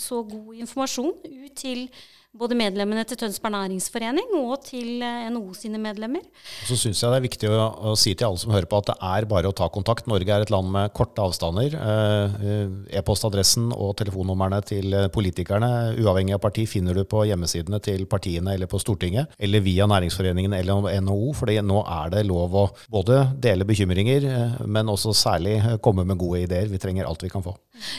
så 0.00 0.24
god 0.24 0.64
informasjon 0.64 1.12
ut 1.20 1.54
til 1.60 1.84
både 2.32 2.56
medlemmene 2.56 3.04
til 3.04 3.20
Tønsberg 3.20 3.52
næringsforening 3.58 4.32
og 4.40 4.62
til 4.64 5.02
NO 5.02 5.42
NHO 5.42 5.56
sine 5.56 5.80
medlemmer. 5.82 6.24
Så 6.66 6.76
syns 6.78 7.02
jeg 7.02 7.12
det 7.12 7.18
er 7.18 7.26
viktig 7.26 7.50
å, 7.50 7.58
å, 7.92 7.94
si 7.98 8.14
til 8.14 8.28
alle 8.28 8.40
som 8.40 8.52
hører 8.54 8.68
på 8.70 8.80
at 8.80 8.90
det 8.92 8.96
er 9.12 9.26
bare 9.30 9.50
å 9.50 9.56
ta 9.56 9.68
kontakt. 9.72 10.08
Norge 10.10 10.32
er 10.32 10.44
et 10.44 10.52
land 10.52 10.70
med 10.72 10.92
korte 10.96 11.22
avstander. 11.22 11.74
Eh, 11.76 12.36
eh, 12.52 12.98
e-postadressen 12.98 13.70
og 13.74 13.94
telefonnumrene 14.00 14.62
til 14.66 14.96
politikerne, 15.14 15.70
uavhengig 16.00 16.36
av 16.36 16.42
parti, 16.44 16.66
finner 16.70 16.96
du 16.96 17.04
på 17.08 17.24
hjemmesidene 17.28 17.80
til 17.84 18.06
partiene 18.10 18.56
eller 18.56 18.70
på 18.70 18.80
Stortinget, 18.82 19.34
eller 19.42 19.64
via 19.64 19.88
næringsforeningen 19.90 20.56
eller 20.58 20.88
NHO. 21.02 21.32
For 21.38 21.52
nå 21.52 21.82
er 21.82 22.14
det 22.14 22.24
lov 22.28 22.56
å 22.56 22.66
både 22.92 23.24
dele 23.42 23.66
bekymringer, 23.68 24.28
men 24.66 24.90
også 24.92 25.14
særlig 25.16 25.58
komme 25.84 26.06
med 26.08 26.20
gode 26.20 26.44
ideer. 26.46 26.70
Vi 26.70 26.80
trenger 26.82 27.08
alt 27.08 27.22
vi 27.24 27.32
kan 27.32 27.44
få. 27.44 27.56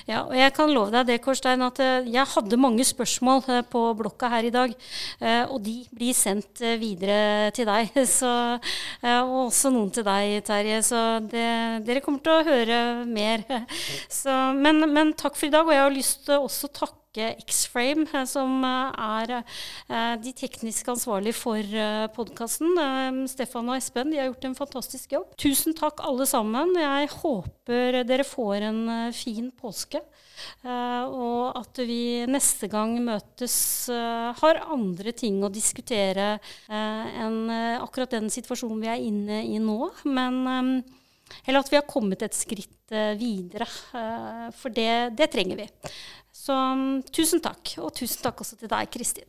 Ja, 0.08 0.24
og 0.24 0.36
jeg 0.38 0.54
kan 0.56 0.72
love 0.72 0.94
deg 0.94 1.10
det, 1.10 1.20
Kårstein, 1.24 1.64
at 1.66 1.80
jeg 1.82 2.26
hadde 2.36 2.60
mange 2.62 2.86
spørsmål 2.88 3.44
på 3.72 3.82
blokka 4.00 4.23
boka 4.24 4.32
her 4.32 4.48
i 4.48 4.54
dag. 4.54 4.74
Eh, 5.20 5.44
og 5.52 5.62
de 5.64 5.84
blir 5.94 6.14
sendt 6.16 6.62
eh, 6.64 6.80
videre 6.80 7.52
til 7.56 7.68
deg. 7.68 7.92
Så, 8.20 8.32
eh, 9.04 9.22
og 9.22 9.50
også 9.50 9.72
noen 9.74 9.92
til 9.92 10.06
deg, 10.08 10.42
Terje. 10.48 10.82
Så 10.84 11.04
det, 11.28 11.84
dere 11.86 12.04
kommer 12.04 12.24
til 12.24 12.34
å 12.40 12.48
høre 12.48 12.82
mer. 13.06 13.44
Så, 14.22 14.32
men, 14.56 14.84
men, 14.92 15.14
takk 15.14 15.38
for 15.38 15.50
i 15.50 15.54
dag. 15.54 15.66
Og 15.68 15.74
jeg 15.76 15.84
har 15.84 15.94
lyst 15.96 16.28
til 16.28 16.44
å 16.44 16.74
takke 16.74 17.00
X-Frame, 17.44 18.08
som 18.26 18.64
er 18.66 19.36
de 20.18 20.32
teknisk 20.34 20.88
ansvarlige 20.90 21.38
for 21.38 21.76
podkasten. 22.16 22.74
Stefan 23.30 23.70
og 23.70 23.78
Espen 23.78 24.10
de 24.10 24.18
har 24.18 24.32
gjort 24.32 24.48
en 24.50 24.58
fantastisk 24.58 25.14
jobb. 25.14 25.28
Tusen 25.38 25.78
takk, 25.78 26.02
alle 26.02 26.26
sammen. 26.26 26.74
Jeg 26.74 27.12
håper 27.20 28.00
dere 28.10 28.26
får 28.26 28.66
en 28.72 28.82
fin 29.14 29.52
påske. 29.54 30.02
Uh, 30.64 31.04
og 31.10 31.60
at 31.60 31.82
vi 31.84 32.24
neste 32.30 32.70
gang 32.72 32.96
møtes 33.04 33.56
uh, 33.91 34.32
har 34.39 34.64
andre 34.74 35.14
ting 35.16 35.41
å 35.44 35.52
diskutere 35.54 36.36
uh, 36.39 37.06
enn 37.24 37.52
akkurat 37.84 38.16
den 38.16 38.30
situasjonen 38.34 38.84
vi 38.84 38.91
er 38.91 39.04
inne 39.04 39.41
i 39.48 39.60
nå. 39.62 39.91
Men 40.08 40.84
Eller 41.48 41.60
at 41.60 41.72
vi 41.72 41.80
har 41.80 41.88
kommet 41.89 42.22
et 42.22 42.36
skritt 42.36 42.70
videre. 43.18 43.66
for 44.54 44.70
det, 44.70 45.16
det, 45.18 45.32
trenger 45.34 45.58
vi. 45.64 45.66
Så 46.30 46.54
um, 46.54 47.02
tusen 47.10 47.41
takk. 47.41 47.76
Og 47.82 47.94
tusen 47.96 48.22
takk 48.22 48.44
også 48.44 48.60
til 48.60 48.70
deg, 48.70 48.91
Kristin. 48.94 49.26